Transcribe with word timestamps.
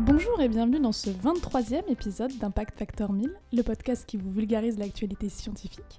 Bonjour 0.00 0.40
et 0.40 0.48
bienvenue 0.48 0.80
dans 0.80 0.92
ce 0.92 1.10
23e 1.10 1.88
épisode 1.90 2.32
d'Impact 2.38 2.78
Factor 2.78 3.12
1000, 3.12 3.30
le 3.52 3.62
podcast 3.62 4.04
qui 4.06 4.16
vous 4.16 4.30
vulgarise 4.30 4.78
l'actualité 4.78 5.28
scientifique. 5.28 5.98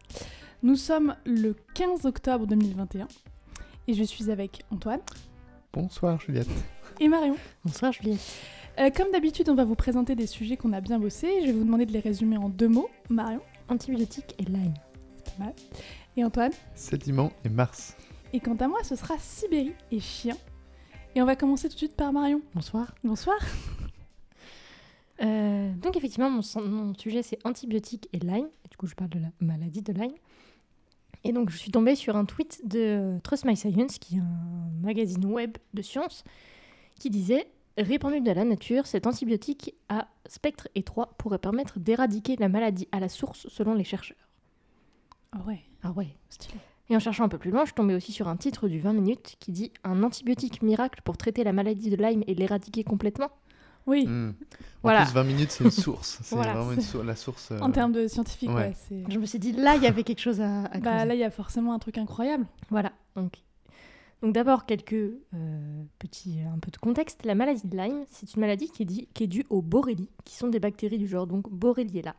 Nous 0.64 0.76
sommes 0.76 1.16
le 1.26 1.56
15 1.76 2.06
octobre 2.06 2.48
2021 2.48 3.08
et 3.88 3.94
je 3.94 4.04
suis 4.04 4.32
avec 4.32 4.64
Antoine 4.72 5.00
Bonsoir 5.74 6.20
Juliette. 6.20 6.48
et 7.00 7.08
Marion. 7.08 7.36
Bonsoir 7.66 7.92
Juliette. 7.92 8.20
Euh, 8.80 8.90
comme 8.90 9.12
d'habitude, 9.12 9.50
on 9.50 9.56
va 9.56 9.66
vous 9.66 9.76
présenter 9.76 10.16
des 10.16 10.28
sujets 10.28 10.58
qu'on 10.58 10.74
a 10.74 10.82
bien 10.82 11.00
bossés. 11.00 11.42
Je 11.42 11.48
vais 11.48 11.52
vous 11.54 11.64
demander 11.64 11.86
de 11.86 11.92
les 11.92 12.00
résumer 12.00 12.38
en 12.38 12.50
deux 12.50 12.70
mots. 12.70 12.90
Marion, 13.10 13.42
Antibiotiques 13.70 14.36
et 14.40 14.44
Lyme. 14.46 14.74
c'est 15.26 15.36
pas 15.36 15.44
mal. 15.46 15.54
Et 16.18 16.24
Antoine. 16.24 16.52
Sédiment 16.76 17.32
et 17.44 17.50
Mars. 17.50 17.96
Et 18.34 18.40
quant 18.40 18.56
à 18.56 18.68
moi, 18.68 18.80
ce 18.84 18.96
sera 18.96 19.16
Sibérie 19.20 19.74
et 19.92 20.00
chien. 20.00 20.38
Et 21.16 21.22
on 21.22 21.26
va 21.26 21.36
commencer 21.36 21.68
tout 21.68 21.74
de 21.74 21.80
suite 21.80 21.96
par 21.98 22.14
Marion. 22.14 22.42
Bonsoir. 22.56 22.96
Bonsoir. 23.04 23.38
Euh, 25.22 25.72
donc 25.76 25.96
effectivement, 25.98 26.30
mon, 26.30 26.94
sujet 26.96 27.24
c'est 27.24 27.40
antibiotiques 27.46 28.10
et 28.14 28.20
Lyme. 28.20 28.48
Et 28.66 28.70
du 28.70 28.78
coup, 28.78 28.88
je 28.88 28.96
parle 28.96 29.10
de 29.12 29.20
la 29.20 29.30
maladie 29.40 29.82
de 29.82 29.94
Lyme. 29.94 30.16
Et 31.24 31.34
donc, 31.34 31.52
je 31.52 31.58
suis 31.58 31.72
tombée 31.72 31.96
sur 31.96 32.16
un 32.16 32.26
tweet 32.26 32.62
de 32.68 33.20
Trust 33.24 33.46
My 33.46 33.56
Science, 33.56 34.00
qui 34.00 34.16
est 34.16 34.20
un 34.20 34.72
magazine 34.82 35.24
web 35.26 35.58
de 35.74 35.82
sciences, 35.84 36.24
qui 37.00 37.12
disait 37.12 37.48
Répandu 37.78 38.22
de 38.22 38.32
la 38.32 38.44
nature, 38.44 38.86
cet 38.86 39.08
antibiotique 39.08 39.76
à 39.88 40.08
spectre 40.28 40.68
étroit 40.76 41.14
pourrait 41.18 41.40
permettre 41.40 41.80
d'éradiquer 41.80 42.36
la 42.36 42.50
maladie 42.50 42.88
à 42.92 43.00
la 43.00 43.08
source 43.08 43.48
selon 43.50 43.74
les 43.74 43.84
chercheurs. 43.84 44.28
Ah 45.32 45.40
ouais, 45.48 45.62
Ah 45.84 45.92
ouais. 45.92 46.10
stylé. 46.30 46.56
Et 46.90 46.96
en 46.96 47.00
cherchant 47.00 47.24
un 47.24 47.30
peu 47.30 47.38
plus 47.38 47.52
loin, 47.52 47.62
je 47.62 47.68
suis 47.68 47.76
tombée 47.76 47.96
aussi 47.96 48.12
sur 48.12 48.28
un 48.28 48.36
titre 48.36 48.68
du 48.68 48.80
20 48.80 48.94
minutes 48.94 49.38
qui 49.40 49.54
dit 49.54 49.72
Un 49.86 50.04
antibiotique 50.04 50.62
miracle 50.62 51.02
pour 51.06 51.16
traiter 51.16 51.46
la 51.46 51.54
maladie 51.54 51.90
de 51.90 51.96
Lyme 51.96 52.24
et 52.28 52.36
l'éradiquer 52.36 52.84
complètement. 52.84 53.30
Oui, 53.88 54.06
Hmm. 54.08 54.30
En 54.30 54.34
Voilà. 54.84 55.04
plus, 55.04 55.14
20 55.14 55.24
minutes, 55.24 55.52
c'est 55.52 55.64
une 55.64 55.72
source. 55.72 56.20
C'est 56.24 56.36
Voilà, 56.36 56.54
vraiment 56.54 56.72
une 56.72 57.06
la 57.08 57.16
source. 57.16 57.52
euh, 57.52 57.60
en 57.60 57.72
termes 57.72 57.92
de 57.92 58.08
scientifique, 58.08 58.50
ouais. 58.50 58.74
Je 59.10 59.18
me 59.20 59.26
suis 59.26 59.40
dit, 59.40 59.52
là, 59.54 59.76
il 59.76 59.84
y 59.84 59.88
avait 59.88 60.04
quelque 60.04 60.20
chose 60.22 60.42
à, 60.42 60.66
à 60.66 60.80
Bah 60.80 61.06
là, 61.06 61.14
il 61.16 61.20
y 61.20 61.24
a 61.24 61.30
forcément 61.32 61.74
un 61.74 61.80
truc 61.80 61.98
incroyable. 61.98 62.46
Voilà. 62.70 62.92
Donc, 63.16 63.34
donc 64.22 64.34
d'abord, 64.34 64.66
quelques 64.66 64.94
euh, 64.94 65.84
petits, 66.00 66.40
un 66.42 66.60
peu 66.60 66.70
de 66.72 66.78
contexte. 66.78 67.26
La 67.26 67.34
maladie 67.36 67.68
de 67.68 67.76
Lyme, 67.78 68.06
c'est 68.12 68.34
une 68.36 68.42
maladie 68.42 68.70
qui 68.70 68.84
est, 68.84 68.86
dit- 68.86 69.08
qui 69.14 69.24
est 69.24 69.28
due 69.28 69.46
aux 69.50 69.62
borrélies, 69.62 70.10
qui 70.26 70.36
sont 70.36 70.48
des 70.48 70.60
bactéries 70.60 70.98
du 71.00 71.08
genre 71.08 71.26
donc 71.28 71.50
Borrelia. 71.52 72.16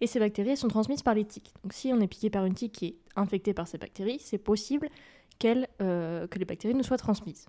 Et 0.00 0.06
ces 0.06 0.18
bactéries 0.18 0.50
elles 0.50 0.56
sont 0.56 0.68
transmises 0.68 1.02
par 1.02 1.14
les 1.14 1.24
tiques. 1.24 1.52
Donc, 1.62 1.72
si 1.72 1.92
on 1.92 2.00
est 2.00 2.08
piqué 2.08 2.30
par 2.30 2.44
une 2.44 2.54
tique 2.54 2.72
qui 2.72 2.86
est 2.86 2.96
infectée 3.16 3.54
par 3.54 3.66
ces 3.68 3.78
bactéries, 3.78 4.18
c'est 4.20 4.38
possible 4.38 4.88
euh, 5.80 6.26
que 6.26 6.38
les 6.38 6.44
bactéries 6.44 6.74
nous 6.74 6.82
soient 6.82 6.96
transmises. 6.98 7.46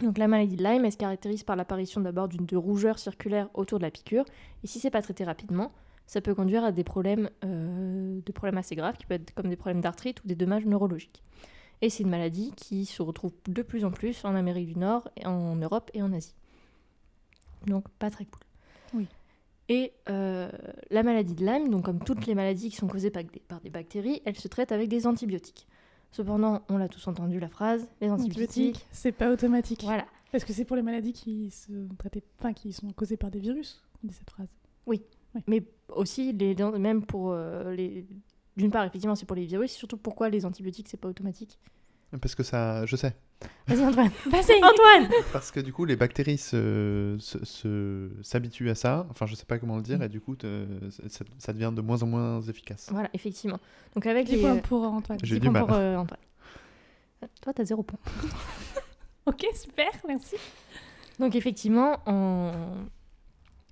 Donc 0.00 0.18
la 0.18 0.28
maladie 0.28 0.56
de 0.56 0.62
Lyme, 0.62 0.84
elle 0.84 0.92
se 0.92 0.96
caractérise 0.96 1.42
par 1.42 1.56
l'apparition 1.56 2.00
d'abord 2.00 2.28
d'une 2.28 2.46
rougeur 2.56 2.98
circulaire 2.98 3.48
autour 3.54 3.78
de 3.78 3.84
la 3.84 3.90
piqûre. 3.90 4.24
Et 4.62 4.66
si 4.66 4.78
c'est 4.78 4.90
pas 4.90 5.02
traité 5.02 5.24
rapidement, 5.24 5.72
ça 6.06 6.20
peut 6.20 6.34
conduire 6.34 6.64
à 6.64 6.72
des 6.72 6.84
problèmes, 6.84 7.30
euh, 7.44 8.20
des 8.24 8.32
problèmes 8.32 8.58
assez 8.58 8.76
graves, 8.76 8.96
qui 8.96 9.06
peuvent 9.06 9.20
être 9.20 9.34
comme 9.34 9.48
des 9.48 9.56
problèmes 9.56 9.80
d'arthrite 9.80 10.22
ou 10.24 10.28
des 10.28 10.36
dommages 10.36 10.66
neurologiques. 10.66 11.22
Et 11.82 11.90
c'est 11.90 12.02
une 12.02 12.10
maladie 12.10 12.52
qui 12.56 12.86
se 12.86 13.02
retrouve 13.02 13.32
de 13.46 13.62
plus 13.62 13.84
en 13.84 13.90
plus 13.90 14.24
en 14.24 14.34
Amérique 14.34 14.68
du 14.68 14.78
Nord, 14.78 15.08
en 15.24 15.56
Europe 15.56 15.90
et 15.94 16.02
en 16.02 16.12
Asie. 16.12 16.34
Donc 17.66 17.88
pas 17.98 18.10
très 18.10 18.24
cool. 18.24 18.40
Oui. 18.94 19.06
Et 19.68 19.92
euh, 20.08 20.50
la 20.90 21.02
maladie 21.02 21.34
de 21.34 21.44
Lyme, 21.44 21.68
donc 21.68 21.84
comme 21.84 22.02
toutes 22.02 22.26
les 22.26 22.34
maladies 22.34 22.70
qui 22.70 22.76
sont 22.76 22.88
causées 22.88 23.10
par 23.10 23.22
des, 23.22 23.40
par 23.40 23.60
des 23.60 23.70
bactéries, 23.70 24.22
elle 24.24 24.36
se 24.36 24.48
traite 24.48 24.72
avec 24.72 24.88
des 24.88 25.06
antibiotiques. 25.06 25.66
Cependant, 26.10 26.62
on 26.68 26.78
l'a 26.78 26.88
tous 26.88 27.06
entendu 27.06 27.38
la 27.38 27.48
phrase, 27.48 27.88
les 28.00 28.10
antibiotiques. 28.10 28.86
C'est 28.92 29.12
pas 29.12 29.30
automatique. 29.30 29.82
Voilà. 29.84 30.06
Parce 30.32 30.44
que 30.44 30.52
c'est 30.52 30.64
pour 30.64 30.76
les 30.76 30.82
maladies 30.82 31.12
qui, 31.12 31.50
se 31.50 31.72
traitaient... 31.96 32.22
enfin, 32.38 32.52
qui 32.52 32.72
sont 32.72 32.90
causées 32.90 33.16
par 33.16 33.30
des 33.30 33.38
virus, 33.38 33.82
on 34.02 34.08
dit 34.08 34.14
cette 34.14 34.30
phrase. 34.30 34.48
Mais 35.46 35.62
aussi, 35.88 36.32
les, 36.32 36.54
même 36.78 37.04
pour 37.04 37.32
euh, 37.32 37.74
les. 37.74 38.06
D'une 38.56 38.70
part, 38.70 38.84
effectivement, 38.84 39.14
c'est 39.14 39.26
pour 39.26 39.36
les 39.36 39.46
virus. 39.46 39.70
Surtout, 39.70 39.96
pourquoi 39.96 40.28
les 40.28 40.44
antibiotiques, 40.44 40.88
c'est 40.88 40.96
pas 40.96 41.08
automatique 41.08 41.58
Parce 42.20 42.34
que 42.34 42.42
ça. 42.42 42.84
Je 42.86 42.96
sais. 42.96 43.14
Vas-y, 43.66 43.84
Antoine. 43.84 44.10
Vas-y 44.26 44.64
Antoine 44.64 45.10
Parce 45.32 45.50
que 45.50 45.60
du 45.60 45.72
coup, 45.72 45.84
les 45.84 45.96
bactéries 45.96 46.38
se- 46.38 47.16
se- 47.20 47.44
se- 47.44 48.10
s'habituent 48.22 48.70
à 48.70 48.74
ça. 48.74 49.06
Enfin, 49.10 49.26
je 49.26 49.34
sais 49.34 49.44
pas 49.44 49.58
comment 49.58 49.76
le 49.76 49.82
dire. 49.82 49.98
Mm. 49.98 50.02
Et 50.02 50.08
du 50.08 50.20
coup, 50.20 50.36
te- 50.36 50.66
ça, 51.08 51.24
ça 51.38 51.52
devient 51.52 51.72
de 51.74 51.80
moins 51.82 52.02
en 52.02 52.06
moins 52.06 52.40
efficace. 52.42 52.88
Voilà, 52.90 53.10
effectivement. 53.14 53.58
Donc, 53.94 54.06
avec 54.06 54.26
10 54.26 54.36
les. 54.36 54.40
points 54.40 54.56
euh, 54.56 54.60
pour 54.60 54.82
Antoine? 54.84 55.18
J'ai 55.22 55.38
du 55.38 55.50
mal. 55.50 55.66
pour, 55.66 55.74
euh, 55.74 55.96
Antoine? 55.96 56.20
Toi, 57.42 57.52
t'as 57.52 57.64
zéro 57.64 57.82
point. 57.82 57.98
Ok, 59.26 59.44
super, 59.54 59.90
merci. 60.06 60.36
Donc 61.18 61.34
effectivement, 61.36 61.98
en... 62.06 62.50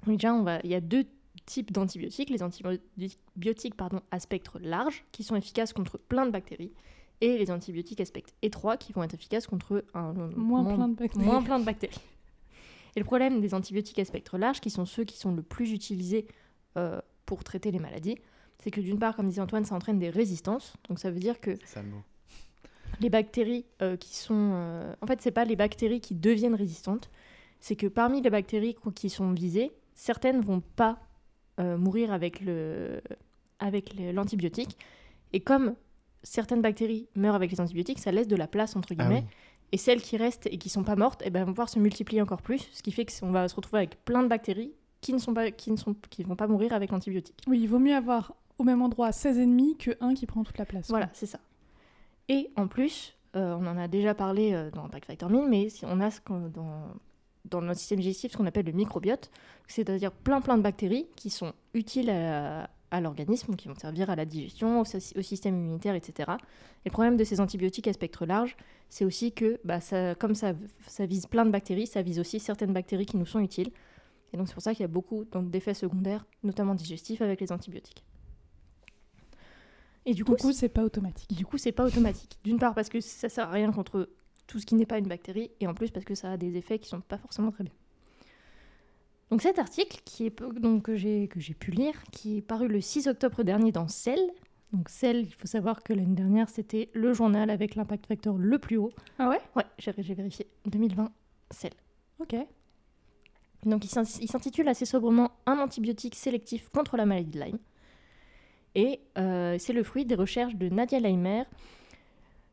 oui, 0.06 0.16
déjà, 0.18 0.34
on 0.34 0.42
va... 0.42 0.58
il 0.64 0.70
y 0.70 0.74
a 0.74 0.82
deux 0.82 1.06
types 1.46 1.72
d'antibiotiques. 1.72 2.28
Les 2.28 2.42
antibiotiques 2.42 3.74
pardon, 3.74 4.02
à 4.10 4.20
spectre 4.20 4.58
large, 4.60 5.04
qui 5.12 5.22
sont 5.22 5.34
efficaces 5.34 5.72
contre 5.72 5.96
plein 5.96 6.26
de 6.26 6.30
bactéries, 6.30 6.72
et 7.20 7.38
les 7.38 7.50
antibiotiques 7.50 8.00
à 8.00 8.04
spectre 8.04 8.32
étroit, 8.42 8.76
qui 8.76 8.92
vont 8.92 9.02
être 9.02 9.14
efficaces 9.14 9.46
contre 9.46 9.84
un 9.94 10.12
Moins 10.36 10.62
moins- 10.62 10.74
plein 10.74 10.88
de 10.88 10.94
bactéries. 10.94 11.24
moins 11.24 11.42
plein 11.42 11.58
de 11.58 11.64
bactéries. 11.64 12.00
Et 12.94 12.98
le 13.00 13.04
problème 13.04 13.40
des 13.40 13.52
antibiotiques 13.54 13.98
à 13.98 14.04
spectre 14.04 14.38
large, 14.38 14.60
qui 14.60 14.70
sont 14.70 14.86
ceux 14.86 15.04
qui 15.04 15.18
sont 15.18 15.32
le 15.34 15.42
plus 15.42 15.72
utilisés 15.72 16.26
euh, 16.76 17.00
pour 17.26 17.44
traiter 17.44 17.70
les 17.70 17.78
maladies, 17.78 18.16
c'est 18.62 18.70
que 18.70 18.80
d'une 18.80 18.98
part, 18.98 19.16
comme 19.16 19.28
disait 19.28 19.40
Antoine, 19.42 19.64
ça 19.64 19.74
entraîne 19.74 19.98
des 19.98 20.10
résistances. 20.10 20.74
Donc 20.88 20.98
ça 20.98 21.10
veut 21.10 21.18
dire 21.20 21.40
que 21.40 21.54
C'est 21.60 21.66
ça 21.74 21.82
le 21.82 21.88
mot. 21.88 22.02
les 23.00 23.10
bactéries 23.10 23.64
euh, 23.82 23.96
qui 23.96 24.14
sont... 24.16 24.52
euh, 24.54 24.94
En 25.02 25.06
fait, 25.06 25.20
c'est 25.20 25.30
pas 25.30 25.44
les 25.44 25.56
bactéries 25.56 26.00
qui 26.00 26.14
deviennent 26.14 26.54
résistantes, 26.54 27.10
c'est 27.60 27.76
que 27.76 27.86
parmi 27.86 28.20
les 28.22 28.30
bactéries 28.30 28.74
qu- 28.74 28.92
qui 28.92 29.10
sont 29.10 29.32
visées, 29.32 29.72
certaines 29.94 30.40
vont 30.40 30.60
pas 30.60 30.98
euh, 31.60 31.76
mourir 31.78 32.12
avec 32.12 32.40
le 32.40 33.00
avec 33.58 33.94
l'antibiotique. 34.12 34.76
Et 35.32 35.40
comme 35.40 35.74
certaines 36.26 36.60
bactéries 36.62 37.08
meurent 37.14 37.34
avec 37.36 37.50
les 37.50 37.60
antibiotiques, 37.60 37.98
ça 38.00 38.10
laisse 38.12 38.28
de 38.28 38.36
la 38.36 38.46
place, 38.46 38.74
entre 38.76 38.88
Ah 38.92 38.94
guillemets. 38.94 39.24
oui. 39.26 39.34
Et 39.72 39.78
celles 39.78 40.00
qui 40.02 40.16
restent 40.16 40.46
et 40.46 40.58
qui 40.58 40.68
sont 40.68 40.84
pas 40.84 40.96
mortes, 40.96 41.22
eh 41.24 41.30
ben, 41.30 41.44
vont 41.44 41.52
pouvoir 41.52 41.68
se 41.68 41.78
multiplier 41.78 42.22
encore 42.22 42.42
plus, 42.42 42.68
ce 42.72 42.82
qui 42.82 42.92
fait 42.92 43.04
qu'on 43.06 43.30
va 43.32 43.48
se 43.48 43.54
retrouver 43.56 43.78
avec 43.78 44.04
plein 44.04 44.22
de 44.22 44.28
bactéries 44.28 44.72
qui 45.00 45.12
ne 45.12 45.18
sont 45.18 45.34
pas, 45.34 45.50
qui 45.50 45.70
ne 45.70 45.76
sont, 45.76 45.94
qui 46.10 46.22
vont 46.24 46.36
pas 46.36 46.46
mourir 46.46 46.72
avec 46.72 46.90
l'antibiotique. 46.90 47.36
Oui, 47.46 47.60
il 47.60 47.66
vaut 47.68 47.78
mieux 47.78 47.94
avoir 47.94 48.34
au 48.58 48.64
même 48.64 48.80
endroit 48.82 49.12
16 49.12 49.38
ennemis 49.38 49.76
que 49.76 49.90
un 50.00 50.14
qui 50.14 50.26
prend 50.26 50.42
toute 50.44 50.58
la 50.58 50.64
place. 50.66 50.88
Voilà, 50.88 51.10
c'est 51.12 51.26
ça. 51.26 51.38
Et 52.28 52.50
en 52.56 52.66
plus, 52.68 53.14
euh, 53.36 53.56
on 53.60 53.66
en 53.66 53.76
a 53.76 53.88
déjà 53.88 54.14
parlé 54.14 54.52
euh, 54.52 54.70
dans 54.70 54.84
Impact 54.84 55.06
Factor 55.06 55.30
1000, 55.30 55.46
mais 55.48 55.68
si 55.68 55.84
on 55.84 56.00
a 56.00 56.10
ce 56.10 56.20
qu'on- 56.20 56.48
dans, 56.48 56.88
dans 57.44 57.60
notre 57.60 57.78
système 57.78 57.98
digestif 58.00 58.32
ce 58.32 58.36
qu'on 58.36 58.46
appelle 58.46 58.66
le 58.66 58.72
microbiote, 58.72 59.30
c'est-à-dire 59.68 60.10
plein 60.12 60.40
plein 60.40 60.56
de 60.56 60.62
bactéries 60.62 61.06
qui 61.16 61.30
sont 61.30 61.52
utiles 61.74 62.10
à, 62.10 62.68
à 62.90 63.00
l'organisme, 63.00 63.56
qui 63.56 63.68
vont 63.68 63.74
servir 63.74 64.10
à 64.10 64.16
la 64.16 64.24
digestion, 64.24 64.80
au, 64.80 64.84
sy- 64.84 65.12
au 65.16 65.22
système 65.22 65.56
immunitaire, 65.56 65.94
etc. 65.94 66.32
Et 66.84 66.88
le 66.88 66.92
problème 66.92 67.16
de 67.16 67.24
ces 67.24 67.40
antibiotiques 67.40 67.88
à 67.88 67.92
spectre 67.92 68.26
large, 68.26 68.56
c'est 68.88 69.04
aussi 69.04 69.32
que, 69.32 69.58
bah, 69.64 69.80
ça, 69.80 70.14
comme 70.14 70.34
ça, 70.34 70.52
ça 70.86 71.04
vise 71.06 71.26
plein 71.26 71.44
de 71.44 71.50
bactéries, 71.50 71.86
ça 71.86 72.02
vise 72.02 72.18
aussi 72.20 72.38
certaines 72.40 72.72
bactéries 72.72 73.06
qui 73.06 73.16
nous 73.16 73.26
sont 73.26 73.40
utiles. 73.40 73.70
Et 74.32 74.36
donc 74.36 74.48
c'est 74.48 74.54
pour 74.54 74.62
ça 74.62 74.72
qu'il 74.72 74.82
y 74.82 74.84
a 74.84 74.88
beaucoup 74.88 75.24
d'effets 75.24 75.74
secondaires, 75.74 76.26
notamment 76.42 76.74
digestifs, 76.74 77.22
avec 77.22 77.40
les 77.40 77.52
antibiotiques. 77.52 78.04
Et 80.04 80.14
du 80.14 80.24
coup, 80.24 80.36
Du 80.36 80.42
coup, 80.42 80.52
c'est 80.52 80.68
pas 80.68 80.84
automatique. 80.84 81.34
du 81.34 81.44
coup, 81.44 81.58
c'est 81.58 81.72
pas 81.72 81.84
automatique. 81.84 82.38
D'une 82.44 82.58
part 82.58 82.74
parce 82.74 82.88
que 82.88 83.00
ça 83.00 83.28
sert 83.28 83.48
à 83.48 83.50
rien 83.50 83.72
contre 83.72 84.08
tout 84.46 84.60
ce 84.60 84.66
qui 84.66 84.76
n'est 84.76 84.86
pas 84.86 84.98
une 84.98 85.08
bactérie, 85.08 85.50
et 85.60 85.66
en 85.66 85.74
plus 85.74 85.90
parce 85.90 86.04
que 86.04 86.14
ça 86.14 86.32
a 86.32 86.36
des 86.36 86.56
effets 86.56 86.78
qui 86.78 86.88
sont 86.88 87.00
pas 87.00 87.18
forcément 87.18 87.50
très 87.50 87.64
bien. 87.64 87.72
Donc 89.30 89.42
cet 89.42 89.58
article 89.58 90.00
qui 90.04 90.26
est 90.26 90.42
donc 90.60 90.84
que 90.84 90.94
j'ai 90.96 91.26
pu 91.58 91.70
lire, 91.72 91.94
qui 92.12 92.38
est 92.38 92.42
paru 92.42 92.68
le 92.68 92.80
6 92.80 93.08
octobre 93.08 93.42
dernier 93.42 93.72
dans 93.72 93.88
Cell. 93.88 94.20
Donc 94.72 94.88
Cell, 94.88 95.24
il 95.26 95.32
faut 95.34 95.46
savoir 95.46 95.82
que 95.82 95.92
l'année 95.92 96.14
dernière 96.14 96.48
c'était 96.48 96.90
le 96.92 97.12
journal 97.12 97.50
avec 97.50 97.74
l'impact 97.74 98.06
factor 98.06 98.36
le 98.38 98.58
plus 98.58 98.76
haut. 98.76 98.90
Ah 99.18 99.28
ouais? 99.28 99.40
Ouais, 99.56 99.64
j'ai 99.78 99.92
vérifié. 99.92 100.46
2020, 100.66 101.10
Cell. 101.50 101.72
Ok. 102.20 102.36
Donc 103.64 103.84
il 103.84 103.88
s'in- 103.88 104.02
il 104.20 104.30
s'intitule 104.30 104.68
assez 104.68 104.84
sobrement 104.84 105.32
Un 105.46 105.58
antibiotique 105.58 106.14
sélectif 106.14 106.68
contre 106.68 106.96
la 106.96 107.04
maladie 107.06 107.30
de 107.30 107.40
Lyme. 107.40 107.58
Et 108.76 109.00
euh, 109.18 109.56
c'est 109.58 109.72
le 109.72 109.82
fruit 109.82 110.04
des 110.04 110.14
recherches 110.14 110.54
de 110.54 110.68
Nadia 110.68 111.00
Leimer, 111.00 111.44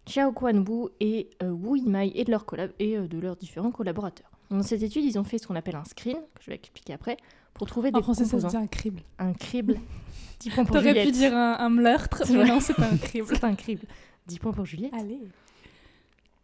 Xiao 0.06 0.32
Quanwu 0.32 0.90
et 1.00 1.30
euh, 1.44 1.50
Wu 1.52 1.80
Yimai 1.80 2.12
et 2.16 2.24
de, 2.24 2.32
leurs 2.32 2.46
collab- 2.46 2.74
et 2.80 2.98
euh, 2.98 3.08
de 3.08 3.20
leurs 3.20 3.36
différents 3.36 3.72
collaborateurs. 3.72 4.32
Dans 4.58 4.64
cette 4.64 4.84
étude, 4.84 5.04
ils 5.04 5.18
ont 5.20 5.24
fait 5.24 5.38
ce 5.38 5.48
qu'on 5.48 5.56
appelle 5.56 5.76
un 5.76 5.84
screen, 5.86 6.18
que 6.36 6.44
je 6.44 6.50
vais 6.52 6.56
expliquer 6.56 6.94
après, 6.94 7.18
pour 7.54 7.68
trouver 7.68 7.92
des 7.92 8.00
En 8.00 8.02
français, 8.04 8.24
ça 8.26 8.38
se 8.38 8.44
composants. 8.44 8.60
dit 8.60 8.64
un 8.64 8.68
crible. 8.68 9.02
Un 9.20 9.34
crible. 9.34 9.80
10 10.40 10.50
points 10.50 10.66
pour 10.66 10.76
T'aurais 10.76 11.04
pu 11.06 11.12
dire 11.12 11.36
un, 11.36 11.58
un 11.60 11.70
meurtre, 11.70 12.24
mais 12.32 12.46
non, 12.46 12.60
c'est 12.60 12.74
pas 12.74 12.88
un 12.90 12.98
crible. 12.98 13.28
C'est 13.30 13.44
un 13.44 13.56
crible. 13.56 13.84
10 14.28 14.40
points 14.40 14.52
pour 14.52 14.66
Juliette. 14.66 14.94
Allez. 14.94 15.20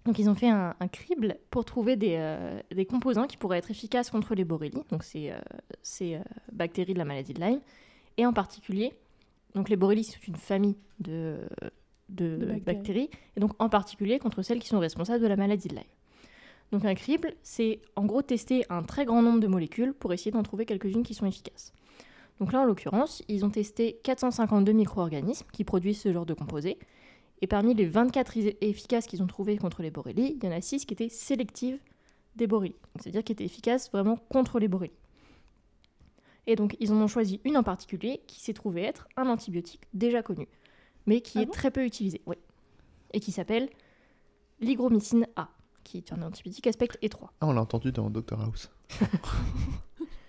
Donc 0.06 0.17
ils 0.17 0.29
ont 0.29 0.35
fait 0.35 0.50
un, 0.50 0.73
un 0.79 0.88
crible 0.88 1.38
pour 1.51 1.65
trouver 1.65 1.95
des, 1.97 2.15
euh, 2.17 2.59
des 2.71 2.85
composants 2.85 3.27
qui 3.27 3.35
pourraient 3.38 3.57
être 3.57 3.69
efficaces 3.69 4.09
contre 4.09 4.33
les 4.33 4.45
borrélies, 4.45 4.81
donc 4.89 5.03
ces, 5.03 5.31
euh, 5.31 5.38
ces 5.81 6.15
euh, 6.15 6.19
bactéries 6.53 6.94
de 6.94 6.97
la 7.00 7.06
maladie 7.06 7.33
de 7.33 7.41
Lyme, 7.41 7.59
et 8.17 8.25
en 8.25 8.31
particulier, 8.33 8.94
donc 9.56 9.69
les 9.69 9.75
borrélies 9.75 10.06
c'est 10.06 10.25
une 10.27 10.38
famille 10.38 10.77
de, 11.00 11.38
de 12.07 12.38
De 12.38 12.45
bactéries. 12.45 12.61
bactéries. 12.61 13.09
et 13.35 13.39
donc 13.41 13.51
en 13.59 13.67
particulier 13.69 14.17
contre 14.19 14.41
celles 14.41 14.59
qui 14.59 14.67
sont 14.69 14.79
responsables 14.79 15.21
de 15.21 15.27
la 15.27 15.35
maladie 15.35 15.67
de 15.67 15.75
Lyme. 15.75 15.83
Donc 16.71 16.86
un 16.86 16.94
crible, 16.94 17.33
c'est 17.42 17.81
en 17.95 18.06
gros 18.06 18.21
tester 18.21 18.63
un 18.69 18.83
très 18.83 19.06
grand 19.06 19.21
nombre 19.21 19.39
de 19.39 19.48
molécules 19.48 19.94
pour 19.94 20.13
essayer 20.13 20.31
d'en 20.31 20.44
trouver 20.44 20.66
quelques-unes 20.66 21.04
qui 21.04 21.13
sont 21.16 21.25
efficaces. 21.25 21.74
Donc 22.39 22.54
là, 22.54 22.62
en 22.62 22.66
l'occurrence, 22.66 23.24
ils 23.27 23.44
ont 23.44 23.50
testé 23.50 24.00
452 24.04 24.71
micro-organismes 24.71 25.48
qui 25.51 25.63
produisent 25.63 26.00
ce 26.00 26.13
genre 26.13 26.25
de 26.25 26.33
composés. 26.33 26.77
Et 27.42 27.48
parmi 27.48 27.74
les 27.74 27.86
24 27.86 28.38
is- 28.38 28.56
efficaces 28.62 29.07
qu'ils 29.07 29.24
ont 29.24 29.27
trouvés 29.27 29.57
contre 29.57 29.81
les 29.81 29.92
borrélies, 29.92 30.38
il 30.38 30.45
y 30.45 30.48
en 30.48 30.51
a 30.56 30.62
6 30.62 30.86
qui 30.86 30.94
étaient 30.94 31.10
sélectives 31.10 31.80
des 32.36 32.48
borrélies. 32.48 32.75
Donc, 32.94 33.01
C'est-à-dire 33.04 33.24
qui 33.24 33.31
étaient 33.31 33.45
efficaces 33.45 33.89
vraiment 33.92 34.18
contre 34.30 34.60
les 34.60 34.68
borrélies. 34.68 34.94
Et 36.48 36.56
donc, 36.56 36.75
ils 36.80 36.92
en 36.92 36.98
ont 37.01 37.07
choisi 37.07 37.42
une 37.45 37.57
en 37.57 37.63
particulier 37.63 38.21
qui 38.27 38.39
s'est 38.42 38.54
trouvée 38.54 38.83
être 38.83 39.07
un 39.18 39.27
antibiotique 39.27 39.81
déjà 39.94 40.21
connu, 40.24 40.48
mais 41.06 41.21
qui 41.21 41.39
Ah 41.39 41.42
est 41.42 41.45
bon? 41.45 41.51
très 41.51 41.71
peu 41.71 41.83
utilisé. 41.86 42.21
ouais. 42.25 42.39
Et 43.13 43.19
qui 43.19 43.31
s'appelle 43.31 43.69
l'hygromycine 44.60 45.27
A, 45.36 45.50
qui 45.84 45.98
est 45.98 46.14
un 46.14 46.22
antibiotique 46.22 46.68
aspect 46.68 46.88
étroit. 47.02 47.31
Ah, 47.42 47.48
on 47.48 47.54
l'a 47.54 47.62
entendu 47.62 47.92
dans 47.92 48.10
Doctor 48.10 48.42
House. 48.42 48.70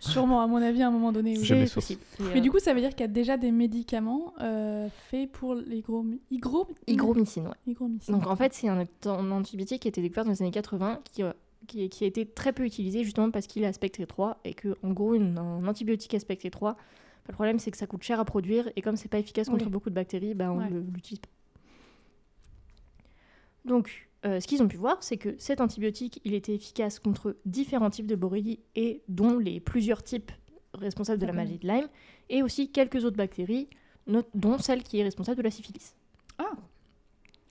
Sûrement, 0.01 0.41
à 0.41 0.47
mon 0.47 0.57
avis, 0.57 0.83
à 0.83 0.89
un 0.89 0.91
moment 0.91 1.13
donné. 1.13 1.37
oui. 1.37 1.45
Jamais 1.45 1.67
C'est 1.67 1.75
possible. 1.75 2.01
Mais 2.21 2.39
Et, 2.39 2.41
du 2.41 2.49
euh, 2.49 2.53
coup, 2.53 2.59
ça 2.59 2.73
veut 2.73 2.81
dire 2.81 2.91
qu'il 2.91 3.01
y 3.01 3.05
a 3.05 3.09
déjà 3.09 3.37
des 3.37 3.51
médicaments 3.51 4.33
euh, 4.41 4.89
faits 5.11 5.31
pour 5.31 5.55
l'hygro... 5.55 6.07
Hygro... 6.31 6.67
hygromycine, 6.87 7.49
ouais. 7.49 7.55
Hygromycine. 7.67 8.15
Donc 8.15 8.27
en 8.27 8.35
fait, 8.35 8.55
c'est 8.55 8.69
un, 8.69 8.87
un 9.05 9.31
antibiotique 9.31 9.83
qui 9.83 9.89
a 9.89 9.91
été 9.91 10.01
découvert 10.01 10.25
dans 10.25 10.31
les 10.31 10.41
années 10.41 10.51
80 10.51 11.01
qui, 11.13 11.23
euh, 11.23 11.33
qui, 11.67 11.87
qui 11.91 12.05
a 12.05 12.07
été 12.07 12.25
très 12.25 12.55
peu 12.55 12.65
utilisé 12.65 13.05
justement 13.05 13.31
parce 13.31 13.47
qu'il 13.47 13.63
est 13.63 13.67
aspect 13.67 13.93
étroit 13.99 14.39
et 14.45 14.55
que 14.55 14.75
en 14.83 14.93
gros, 14.93 15.15
une- 15.15 15.37
un 15.37 15.67
antibiotique 15.69 16.15
aspect 16.15 16.39
étroit, 16.45 16.77
le 17.29 17.35
problème 17.35 17.59
c'est 17.59 17.71
que 17.71 17.77
ça 17.77 17.87
coûte 17.87 18.03
cher 18.03 18.19
à 18.19 18.25
produire 18.25 18.71
et 18.77 18.81
comme 18.81 18.97
c'est 18.97 19.09
pas 19.11 19.19
efficace 19.19 19.51
contre 19.51 19.67
Oui. 19.67 19.71
beaucoup 19.71 19.91
de 19.91 19.95
bactéries, 19.95 20.33
bah, 20.33 20.51
on 20.51 20.61
Ouais. 20.61 20.71
le- 20.71 20.81
l'utilise 20.81 21.19
pas. 21.21 21.29
Donc, 23.67 24.10
euh, 24.27 24.39
ce 24.41 24.47
qu'ils 24.47 24.63
ont 24.63 24.69
pu 24.69 24.77
voir, 24.77 25.03
c'est 25.03 25.17
que 25.17 25.35
cet 25.39 25.61
antibiotique, 25.61 26.21
il 26.25 26.35
était 26.35 26.55
efficace 26.55 26.99
contre 26.99 27.37
différents 27.47 27.91
types 27.91 28.07
de 28.07 28.17
borrélies 28.17 28.61
et 28.77 29.03
dont 29.09 29.39
les 29.39 29.61
plusieurs 29.61 30.03
types 30.03 30.31
responsables 30.75 31.19
de 31.21 31.27
la 31.27 31.33
maladie 31.33 31.59
de 31.59 31.67
Lyme 31.67 31.89
et 32.29 32.43
aussi 32.43 32.71
quelques 32.71 33.05
autres 33.05 33.17
bactéries, 33.17 33.69
not- 34.07 34.23
dont 34.35 34.59
celle 34.59 34.83
qui 34.83 34.99
est 35.01 35.03
responsable 35.05 35.39
de 35.39 35.43
la 35.43 35.51
syphilis. 35.51 35.95
Ah. 36.39 36.53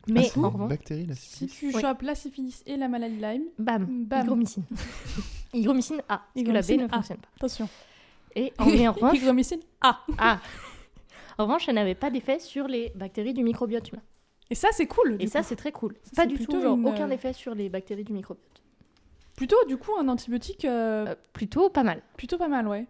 Mais 0.07 0.21
Ah, 0.25 0.29
c'est 0.33 0.39
en 0.39 0.49
revanche, 0.49 0.69
bactérie, 0.69 1.05
la 1.05 1.15
Si 1.15 1.47
syphilis 1.49 1.73
tu 1.73 1.81
chopes 1.81 2.01
la 2.01 2.15
syphilis 2.15 2.63
et 2.65 2.77
la 2.77 2.87
maladie 2.87 3.17
de 3.17 3.21
Lyme, 3.21 3.43
Bam, 3.59 4.05
Bam. 4.05 4.21
hygromycine. 4.23 4.63
hygromycine 5.53 6.01
A, 6.07 6.21
parce 6.33 6.45
que 6.45 6.51
la 6.51 6.61
B 6.61 6.69
ne 6.79 6.85
A. 6.85 6.89
fonctionne 6.89 7.17
pas. 7.17 7.27
attention. 7.35 7.69
Et 8.35 8.53
en, 8.57 8.65
revanche, 8.93 9.17
Hygromycine 9.17 9.59
A. 9.81 9.99
ah, 10.17 10.39
en 11.37 11.43
revanche, 11.45 11.67
elle 11.67 11.75
n'avait 11.75 11.95
pas 11.95 12.09
d'effet 12.11 12.39
sur 12.39 12.67
les 12.67 12.91
bactéries 12.95 13.33
du 13.33 13.43
microbiote 13.43 13.91
humain. 13.91 14.01
Et 14.51 14.55
ça, 14.55 14.69
c'est 14.71 14.87
cool. 14.87 15.17
Et 15.19 15.27
ça, 15.27 15.43
c'est 15.43 15.55
très 15.55 15.71
cool. 15.71 15.95
Ça, 16.03 16.23
Pas 16.23 16.25
du 16.25 16.37
tout, 16.43 16.59
genre, 16.61 16.75
une, 16.77 16.87
aucun 16.87 17.09
euh, 17.09 17.13
effet 17.13 17.33
sur 17.33 17.53
les 17.53 17.69
bactéries 17.69 18.03
du 18.03 18.13
microbiote. 18.13 18.43
Plutôt, 19.35 19.57
du 19.67 19.77
coup, 19.77 19.91
un 19.97 20.07
antibiotique 20.07 20.65
euh, 20.65 21.05
Euh, 21.09 21.15
plutôt 21.33 21.69
pas 21.69 21.83
mal. 21.83 22.01
plutôt 22.17 22.37
pas 22.37 22.47
mal, 22.47 22.67
ouais. 22.67 22.87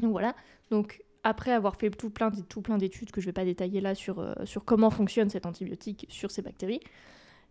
Donc 0.00 0.12
voilà. 0.12 0.34
Donc 0.70 1.02
après 1.24 1.52
avoir 1.52 1.76
fait 1.76 1.90
tout 1.90 2.10
plein, 2.10 2.30
tout 2.30 2.62
plein 2.62 2.78
d'études 2.78 3.10
que 3.10 3.20
je 3.20 3.26
ne 3.26 3.30
vais 3.30 3.34
pas 3.34 3.44
détailler 3.44 3.80
là 3.80 3.94
sur, 3.94 4.20
euh, 4.20 4.32
sur 4.44 4.64
comment 4.64 4.90
fonctionne 4.90 5.28
cet 5.28 5.46
antibiotique 5.46 6.06
sur 6.08 6.30
ces 6.30 6.42
bactéries, 6.42 6.80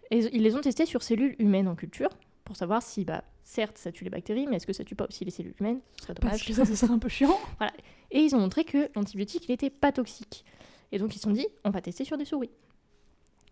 et 0.09 0.19
ils 0.19 0.41
les 0.41 0.55
ont 0.55 0.61
testés 0.61 0.85
sur 0.85 1.03
cellules 1.03 1.35
humaines 1.39 1.67
en 1.67 1.75
culture 1.75 2.09
pour 2.45 2.55
savoir 2.55 2.81
si, 2.81 3.03
bah, 3.03 3.23
certes, 3.43 3.77
ça 3.77 3.91
tue 3.91 4.05
les 4.05 4.09
bactéries, 4.09 4.47
mais 4.47 4.55
est-ce 4.55 4.65
que 4.65 4.71
ça 4.73 4.85
tue 4.85 4.95
pas 4.95 5.05
aussi 5.07 5.25
les 5.25 5.31
cellules 5.31 5.53
humaines? 5.59 5.81
Ce 5.97 6.03
serait 6.03 6.13
Parce 6.13 6.37
dommage. 6.37 6.47
que 6.47 6.53
ça, 6.53 6.65
ce 6.65 6.75
serait 6.75 6.93
un 6.93 6.99
peu 6.99 7.09
chiant. 7.09 7.37
Et 8.11 8.19
ils 8.21 8.33
ont 8.35 8.39
montré 8.39 8.63
que 8.63 8.89
l'antibiotique, 8.95 9.45
il 9.49 9.51
n'était 9.51 9.69
pas 9.69 9.91
toxique. 9.91 10.45
Et 10.93 10.97
donc 10.97 11.13
ils 11.13 11.17
se 11.19 11.23
sont 11.25 11.31
dit, 11.31 11.45
on 11.65 11.69
va 11.69 11.81
tester 11.81 12.05
sur 12.05 12.17
des 12.17 12.23
souris. 12.23 12.49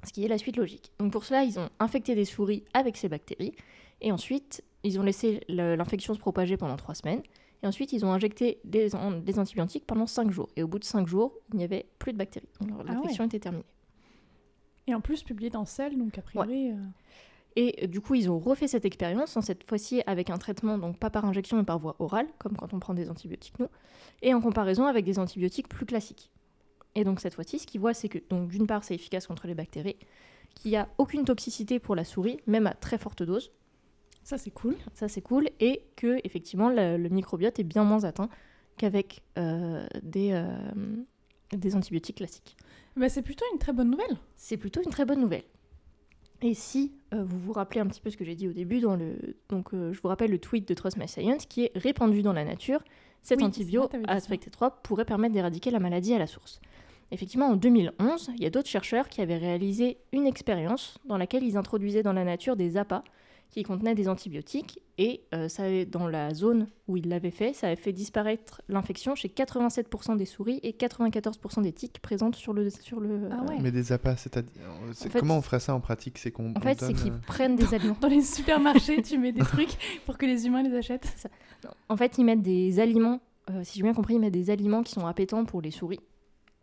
Ce 0.05 0.13
qui 0.13 0.23
est 0.23 0.27
la 0.27 0.37
suite 0.37 0.57
logique. 0.57 0.91
Donc 0.99 1.11
pour 1.11 1.23
cela, 1.25 1.43
ils 1.43 1.59
ont 1.59 1.69
infecté 1.79 2.15
des 2.15 2.25
souris 2.25 2.63
avec 2.73 2.95
ces 2.97 3.09
bactéries. 3.09 3.53
Et 4.01 4.11
ensuite, 4.11 4.63
ils 4.83 4.99
ont 4.99 5.03
laissé 5.03 5.41
l'infection 5.47 6.13
se 6.13 6.19
propager 6.19 6.57
pendant 6.57 6.75
trois 6.77 6.95
semaines. 6.95 7.21
Et 7.63 7.67
ensuite, 7.67 7.93
ils 7.93 8.05
ont 8.05 8.11
injecté 8.11 8.59
des, 8.63 8.93
an- 8.95 9.11
des 9.11 9.39
antibiotiques 9.39 9.85
pendant 9.87 10.05
cinq 10.05 10.29
jours. 10.31 10.49
Et 10.55 10.63
au 10.63 10.67
bout 10.67 10.79
de 10.79 10.83
cinq 10.83 11.07
jours, 11.07 11.33
il 11.51 11.57
n'y 11.57 11.63
avait 11.63 11.87
plus 11.97 12.13
de 12.13 12.17
bactéries. 12.17 12.49
Donc 12.61 12.71
Ah 12.81 12.93
l'infection 12.93 13.23
était 13.25 13.39
terminée. 13.39 13.63
Et 14.87 14.93
en 14.93 15.01
plus, 15.01 15.23
publié 15.23 15.49
dans 15.49 15.65
Cell, 15.65 15.97
donc 15.97 16.17
a 16.17 16.21
priori. 16.21 16.69
euh, 16.71 16.75
Et 17.55 17.83
euh, 17.83 17.87
du 17.87 18.01
coup, 18.01 18.13
ils 18.13 18.29
ont 18.29 18.37
refait 18.37 18.67
cette 18.67 18.85
expérience, 18.85 19.35
en 19.37 19.41
cette 19.41 19.63
fois-ci 19.63 20.03
avec 20.05 20.29
un 20.29 20.37
traitement, 20.37 20.77
donc 20.77 20.99
pas 20.99 21.09
par 21.09 21.25
injection, 21.25 21.57
mais 21.57 21.63
par 21.63 21.79
voie 21.79 21.95
orale, 21.97 22.27
comme 22.37 22.55
quand 22.55 22.71
on 22.73 22.79
prend 22.79 22.93
des 22.93 23.09
antibiotiques, 23.09 23.57
nous, 23.59 23.67
et 24.21 24.33
en 24.35 24.41
comparaison 24.41 24.85
avec 24.85 25.03
des 25.05 25.17
antibiotiques 25.17 25.67
plus 25.69 25.85
classiques. 25.87 26.29
Et 26.95 27.03
donc 27.03 27.19
cette 27.19 27.35
fois-ci, 27.35 27.59
ce 27.59 27.67
qu'ils 27.67 27.81
voient, 27.81 27.93
c'est 27.93 28.09
que, 28.09 28.19
donc 28.29 28.47
d'une 28.49 28.67
part, 28.67 28.83
c'est 28.83 28.95
efficace 28.95 29.27
contre 29.27 29.47
les 29.47 29.53
bactéries, 29.53 29.97
qu'il 30.55 30.71
n'y 30.71 30.77
a 30.77 30.87
aucune 30.97 31.25
toxicité 31.25 31.79
pour 31.79 31.95
la 31.95 32.05
souris, 32.05 32.39
même 32.47 32.67
à 32.67 32.73
très 32.73 32.97
forte 32.97 33.21
dose, 33.23 33.51
Ça, 34.23 34.37
c'est 34.37 34.51
cool. 34.51 34.75
ça 34.93 35.07
c'est 35.07 35.21
cool, 35.21 35.49
et 35.59 35.83
que 35.95 36.19
effectivement 36.23 36.69
le, 36.69 36.97
le 36.97 37.09
microbiote 37.09 37.59
est 37.59 37.63
bien 37.63 37.83
moins 37.83 38.05
atteint 38.05 38.29
qu'avec 38.77 39.21
euh, 39.37 39.85
des, 40.01 40.31
euh, 40.31 40.57
des 41.51 41.75
antibiotiques 41.75 42.17
classiques. 42.17 42.55
Bah, 42.95 43.09
c'est 43.09 43.21
plutôt 43.21 43.45
une 43.53 43.59
très 43.59 43.73
bonne 43.73 43.91
nouvelle. 43.91 44.17
C'est 44.35 44.57
plutôt 44.57 44.81
une 44.81 44.89
très 44.89 45.05
bonne 45.05 45.19
nouvelle. 45.19 45.43
Et 46.41 46.53
si 46.53 46.93
euh, 47.13 47.23
vous 47.23 47.39
vous 47.39 47.53
rappelez 47.53 47.81
un 47.81 47.87
petit 47.87 48.01
peu 48.01 48.09
ce 48.09 48.17
que 48.17 48.25
j'ai 48.25 48.35
dit 48.35 48.47
au 48.47 48.53
début, 48.53 48.79
dans 48.79 48.95
le... 48.95 49.15
donc 49.49 49.73
euh, 49.73 49.93
je 49.93 50.01
vous 50.01 50.07
rappelle 50.07 50.31
le 50.31 50.39
tweet 50.39 50.67
de 50.67 50.73
Trust 50.73 50.97
My 50.97 51.07
Science 51.07 51.45
qui 51.45 51.63
est 51.65 51.71
répandu 51.75 52.21
dans 52.21 52.33
la 52.33 52.43
nature, 52.45 52.83
cet 53.21 53.39
Oui, 53.39 53.45
antibio 53.45 53.89
aspect 54.07 54.35
étroit 54.35 54.81
pourrait 54.83 55.05
permettre 55.05 55.33
d'éradiquer 55.33 55.71
la 55.71 55.79
maladie 55.79 56.13
à 56.13 56.19
la 56.19 56.27
source. 56.27 56.61
Effectivement, 57.11 57.47
en 57.47 57.55
2011, 57.55 58.31
il 58.35 58.43
y 58.43 58.45
a 58.45 58.49
d'autres 58.49 58.67
chercheurs 58.69 59.09
qui 59.09 59.21
avaient 59.21 59.37
réalisé 59.37 59.97
une 60.11 60.25
expérience 60.27 60.97
dans 61.05 61.17
laquelle 61.17 61.43
ils 61.43 61.57
introduisaient 61.57 62.03
dans 62.03 62.13
la 62.13 62.23
nature 62.23 62.55
des 62.55 62.77
appâts 62.77 63.03
qui 63.51 63.61
contenaient 63.63 63.95
des 63.95 64.09
antibiotiques 64.09 64.79
et 64.97 65.21
euh, 65.33 65.47
ça 65.47 65.63
avait- 65.63 65.85
dans 65.85 66.07
la 66.07 66.33
zone 66.33 66.67
où 66.87 66.97
ils 66.97 67.07
l'avaient 67.07 67.31
fait, 67.31 67.53
ça 67.53 67.67
avait 67.67 67.75
fait 67.77 67.93
disparaître 67.93 68.61
l'infection 68.67 69.13
chez 69.15 69.29
87% 69.29 70.17
des 70.17 70.25
souris 70.25 70.59
et 70.63 70.71
94% 70.73 71.61
des 71.61 71.71
tiques 71.71 71.99
présentes 72.01 72.35
sur 72.35 72.53
le 72.53 72.69
sur 72.69 72.99
le 72.99 73.29
Ah 73.31 73.43
ouais. 73.47 73.57
Mais 73.61 73.71
des 73.71 73.91
appâts, 73.93 74.17
c'est-à-dire. 74.17 74.51
fait, 74.93 75.19
Comment 75.19 75.37
on 75.37 75.41
ferait 75.41 75.59
ça 75.61 75.73
en 75.75 75.79
pratique? 75.79 76.17
C'est 76.17 76.31
qu'on. 76.31 76.53
En 76.55 76.59
fait, 76.59 76.79
c'est 76.81 76.93
qu'ils 76.93 77.13
euh, 77.13 77.17
prennent 77.27 77.55
des 77.55 77.73
aliments. 77.73 77.95
Dans 78.01 78.07
les 78.09 78.21
supermarchés, 78.23 79.01
tu 79.03 79.17
mets 79.19 79.31
des 79.31 79.41
trucs 79.45 80.01
pour 80.05 80.17
que 80.17 80.25
les 80.25 80.47
humains 80.47 80.63
les 80.63 80.75
achètent. 80.75 81.29
En 81.87 81.95
fait, 81.97 82.17
ils 82.17 82.25
mettent 82.25 82.41
des 82.41 82.79
aliments, 82.79 83.21
euh, 83.51 83.61
si 83.63 83.77
j'ai 83.77 83.83
bien 83.83 83.93
compris, 83.93 84.15
ils 84.15 84.19
mettent 84.19 84.33
des 84.33 84.49
aliments 84.49 84.81
qui 84.83 84.91
sont 84.93 85.05
appétants 85.05 85.45
pour 85.45 85.61
les 85.61 85.71
souris. 85.71 85.99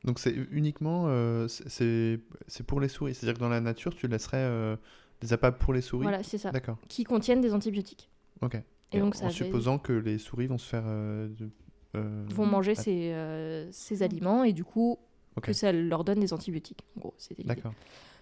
Donc 0.04 0.19
c'est 0.19 0.34
uniquement. 0.50 1.04
euh, 1.06 1.46
c'est- 1.49 2.19
pour 2.66 2.81
les 2.81 2.88
souris. 2.88 3.14
C'est-à-dire 3.14 3.34
que 3.34 3.40
dans 3.40 3.49
la 3.49 3.60
nature, 3.60 3.94
tu 3.94 4.08
laisserais 4.08 4.38
euh, 4.38 4.76
des 5.20 5.32
appâts 5.32 5.53
pour 5.53 5.72
les 5.72 5.81
souris 5.81 6.03
Voilà, 6.03 6.22
c'est 6.22 6.38
ça. 6.38 6.50
D'accord. 6.50 6.79
Qui 6.88 7.05
contiennent 7.05 7.41
des 7.41 7.55
antibiotiques. 7.55 8.10
Ok. 8.41 8.56
Et, 8.93 8.98
donc, 8.98 9.15
en, 9.15 9.19
ça 9.19 9.24
en 9.24 9.29
avait- 9.29 9.34
supposant 9.36 9.79
que 9.79 9.93
les 9.93 10.19
souris 10.19 10.46
vont 10.48 10.58
se 10.58 10.69
faire. 10.69 10.82
euh, 10.86 11.29
euh, 11.94 12.24
vont 12.31 12.46
manger 12.46 12.74
ces, 12.74 13.69
ces 13.70 14.03
aliments 14.03 14.44
et 14.44 14.53
du 14.53 14.65
coup, 14.65 14.98
que 15.43 15.53
ça 15.53 15.72
leur 15.72 16.05
donne 16.05 16.20
des 16.20 16.32
antibiotiques. 16.32 16.81
En 16.96 17.00
gros, 17.00 17.15
c'était. 17.19 17.43
D'accord. 17.44 17.72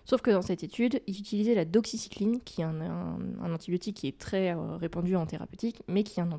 Sauf 0.05 0.23
que 0.23 0.31
dans 0.31 0.43
cette 0.43 0.65
étude, 0.65 1.01
ils 1.07 1.19
utilisaient 1.19 1.55
la 1.55 1.65
doxycycline, 1.65 2.41
qui 2.41 2.63
est 2.63 2.65
un, 2.65 2.81
un- 2.81 3.19
un 3.43 3.53
antibiotique 3.53 3.97
qui 3.97 4.09
est 4.09 4.19
très 4.19 4.55
répandu 4.55 5.15
en 5.15 5.25
thérapeutique, 5.27 5.83
mais 5.89 6.03
qui 6.03 6.19
est 6.21 6.23
un 6.23 6.31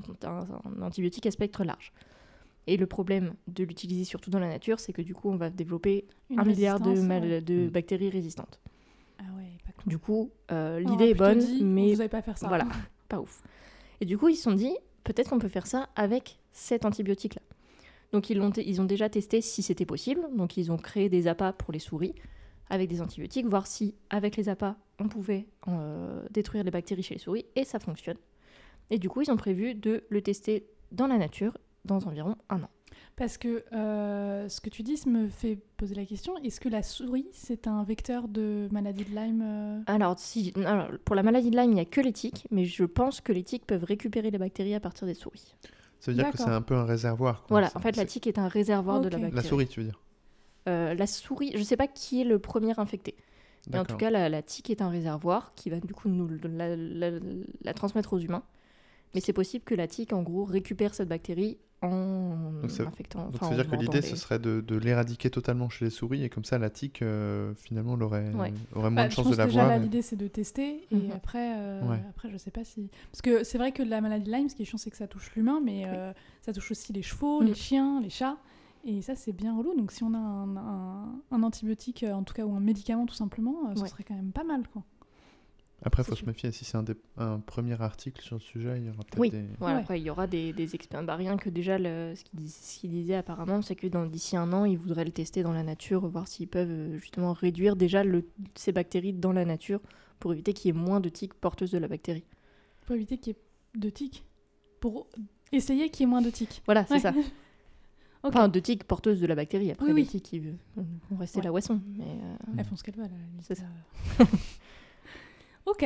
antibiotique 0.82 1.26
à 1.26 1.32
spectre 1.32 1.64
large. 1.64 1.94
Et 2.68 2.78
le 2.78 2.86
problème 2.86 3.34
de 3.48 3.64
l'utiliser 3.64 4.04
surtout 4.04 4.30
dans 4.30 4.40
la 4.40 4.48
nature, 4.48 4.80
c'est 4.80 4.94
que 4.94 5.02
du 5.02 5.14
coup, 5.16 5.30
on 5.30 5.36
va 5.36 5.50
développer 5.50 6.06
Une 6.30 6.40
un 6.40 6.44
milliard 6.46 6.80
de, 6.80 6.90
résistance, 6.90 7.08
mal- 7.08 7.24
ouais. 7.24 7.42
de 7.42 7.66
Mm. 7.66 7.70
bactéries 7.70 8.10
résistantes. 8.10 8.60
Ah 9.20 9.24
ouais, 9.38 9.48
pas 9.66 9.72
cool. 9.74 9.90
Du 9.90 9.98
coup, 9.98 10.30
euh, 10.52 10.80
l'idée 10.80 11.06
est 11.10 11.14
bonne, 11.16 11.40
dit, 11.40 11.64
mais 11.64 11.92
Vous 11.92 11.98
n'allez 11.98 12.10
pas 12.10 12.22
faire 12.22 12.38
ça. 12.38 12.48
voilà, 12.48 12.66
pas 13.10 13.20
ouf. 13.20 13.44
Et 14.00 14.06
du 14.06 14.18
coup, 14.18 14.30
ils 14.30 14.36
se 14.36 14.44
sont 14.44 14.54
dit, 14.54 14.76
peut-être 15.04 15.30
qu'on 15.32 15.40
peut 15.40 15.48
faire 15.48 15.66
ça 15.68 15.90
avec 15.96 16.38
cet 16.52 16.86
antibiotique-là. 16.86 17.42
Donc, 18.12 18.30
ils, 18.30 18.38
l'ont 18.38 18.52
t- 18.52 18.68
ils 18.68 18.80
ont 18.82 18.86
déjà 18.86 19.10
testé 19.10 19.42
si 19.42 19.64
c'était 19.64 19.86
possible. 19.86 20.22
Donc, 20.36 20.58
ils 20.58 20.72
ont 20.72 20.78
créé 20.78 21.10
des 21.10 21.28
appâts 21.28 21.54
pour 21.54 21.72
les 21.74 21.80
souris 21.80 22.14
avec 22.70 22.90
des 22.90 23.02
antibiotiques, 23.02 23.46
voir 23.48 23.68
si, 23.68 23.96
avec 24.10 24.38
les 24.38 24.50
appâts, 24.50 24.76
on 25.00 25.08
pouvait 25.08 25.48
euh, 25.68 26.24
détruire 26.30 26.64
les 26.64 26.72
bactéries 26.72 27.04
chez 27.04 27.16
les 27.16 27.20
souris. 27.20 27.46
Et 27.56 27.64
ça 27.64 27.80
fonctionne. 27.80 28.18
Et 28.92 29.00
du 29.00 29.10
coup, 29.10 29.22
ils 29.22 29.32
ont 29.32 29.38
prévu 29.38 29.74
de 29.76 30.04
le 30.10 30.22
tester 30.22 30.66
dans 30.92 31.08
la 31.08 31.18
nature 31.18 31.58
dans 31.86 32.00
environ 32.08 32.36
un 32.50 32.64
an. 32.64 32.70
Parce 33.16 33.38
que 33.38 33.64
euh, 33.74 34.48
ce 34.50 34.62
que 34.62 34.70
tu 34.70 34.84
dis 34.84 35.00
me 35.08 35.28
fait 35.28 35.58
poser 35.78 35.96
la 35.96 36.06
question 36.06 36.38
est-ce 36.44 36.60
que 36.60 36.70
la 36.70 36.82
souris, 36.84 37.28
c'est 37.34 37.68
un 37.68 37.84
vecteur 37.84 38.28
de 38.28 38.68
maladie 38.72 39.04
de 39.06 39.16
Lyme 39.16 39.42
euh 39.44 39.80
Alors, 39.88 40.18
si, 40.18 40.54
alors, 40.66 40.88
pour 41.06 41.16
la 41.16 41.24
maladie 41.24 41.52
de 41.52 41.58
Lyme, 41.58 41.72
il 41.72 41.76
n'y 41.76 41.80
a 41.82 41.86
que 41.86 42.02
les 42.02 42.14
tiques, 42.14 42.48
mais 42.52 42.66
je 42.66 42.84
pense 42.84 43.22
que 43.22 43.32
les 43.32 43.44
tiques 43.44 43.66
peuvent 43.66 43.84
récupérer 43.84 44.32
les 44.32 44.38
bactéries 44.38 44.76
à 44.76 44.80
partir 44.80 45.06
des 45.08 45.14
souris. 45.14 45.56
Ça 46.00 46.12
veut 46.12 46.16
dire 46.18 46.32
que 46.32 46.38
c'est 46.38 46.44
un 46.46 46.62
peu 46.62 46.76
un 46.76 46.86
réservoir. 46.86 47.40
quoi. 47.44 47.48
Voilà, 47.50 47.70
en 47.76 47.80
fait, 47.80 47.96
la 47.96 48.06
tique 48.06 48.26
est 48.28 48.40
un 48.40 48.48
réservoir 48.48 49.02
de 49.02 49.10
la 49.10 49.18
bactérie. 49.18 49.36
La 49.36 49.44
souris, 49.50 49.68
tu 49.68 49.82
veux 49.82 49.86
dire 49.86 50.00
Euh, 50.68 50.94
la 50.96 51.06
souris, 51.08 51.52
je 51.54 51.60
ne 51.60 51.64
sais 51.64 51.78
pas 51.78 51.88
qui 51.88 52.22
est 52.22 52.26
le 52.26 52.40
premier 52.40 52.78
infecté. 52.80 53.16
Mais 53.72 53.78
en 53.78 53.86
tout 53.86 53.98
cas, 53.98 54.10
la, 54.10 54.28
la 54.30 54.42
tique 54.42 54.72
est 54.72 54.82
un 54.82 54.90
réservoir 54.90 55.54
qui 55.56 55.70
va 55.70 55.80
du 55.80 55.94
coup 55.94 56.10
nous 56.10 56.28
la, 56.44 56.76
la- 56.76 57.20
la 57.64 57.74
transmettre 57.76 58.14
aux 58.14 58.20
humains. 58.20 58.44
Mais 59.14 59.22
c'est 59.22 59.34
possible 59.34 59.64
que 59.66 59.76
la 59.76 59.88
tique, 59.88 60.14
en 60.14 60.22
gros, 60.24 60.44
récupère 60.46 60.94
cette 60.94 61.10
bactérie 61.10 61.58
en 61.84 62.52
Donc 62.62 62.70
ça- 62.70 62.84
infectant. 62.84 63.26
Donc 63.26 63.36
enfin, 63.36 63.48
ça 63.48 63.56
veut 63.56 63.60
en 63.60 63.64
dire 63.64 63.72
que 63.72 63.76
l'idée, 63.76 64.02
les- 64.02 64.08
ce 64.08 64.16
serait 64.16 64.38
de, 64.38 64.62
de 64.62 64.76
l'éradiquer 64.78 65.32
totalement 65.32 65.68
chez 65.68 65.86
les 65.86 65.92
souris, 65.92 66.24
et 66.24 66.30
comme 66.30 66.46
ça, 66.46 66.60
la 66.60 66.70
tique, 66.70 67.02
euh, 67.02 67.54
finalement, 67.56 67.96
elle 67.96 68.04
aurait, 68.04 68.30
Ouais. 68.36 68.54
aurait 68.76 68.92
moins 68.92 69.04
Bah, 69.04 69.08
de 69.08 69.12
chances 69.14 69.32
de 69.32 69.36
la 69.36 69.46
déjà 69.48 69.62
voir. 69.62 69.70
là 69.72 69.78
et- 69.78 69.80
l'idée 69.80 70.02
c'est 70.04 70.16
de 70.16 70.28
tester 70.28 70.86
et 70.92 70.96
Mhm. 70.96 71.12
après 71.16 71.56
euh, 71.58 71.82
Ouais. 71.90 72.00
après 72.10 72.30
je 72.30 72.38
sais 72.38 72.52
pas 72.52 72.64
si 72.64 72.90
parce 73.12 73.22
que 73.24 73.44
c'est 73.44 73.58
vrai 73.58 73.72
que 73.72 73.82
la 73.82 74.00
maladie 74.00 74.26
de 74.26 74.32
Lyme 74.32 74.48
ce 74.48 74.56
qui 74.56 74.62
est 74.62 74.66
chiant 74.66 74.78
c'est 74.78 74.92
que 74.92 74.98
ça 74.98 75.08
touche 75.08 75.32
l'humain 75.36 75.60
mais 75.64 75.86
Oui. 75.86 75.92
euh, 75.92 76.14
ça 76.44 76.54
touche 76.54 76.70
aussi 76.72 76.94
les 76.94 77.02
chevaux, 77.02 77.42
Mhm. 77.42 77.48
les 77.48 77.56
chiens, 77.56 78.00
les 78.02 78.10
chats 78.12 78.38
et 78.86 79.02
ça 79.02 79.16
c'est 79.16 79.32
bien 79.34 79.58
relou 79.58 79.76
donc 79.76 79.92
si 79.92 80.04
on 80.04 80.14
a 80.14 80.18
un, 80.20 80.58
un- 80.58 81.16
un 81.32 81.44
antibiotique 81.44 82.04
euh, 82.04 82.14
en 82.14 82.22
tout 82.24 82.36
cas 82.36 82.46
ou 82.46 82.54
un 82.56 82.60
médicament 82.60 83.08
tout 83.08 83.16
simplement 83.16 83.74
ce 83.76 83.82
Ouais. 83.82 83.88
serait 83.90 84.04
quand 84.04 84.14
même 84.16 84.32
pas 84.32 84.44
mal 84.44 84.68
quoi. 84.72 84.84
Après, 85.84 86.04
il 86.04 86.06
faut 86.06 86.16
se 86.16 86.26
méfier. 86.26 86.52
Si 86.52 86.64
c'est 86.64 86.78
un, 87.18 87.40
premier 87.40 87.82
article 87.82 88.22
sur 88.22 88.36
le 88.36 88.42
sujet, 88.42 88.78
il 88.78 88.86
y 88.86 88.90
aura 88.90 89.00
peut-être 89.00 89.20
Oui. 89.20 89.30
des... 89.32 89.44
Voilà, 89.60 89.76
Ouais. 89.76 89.82
après, 89.82 90.00
il 90.00 90.04
y 90.04 90.10
aura 90.12 90.28
des, 90.28 90.54
des 90.54 90.76
experts. 90.76 91.04
Bah, 91.04 91.16
rien 91.16 91.38
que 91.38 91.50
déjà, 91.50 91.78
le- 91.80 92.14
ce 92.16 92.24
qu'il 92.24 92.40
dis- 92.40 92.50
ce 92.50 92.80
qu'il 92.80 92.92
disait 92.92 93.16
apparemment, 93.16 93.62
c'est 93.64 93.76
que 93.76 93.88
d'ici 94.08 94.38
un 94.38 94.54
an, 94.54 94.66
ils 94.66 94.78
voudraient 94.78 95.06
le 95.06 95.12
tester 95.12 95.42
dans 95.44 95.54
la 95.54 95.64
nature, 95.64 96.08
voir 96.08 96.28
s'ils 96.28 96.48
peuvent 96.48 96.70
euh, 96.70 96.98
justement 97.00 97.34
réduire 97.34 97.76
déjà 97.76 98.04
le, 98.04 98.28
ces 98.56 98.72
bactéries 98.72 99.14
dans 99.14 99.32
la 99.32 99.44
nature 99.46 99.80
pour 100.20 100.34
éviter 100.34 100.54
qu'il 100.54 100.68
y 100.68 100.78
ait 100.78 100.80
moins 100.80 101.00
de 101.00 101.10
tiques 101.10 101.34
porteuses 101.34 101.72
de 101.72 101.80
la 101.80 101.88
bactérie. 101.88 102.26
Pour 102.86 102.96
éviter 102.96 103.18
qu'il 103.18 103.34
y 103.34 103.36
ait 103.36 103.80
de 103.80 103.90
tiques 103.90 104.24
pour 104.80 105.08
essayer 105.52 105.90
qu'il 105.90 106.02
y 106.02 106.04
ait 106.04 106.10
moins 106.12 106.22
de 106.22 106.30
tiques. 106.30 106.62
Voilà, 106.66 106.86
c'est 106.86 106.94
Ouais. 106.96 107.00
ça. 107.00 107.14
Enfin, 108.24 108.50
de 108.50 108.60
tiques 108.60 108.84
porteuses 108.84 109.20
de 109.20 109.26
la 109.26 109.34
bactérie. 109.34 109.72
Après, 109.72 109.88
Oui, 109.88 109.94
les 109.94 110.02
oui. 110.04 110.08
tiques, 110.08 110.32
ils 110.34 110.50
euh, 110.78 110.84
vont 111.10 111.18
rester 111.18 111.40
Ouais. 111.40 111.46
là 111.46 111.52
où 111.52 111.58
elles 111.58 111.64
sont. 111.64 111.82
Mais, 111.98 112.04
euh, 112.06 112.54
Elles 112.56 112.66
font 112.66 112.76
ce 112.76 112.84
qu'elles 112.84 112.96
veulent. 112.96 113.10
C'est 113.42 113.56
ça. 113.56 113.64
ok. 115.66 115.86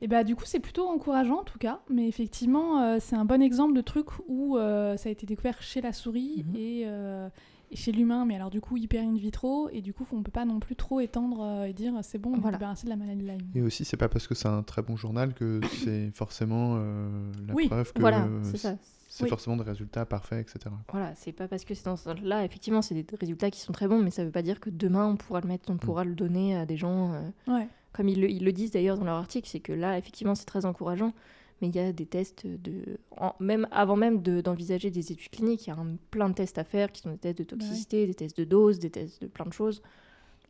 Et 0.00 0.08
bah 0.08 0.24
du 0.24 0.34
coup 0.34 0.44
c'est 0.44 0.58
plutôt 0.58 0.88
encourageant 0.88 1.40
en 1.40 1.44
tout 1.44 1.58
cas, 1.58 1.80
mais 1.88 2.08
effectivement 2.08 2.80
euh, 2.82 2.96
c'est 3.00 3.14
un 3.14 3.24
bon 3.24 3.40
exemple 3.40 3.74
de 3.74 3.80
truc 3.80 4.06
où 4.26 4.56
euh, 4.58 4.96
ça 4.96 5.08
a 5.08 5.12
été 5.12 5.26
découvert 5.26 5.62
chez 5.62 5.80
la 5.80 5.92
souris 5.92 6.44
Mhm. 6.48 6.56
et, 6.56 6.82
euh, 6.86 7.28
et 7.70 7.76
chez 7.76 7.92
l'humain, 7.92 8.24
mais 8.26 8.34
alors 8.34 8.50
du 8.50 8.60
coup 8.60 8.76
hyper 8.76 9.04
in 9.04 9.14
vitro 9.14 9.68
et 9.70 9.80
du 9.80 9.94
coup 9.94 10.04
on 10.12 10.24
peut 10.24 10.32
pas 10.32 10.44
non 10.44 10.58
plus 10.58 10.74
trop 10.74 10.98
étendre 10.98 11.40
euh, 11.42 11.64
et 11.66 11.72
dire 11.72 11.94
c'est 12.02 12.18
bon 12.18 12.32
on 12.34 12.40
Voilà. 12.40 12.56
débarrassé 12.58 12.86
de 12.86 12.90
la 12.90 12.96
maladie 12.96 13.22
de 13.22 13.28
Lyme. 13.28 13.38
Et 13.54 13.62
aussi, 13.62 13.84
c'est 13.84 13.96
pas 13.96 14.08
parce 14.08 14.26
que 14.26 14.34
c'est 14.34 14.48
un 14.48 14.64
très 14.64 14.82
bon 14.82 14.96
journal 14.96 15.32
que 15.34 15.60
c'est 15.84 16.10
forcément 16.12 16.74
euh, 16.78 17.30
la 17.46 17.54
Oui, 17.54 17.68
preuve 17.68 17.92
que 17.92 18.00
voilà, 18.00 18.26
c'est 18.42 18.56
ça. 18.58 18.74
c'est 19.08 19.22
Oui. 19.22 19.28
forcément 19.28 19.56
des 19.56 19.62
résultats 19.62 20.04
parfaits, 20.04 20.40
etc. 20.40 20.74
Voilà, 20.90 21.14
c'est 21.14 21.30
pas 21.32 21.46
parce 21.46 21.64
que 21.64 21.74
c'est 21.74 21.84
dans 21.84 21.96
ce 21.96 22.08
là 22.24 22.44
effectivement, 22.44 22.82
c'est 22.82 22.96
des 22.96 23.06
résultats 23.20 23.52
qui 23.52 23.60
sont 23.60 23.72
très 23.72 23.86
bons, 23.86 24.02
mais 24.02 24.10
ça 24.10 24.24
veut 24.24 24.32
pas 24.32 24.42
dire 24.42 24.58
que 24.58 24.68
demain 24.70 25.06
on 25.06 25.16
pourra 25.16 25.40
le 25.40 25.46
mettre, 25.46 25.70
on 25.70 25.76
pourra 25.76 26.02
le 26.02 26.16
donner 26.16 26.56
à 26.56 26.66
des 26.66 26.76
gens. 26.76 27.12
euh, 27.14 27.20
Ouais. 27.46 27.68
Comme 27.92 28.08
ils 28.08 28.20
le, 28.20 28.30
ils 28.30 28.44
le 28.44 28.52
disent 28.52 28.70
d'ailleurs 28.70 28.96
dans 28.98 29.04
leur 29.04 29.16
article, 29.16 29.48
c'est 29.48 29.60
que 29.60 29.72
là, 29.72 29.98
effectivement, 29.98 30.34
c'est 30.34 30.44
très 30.46 30.64
encourageant, 30.66 31.12
mais 31.60 31.68
il 31.68 31.76
y 31.76 31.78
a 31.78 31.92
des 31.92 32.06
tests 32.06 32.46
de. 32.46 32.98
en- 33.16 33.34
même 33.40 33.68
avant 33.70 33.96
même 33.96 34.22
de- 34.22 34.40
d'envisager 34.40 34.90
des 34.90 35.12
études 35.12 35.30
cliniques, 35.30 35.66
il 35.66 35.70
y 35.70 35.72
a 35.72 35.76
un- 35.76 35.96
plein 36.10 36.28
de 36.28 36.34
tests 36.34 36.58
à 36.58 36.64
faire 36.64 36.90
qui 36.90 37.02
sont 37.02 37.10
des 37.10 37.18
tests 37.18 37.38
de 37.38 37.44
toxicité, 37.44 38.06
des 38.06 38.14
tests 38.14 38.36
de 38.38 38.44
dose, 38.44 38.78
des 38.78 38.90
tests 38.90 39.20
de 39.22 39.26
plein 39.28 39.44
de 39.46 39.52
choses. 39.52 39.80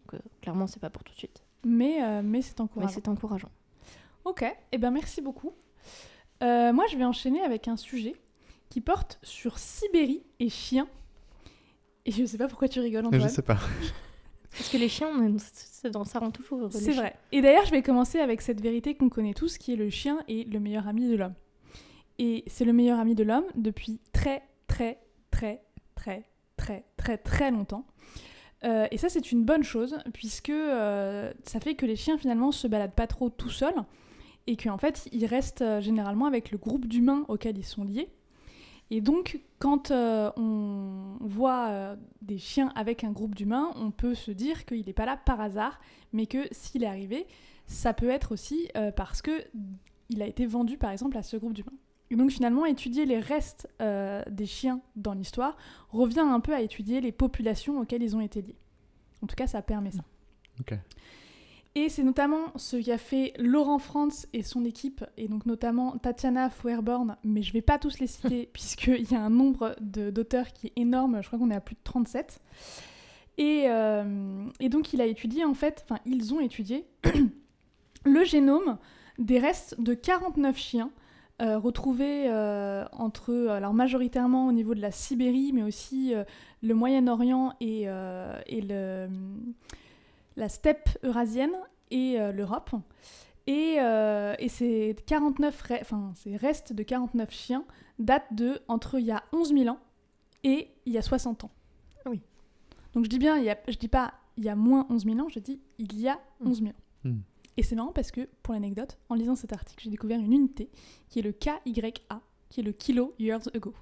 Donc, 0.04 0.14
euh, 0.14 0.18
clairement, 0.40 0.66
c'est 0.66 0.80
pas 0.80 0.90
pour 0.90 1.04
tout 1.04 1.12
de 1.12 1.18
suite. 1.18 1.42
Mais, 1.64 2.02
euh, 2.02 2.22
mais 2.25 2.42
c'est 2.42 2.58
Mais 2.58 2.64
encourageant. 2.64 2.92
c'est 2.94 3.08
encourageant. 3.08 3.50
Ok, 4.25 4.44
et 4.72 4.78
ben 4.78 4.90
merci 4.90 5.20
beaucoup. 5.20 5.52
Euh, 6.42 6.72
moi 6.72 6.84
je 6.90 6.96
vais 6.96 7.04
enchaîner 7.04 7.40
avec 7.42 7.68
un 7.68 7.76
sujet 7.76 8.14
qui 8.68 8.80
porte 8.80 9.18
sur 9.22 9.58
Sibérie 9.58 10.22
et 10.40 10.49
chiens. 10.49 10.88
Et 12.04 12.11
je 12.11 12.25
sais 12.25 12.38
pas 12.38 12.49
pourquoi 12.49 12.68
tu 12.68 12.80
rigoles 12.80 13.06
Antoine. 13.06 13.22
je 13.22 13.28
sais 13.28 13.42
pas. 13.42 13.58
Parce 14.56 14.68
que 14.68 14.76
les 14.76 14.88
chiens, 14.88 15.09
on- 15.09 16.04
ça 16.04 16.18
rend 16.18 16.30
toujours 16.30 16.61
heureux. 16.61 16.71
C'est 16.73 16.92
vrai. 16.92 17.14
Et 17.32 17.40
d'ailleurs, 17.40 17.64
je 17.66 17.71
vais 17.71 17.82
commencer 17.82 18.18
avec 18.21 18.40
cette 18.42 18.61
vérité 18.61 18.94
qu'on 18.94 19.09
connaît 19.09 19.35
tous, 19.35 19.59
qui 19.59 19.73
est 19.73 19.76
le 19.76 19.88
chien 19.90 20.23
est 20.28 20.47
le 20.52 20.61
meilleur 20.61 20.87
ami 20.88 21.09
de 21.09 21.16
l'homme. 21.16 21.35
Et 22.18 22.44
c'est 22.47 22.64
le 22.64 22.73
meilleur 22.73 23.00
ami 23.00 23.14
de 23.14 23.25
l'homme 23.25 23.47
depuis 23.54 23.99
très, 24.12 24.42
très, 24.68 24.99
très, 25.30 25.62
très, 25.94 26.23
très, 26.56 26.85
très, 26.97 27.16
très 27.18 27.50
longtemps. 27.50 27.87
Euh, 28.64 28.87
et 28.92 28.99
ça, 28.99 29.09
c'est 29.09 29.32
une 29.32 29.42
bonne 29.44 29.64
chose, 29.64 29.99
puisque 30.12 30.50
euh, 30.50 31.32
ça 31.44 31.59
fait 31.59 31.75
que 31.75 31.87
les 31.87 31.97
chiens, 31.97 32.16
finalement, 32.18 32.52
se 32.52 32.68
baladent 32.68 32.94
pas 32.94 33.06
trop 33.09 33.28
tout 33.30 33.50
seuls, 33.50 33.75
et 34.47 34.56
qu'en 34.56 34.78
fait, 34.78 35.09
ils 35.12 35.25
restent 35.26 35.62
euh, 35.62 35.80
généralement 35.80 36.26
avec 36.26 36.50
le 36.52 36.59
groupe 36.59 36.87
d'humains 36.87 37.25
auxquels 37.28 37.59
ils 37.59 37.64
sont 37.64 37.82
liés. 37.85 38.09
Et 38.94 39.00
donc, 39.00 39.40
quand 39.58 39.90
euh, 39.90 40.30
on 40.37 41.16
voit 41.22 41.68
euh, 41.70 41.96
des 42.20 42.37
chiens 42.37 42.70
avec 42.75 43.04
un 43.04 43.11
groupe 43.11 43.34
d'humains, 43.34 43.70
on 43.76 43.90
peut 43.90 44.14
se 44.14 44.30
dire 44.30 44.66
qu'il 44.66 44.84
n'est 44.84 44.92
pas 44.92 45.06
là 45.06 45.16
par 45.16 45.40
hasard, 45.40 45.80
mais 46.12 46.26
que 46.26 46.46
s'il 46.50 46.82
est 46.82 46.87
arrivé, 46.87 47.26
ça 47.66 47.94
peut 47.94 48.11
être 48.11 48.32
aussi 48.32 48.68
euh, 48.76 48.92
parce 48.92 49.22
que 49.22 49.30
il 50.11 50.20
a 50.20 50.26
été 50.26 50.44
vendu, 50.44 50.76
par 50.76 50.90
exemple, 50.90 51.16
à 51.16 51.22
ce 51.22 51.38
groupe 51.38 51.54
d'humains. 51.54 51.72
Et 52.11 52.16
donc, 52.16 52.32
finalement, 52.32 52.66
étudier 52.66 53.06
les 53.06 53.18
restes 53.18 53.66
des 53.80 54.44
chiens 54.44 54.82
dans 54.94 55.14
l'histoire 55.14 55.56
revient 55.88 56.20
un 56.20 56.40
peu 56.40 56.52
à 56.52 56.61
étudier 56.61 57.00
les 57.00 57.12
populations 57.12 57.80
auxquelles 57.80 58.02
ils 58.02 58.14
ont 58.14 58.20
été 58.20 58.42
liés. 58.42 58.58
En 59.22 59.26
tout 59.26 59.37
cas, 59.37 59.46
ça 59.46 59.62
permet 59.62 59.92
ça. 59.92 60.04
Ok. 60.61 60.75
Et 61.75 61.88
c'est 61.88 62.02
notamment 62.02 62.52
ce 62.57 62.76
qu'a 62.76 62.99
fait 62.99 63.33
Laurent 63.38 63.79
Franz 63.79 64.26
et 64.35 64.43
son 64.43 64.64
équipe, 64.64 65.05
et 65.17 65.26
donc 65.26 65.47
notamment 65.47 65.97
Tatiana 65.97 66.50
Feuerborn, 66.50 67.17
mais 67.25 67.43
je 67.43 67.52
vais 67.55 67.62
pas 67.62 67.79
tous 67.79 67.99
les 67.99 68.07
citer, 68.07 68.47
puisqu'il 68.52 69.11
y 69.11 69.14
a 69.14 69.23
un 69.23 69.31
nombre 69.31 69.75
d'auteurs 69.81 70.52
qui 70.52 70.67
est 70.67 70.73
énorme, 70.76 71.23
je 71.23 71.26
crois 71.29 71.38
qu'on 71.38 71.50
est 71.50 71.57
à 71.57 71.61
plus 71.61 71.75
de 71.75 71.81
37. 71.83 72.41
Et, 73.38 73.64
euh, 73.69 74.45
et 74.61 74.69
donc 74.69 74.93
il 74.93 75.00
a 75.00 75.07
étudié, 75.07 75.47
en 75.47 75.55
fait, 75.55 75.85
enfin 75.85 75.99
ils 76.05 76.35
ont 76.35 76.41
étudié 76.41 76.85
le 78.05 78.25
génome 78.25 78.76
des 79.19 79.38
restes 79.38 79.81
de 79.81 79.95
49 79.95 80.59
chiens 80.59 80.91
euh, 81.41 81.59
retrouvés 81.59 82.29
euh, 82.29 82.85
entre, 82.93 83.49
alors 83.49 83.73
majoritairement 83.73 84.47
au 84.47 84.52
niveau 84.52 84.75
de 84.75 84.83
la 84.83 84.91
Sibérie, 84.91 85.52
mais 85.55 85.62
aussi 85.62 86.12
le 86.62 86.75
Moyen-Orient 86.75 87.55
et, 87.62 87.85
et 88.47 88.61
le 88.61 89.09
la 90.36 90.48
steppe 90.48 90.88
eurasienne 91.02 91.54
et 91.90 92.20
euh, 92.20 92.32
l'Europe. 92.32 92.70
Et, 93.46 93.76
euh, 93.80 94.34
et 94.38 94.48
ces 94.48 94.94
49 95.06 95.62
re- 95.68 95.78
enfin, 95.80 96.12
ces 96.14 96.36
restes 96.36 96.72
de 96.72 96.82
49 96.82 97.30
chiens 97.30 97.64
datent 97.98 98.32
de 98.32 98.60
entre 98.68 98.98
il 99.00 99.06
y 99.06 99.10
a 99.10 99.22
11 99.32 99.52
000 99.54 99.68
ans 99.68 99.78
et 100.44 100.68
il 100.86 100.92
y 100.92 100.98
a 100.98 101.02
60 101.02 101.44
ans. 101.44 101.50
Ah 102.04 102.10
oui. 102.10 102.20
Donc 102.94 103.04
je 103.04 103.08
dis 103.10 103.18
bien, 103.18 103.36
il 103.38 103.44
y 103.44 103.50
a, 103.50 103.58
je 103.68 103.76
dis 103.76 103.88
pas 103.88 104.14
il 104.36 104.44
y 104.44 104.48
a 104.48 104.54
moins 104.56 104.86
11 104.90 105.04
000 105.04 105.18
ans, 105.20 105.28
je 105.28 105.38
dis 105.40 105.60
il 105.78 105.98
y 106.00 106.08
a 106.08 106.20
Mm. 106.40 106.48
11 106.48 106.58
000 106.58 106.70
ans. 106.70 106.74
Mm. 107.04 107.18
Et 107.58 107.62
c'est 107.62 107.74
marrant 107.74 107.92
parce 107.92 108.10
que, 108.10 108.28
pour 108.42 108.54
l'anecdote, 108.54 108.96
en 109.10 109.14
lisant 109.14 109.34
cet 109.36 109.52
article, 109.52 109.82
j'ai 109.84 109.90
découvert 109.90 110.18
une 110.18 110.32
unité 110.32 110.70
qui 111.10 111.18
est 111.18 111.22
le 111.22 111.32
KYA, 111.32 111.60
qui 112.48 112.60
est 112.60 112.62
le 112.62 112.72
kilo 112.72 113.14
years 113.18 113.46
ago. 113.54 113.74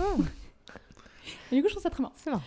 Oh, 0.00 0.04
Et 1.52 1.56
du 1.56 1.62
coup, 1.62 1.68
je 1.68 1.72
trouve 1.74 1.82
ça 1.82 1.90
très 1.90 2.02
marrant. 2.02 2.14
c'est 2.16 2.30
marrant. 2.30 2.42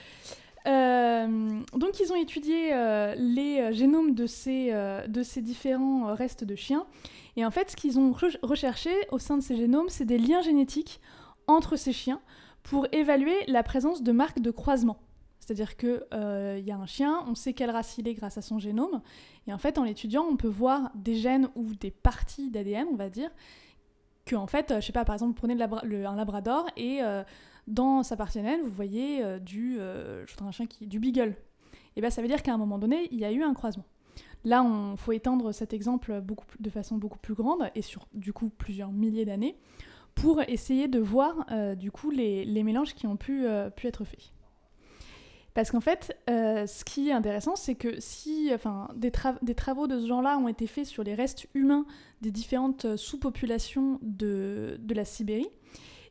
Euh, 0.65 1.61
donc 1.73 1.99
ils 1.99 2.11
ont 2.11 2.15
étudié 2.15 2.73
euh, 2.73 3.15
les 3.15 3.59
euh, 3.59 3.71
génomes 3.71 4.13
de 4.13 4.25
ces, 4.25 4.71
de 5.07 5.23
ces 5.23 5.41
différents 5.41 6.13
restes 6.13 6.43
de 6.43 6.55
chiens. 6.55 6.85
Et 7.37 7.45
en 7.45 7.51
fait, 7.51 7.71
ce 7.71 7.75
qu'ils 7.75 7.97
ont 7.99 8.11
re- 8.11 8.37
recherché 8.41 8.91
au 9.11 9.19
sein 9.19 9.37
de 9.37 9.43
ces 9.43 9.55
génomes, 9.55 9.89
c'est 9.89 10.05
des 10.05 10.17
liens 10.17 10.41
génétiques 10.41 10.99
entre 11.47 11.75
ces 11.75 11.93
chiens 11.93 12.19
pour 12.63 12.87
évaluer 12.91 13.35
la 13.47 13.63
présence 13.63 14.03
de 14.03 14.11
marques 14.11 14.41
de 14.41 14.51
croisement. 14.51 14.97
C'est-à-dire 15.39 15.77
qu'il 15.77 16.03
y 16.11 16.71
a 16.71 16.77
un 16.77 16.85
chien, 16.85 17.23
on 17.27 17.33
sait 17.33 17.53
quelle 17.53 17.71
race 17.71 17.97
il 17.97 18.07
est 18.07 18.13
grâce 18.13 18.37
à 18.37 18.41
son 18.41 18.59
génome. 18.59 19.01
Et 19.47 19.53
en 19.53 19.57
fait, 19.57 19.79
en 19.79 19.83
l'étudiant, 19.83 20.23
on 20.29 20.35
peut 20.35 20.49
voir 20.49 20.91
des 20.93 21.15
gènes 21.15 21.49
ou 21.55 21.73
des 21.73 21.89
parties 21.89 22.51
d'ADN, 22.51 22.85
on 22.91 22.95
va 22.95 23.09
dire, 23.09 23.31
que 24.25 24.35
en 24.35 24.45
fait, 24.45 24.75
je 24.75 24.85
sais 24.85 24.91
pas, 24.91 25.05
par 25.05 25.15
exemple, 25.15 25.33
prenez 25.33 25.59
un 25.59 26.15
labrador 26.15 26.67
et 26.77 26.99
dans 27.69 28.03
sa 28.03 28.17
partie 28.17 28.39
ADN, 28.39 28.61
vous 28.63 28.71
voyez 28.71 29.23
euh, 29.23 29.39
du, 29.39 29.79
euh, 29.79 30.25
je 30.25 30.43
un 30.43 30.51
chien 30.51 30.65
qui, 30.65 30.87
du 30.87 30.99
beagle. 30.99 31.35
Et 31.95 32.01
bien, 32.01 32.09
ça 32.09 32.21
veut 32.21 32.27
dire 32.27 32.43
qu'à 32.43 32.53
un 32.53 32.57
moment 32.57 32.77
donné, 32.77 33.07
il 33.11 33.19
y 33.19 33.25
a 33.25 33.31
eu 33.31 33.43
un 33.43 33.53
croisement. 33.53 33.85
Là, 34.45 34.63
on 34.63 34.95
faut 34.95 35.11
étendre 35.11 35.51
cet 35.51 35.73
exemple 35.73 36.21
beaucoup 36.21 36.45
de 36.59 36.69
façon 36.69 36.97
beaucoup 36.97 37.19
plus 37.19 37.33
grande 37.33 37.69
et 37.75 37.81
sur 37.81 38.07
du 38.13 38.31
coup 38.31 38.49
plusieurs 38.49 38.91
milliers 38.91 39.25
d'années 39.25 39.57
pour 40.15 40.41
essayer 40.41 40.87
de 40.87 40.99
voir 40.99 41.45
euh, 41.51 41.75
du 41.75 41.91
coup 41.91 42.09
les, 42.09 42.45
les 42.45 42.63
mélanges 42.63 42.93
qui 42.93 43.07
ont 43.07 43.17
pu, 43.17 43.45
euh, 43.45 43.69
pu 43.69 43.87
être 43.87 44.03
faits. 44.03 44.31
Parce 45.53 45.71
qu'en 45.71 45.81
fait, 45.81 46.15
euh, 46.29 46.67
ce 46.67 46.85
qui 46.85 47.09
est 47.09 47.11
intéressant, 47.11 47.55
c'est 47.55 47.75
que 47.75 47.99
si 47.99 48.49
enfin, 48.53 48.89
des, 48.95 49.11
des 49.41 49.55
travaux 49.55 49.87
de 49.87 49.99
ce 49.99 50.07
genre-là 50.07 50.37
ont 50.37 50.47
été 50.47 50.67
faits 50.67 50.85
sur 50.85 51.03
les 51.03 51.15
restes 51.15 51.47
humains 51.53 51.85
des 52.21 52.31
différentes 52.31 52.95
sous-populations 52.95 53.99
de, 54.01 54.77
de 54.79 54.93
la 54.93 55.05
Sibérie, 55.05 55.49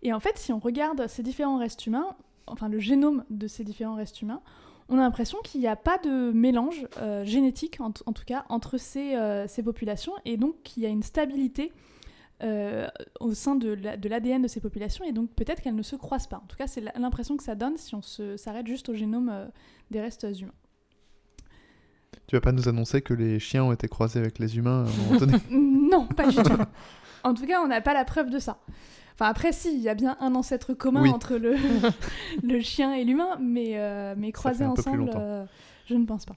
et 0.02 0.12
en 0.12 0.20
fait, 0.20 0.38
si 0.38 0.52
on 0.52 0.58
regarde 0.58 1.06
ces 1.08 1.22
différents 1.22 1.58
restes 1.58 1.86
humains, 1.86 2.16
enfin 2.46 2.68
le 2.68 2.78
génome 2.78 3.24
de 3.30 3.46
ces 3.46 3.64
différents 3.64 3.96
restes 3.96 4.22
humains, 4.22 4.40
on 4.88 4.96
a 4.96 5.00
l'impression 5.00 5.38
qu'il 5.44 5.60
n'y 5.60 5.66
a 5.66 5.76
pas 5.76 5.98
de 5.98 6.32
mélange 6.32 6.86
euh, 6.98 7.24
génétique, 7.24 7.78
en, 7.80 7.90
tout 7.92 8.24
cas, 8.24 8.44
entre 8.48 8.78
ces, 8.78 9.16
euh, 9.16 9.46
ces 9.46 9.62
populations, 9.62 10.12
et 10.24 10.36
donc 10.36 10.62
qu'il 10.62 10.82
y 10.82 10.86
a 10.86 10.88
une 10.88 11.02
stabilité 11.02 11.72
euh, 12.42 12.86
au 13.20 13.34
sein 13.34 13.56
de 13.56 13.70
la- 13.70 13.96
de 13.96 14.08
l'ADN 14.08 14.40
de, 14.42 14.48
ces 14.48 14.60
populations, 14.60 15.04
et 15.04 15.12
donc 15.12 15.30
peut-être 15.34 15.60
qu'elles 15.60 15.74
ne 15.74 15.82
se 15.82 15.96
croisent 15.96 16.28
pas. 16.28 16.36
En 16.36 16.46
tout 16.46 16.56
cas, 16.56 16.66
c'est 16.66 16.80
l'impression 16.96 17.36
que 17.36 17.42
ça 17.42 17.54
donne 17.54 17.76
si 17.76 17.94
on 17.94 18.02
s'arrête 18.02 18.66
juste 18.66 18.88
au 18.88 18.94
génome 18.94 19.50
des 19.90 20.00
restes 20.00 20.26
humains. 20.40 20.52
Tu 22.26 22.36
vas 22.36 22.40
pas 22.40 22.52
nous 22.52 22.68
annoncer 22.68 23.00
que 23.02 23.14
les 23.14 23.40
chiens 23.40 23.64
ont 23.64 23.72
été 23.72 23.88
croisés 23.88 24.20
avec 24.20 24.38
les 24.38 24.56
humains 24.56 24.84
à 24.84 24.88
un 24.88 24.96
moment 25.04 25.18
donné? 25.18 25.32
Non, 25.50 26.06
pas 26.06 26.28
du 26.28 26.36
tout. 26.36 26.42
En 27.24 27.34
tout 27.34 27.46
cas, 27.46 27.60
on 27.62 27.66
n'a 27.68 27.80
pas 27.80 27.94
la 27.94 28.04
preuve 28.04 28.30
de 28.30 28.38
ça. 28.38 28.58
Enfin, 29.14 29.26
après, 29.30 29.52
si, 29.52 29.72
il 29.74 29.80
y 29.80 29.88
a 29.88 29.94
bien 29.94 30.16
un 30.20 30.34
ancêtre 30.36 30.74
commun 30.74 31.02
Oui. 31.02 31.10
entre 31.10 31.36
le, 31.36 31.56
le 32.42 32.60
chien 32.60 32.92
et 32.94 33.04
l'humain, 33.04 33.36
mais, 33.40 33.72
euh, 33.78 34.14
mais 34.16 34.30
croisés 34.32 34.64
ensemble, 34.64 35.10
euh, 35.16 35.44
je 35.86 35.94
ne 35.94 36.04
pense 36.06 36.24
pas. 36.24 36.36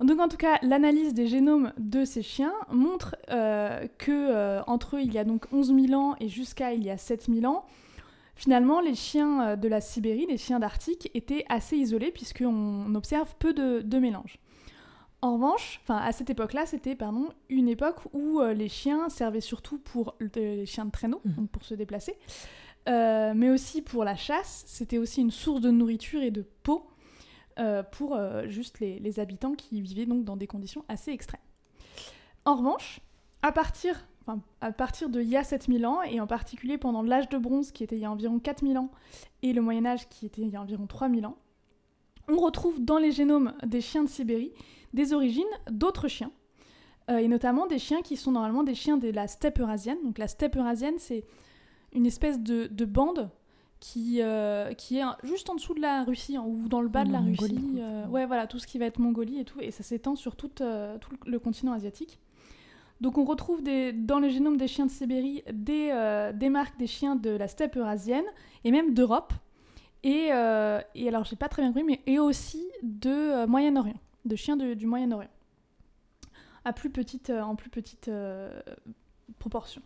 Donc, 0.00 0.18
en 0.18 0.26
tout 0.28 0.38
cas, 0.38 0.58
l'analyse 0.62 1.14
des 1.14 1.28
génomes 1.28 1.72
de 1.78 2.04
ces 2.04 2.22
chiens 2.22 2.54
montre 2.70 3.14
euh, 3.30 3.86
que 3.98 4.10
euh, 4.10 4.62
entre 4.66 4.96
eux, 4.96 5.00
il 5.02 5.12
y 5.12 5.18
a 5.18 5.24
donc 5.24 5.44
11 5.52 5.74
000 5.88 6.00
ans 6.00 6.16
et 6.18 6.28
jusqu'à 6.28 6.72
il 6.72 6.82
y 6.82 6.90
a 6.90 6.96
7 6.96 7.26
000 7.32 7.44
ans, 7.44 7.66
finalement, 8.34 8.80
les 8.80 8.94
chiens 8.94 9.56
de 9.56 9.68
la 9.68 9.80
Sibérie, 9.80 10.26
les 10.26 10.38
chiens 10.38 10.58
d'Arctique, 10.58 11.10
étaient 11.14 11.44
assez 11.48 11.76
isolés 11.76 12.10
puisqu'on 12.10 12.92
observe 12.94 13.34
peu 13.38 13.52
de, 13.52 13.82
de 13.82 13.98
mélange. 13.98 14.38
En 15.24 15.34
revanche, 15.34 15.80
enfin 15.84 15.96
à 15.98 16.10
cette 16.12 16.30
époque-là, 16.30 16.66
c'était 16.66 16.96
pardon 16.96 17.28
une 17.48 17.68
époque 17.68 18.00
où 18.12 18.40
euh, 18.40 18.52
les 18.54 18.68
chiens 18.68 19.08
servaient 19.08 19.40
surtout 19.40 19.78
pour 19.78 20.14
le- 20.18 20.28
les 20.34 20.66
chiens 20.66 20.84
de 20.84 20.90
traîneau, 20.90 21.20
Mhm. 21.24 21.32
donc 21.34 21.50
pour 21.50 21.64
se 21.64 21.74
déplacer, 21.74 22.16
euh, 22.88 23.32
mais 23.36 23.48
aussi 23.50 23.82
pour 23.82 24.02
la 24.04 24.16
chasse. 24.16 24.64
C'était 24.66 24.98
aussi 24.98 25.20
une 25.20 25.30
source 25.30 25.60
de 25.60 25.70
nourriture 25.70 26.20
et 26.22 26.32
de 26.32 26.44
peau 26.64 26.86
euh, 27.60 27.82
pour 27.84 28.16
euh, 28.16 28.48
juste 28.48 28.80
les, 28.80 28.98
les 28.98 29.20
habitants 29.20 29.54
qui 29.54 29.80
vivaient 29.80 30.06
donc 30.06 30.24
dans 30.24 30.36
des 30.36 30.46
conditions 30.48 30.84
assez 30.88 31.12
extrêmes. 31.12 31.40
En 32.44 32.56
revanche, 32.56 32.98
à 33.42 33.52
partir, 33.52 34.04
enfin, 34.22 34.40
à 34.60 34.72
partir 34.72 35.08
de 35.08 35.20
il 35.20 35.28
y 35.28 35.36
a 35.36 35.44
7000 35.44 35.86
ans, 35.86 36.02
et 36.02 36.18
en 36.20 36.26
particulier 36.26 36.78
pendant 36.78 37.02
l'âge 37.02 37.28
de 37.28 37.38
bronze 37.38 37.70
qui 37.70 37.84
était 37.84 37.94
il 37.96 38.00
y 38.00 38.04
a 38.04 38.10
environ 38.10 38.40
4000 38.40 38.76
ans, 38.78 38.90
et 39.42 39.52
le 39.52 39.60
Moyen 39.62 39.86
Âge 39.86 40.08
qui 40.08 40.26
était 40.26 40.42
il 40.42 40.48
y 40.48 40.56
a 40.56 40.60
environ 40.62 40.86
3000 40.88 41.26
ans, 41.26 41.36
on 42.32 42.36
retrouve 42.36 42.82
dans 42.82 42.98
les 42.98 43.12
génomes 43.12 43.52
des 43.64 43.80
chiens 43.80 44.04
de 44.04 44.08
Sibérie 44.08 44.52
des 44.94 45.12
origines 45.12 45.44
d'autres 45.70 46.08
chiens, 46.08 46.30
euh, 47.10 47.18
et 47.18 47.28
notamment 47.28 47.66
des 47.66 47.78
chiens 47.78 48.02
qui 48.02 48.16
sont 48.16 48.32
normalement 48.32 48.62
des 48.62 48.74
chiens 48.74 48.96
de 48.96 49.10
la 49.10 49.26
steppe 49.28 49.58
eurasienne. 49.60 49.98
Donc 50.04 50.18
la 50.18 50.28
steppe 50.28 50.56
eurasienne, 50.56 50.96
c'est 50.98 51.24
une 51.92 52.06
espèce 52.06 52.38
de, 52.40 52.66
de 52.66 52.84
bande 52.84 53.30
qui, 53.80 54.22
euh, 54.22 54.72
qui 54.74 54.98
est 54.98 55.04
juste 55.24 55.50
en 55.50 55.54
dessous 55.54 55.74
de 55.74 55.80
la 55.80 56.04
Russie, 56.04 56.36
hein, 56.36 56.44
ou 56.46 56.68
dans 56.68 56.80
le 56.80 56.88
bas 56.88 57.04
de 57.04 57.12
la 57.12 57.20
Mongolie, 57.20 57.56
Russie. 57.56 57.80
euh, 57.80 58.06
ouais, 58.08 58.26
voilà, 58.26 58.46
tout 58.46 58.58
ce 58.58 58.66
qui 58.66 58.78
va 58.78 58.86
être 58.86 58.98
Mongolie 58.98 59.40
et 59.40 59.44
tout, 59.44 59.60
et 59.60 59.70
ça 59.70 59.82
s'étend 59.82 60.14
sur 60.14 60.36
tout 60.36 60.50
le 60.60 61.38
continent 61.38 61.72
asiatique. 61.72 62.18
Donc 63.00 63.18
on 63.18 63.24
retrouve 63.24 63.62
des, 63.62 63.92
dans 63.92 64.20
le 64.20 64.28
génome 64.28 64.56
des 64.56 64.68
chiens 64.68 64.86
de 64.86 64.90
Sibérie 64.90 65.42
des, 65.52 65.90
des 66.34 66.48
marques 66.50 66.78
des 66.78 66.86
chiens 66.86 67.16
de 67.16 67.30
la 67.30 67.48
steppe 67.48 67.76
eurasienne, 67.76 68.24
et 68.62 68.70
même 68.70 68.94
d'Europe. 68.94 69.32
Et, 70.04 70.28
euh, 70.32 70.80
et 70.94 71.08
alors, 71.08 71.24
j'ai 71.24 71.36
pas 71.36 71.48
très 71.48 71.62
bien 71.62 71.72
compris, 71.72 71.98
mais 72.06 72.18
aussi 72.18 72.64
de 72.82 73.10
euh, 73.10 73.46
Moyen-Orient, 73.46 73.98
de 74.24 74.36
chiens 74.36 74.56
du 74.56 74.86
Moyen-Orient, 74.86 75.30
à 76.64 76.72
plus 76.72 76.90
petite, 76.90 77.30
euh, 77.30 77.42
en 77.42 77.54
plus 77.54 77.70
petite 77.70 78.08
euh, 78.08 78.60
proportion. 79.38 79.82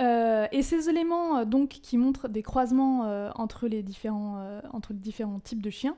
Et 0.00 0.62
ces 0.62 0.88
éléments 0.88 1.44
donc 1.44 1.68
qui 1.68 1.98
montrent 1.98 2.26
des 2.26 2.42
croisements 2.42 3.30
entre, 3.36 3.68
les 3.68 3.84
différents, 3.84 4.60
entre 4.72 4.92
les 4.92 4.98
différents 4.98 5.38
types 5.38 5.62
de 5.62 5.70
chiens 5.70 5.96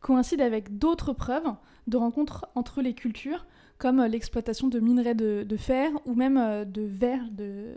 coïncident 0.00 0.44
avec 0.44 0.76
d'autres 0.76 1.14
preuves 1.14 1.54
de 1.86 1.96
rencontres 1.96 2.46
entre 2.54 2.82
les 2.82 2.92
cultures, 2.92 3.46
comme 3.78 4.04
l'exploitation 4.04 4.68
de 4.68 4.80
minerais 4.80 5.14
de, 5.14 5.56
fer 5.56 5.90
ou 6.04 6.14
même 6.14 6.66
de 6.66 6.82
verre, 6.82 7.24
de, 7.30 7.74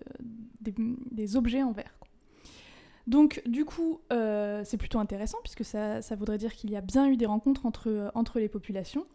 des, 0.59 1.37
objets 1.37 1.63
en 1.63 1.71
verre. 1.71 1.95
Donc 3.11 3.41
du 3.45 3.65
coup, 3.65 3.99
euh, 4.13 4.61
c'est 4.63 4.77
plutôt 4.77 4.99
intéressant 4.99 5.37
puisque 5.43 5.65
ça, 5.65 6.01
ça 6.01 6.15
voudrait 6.15 6.37
dire 6.37 6.53
qu'il 6.53 6.71
y 6.71 6.77
a 6.77 6.81
bien 6.81 7.07
eu 7.07 7.17
des 7.17 7.25
rencontres 7.25 7.65
entre, 7.65 7.89
euh, 7.89 8.09
entre 8.15 8.39
les 8.39 8.47
populations. 8.47 9.05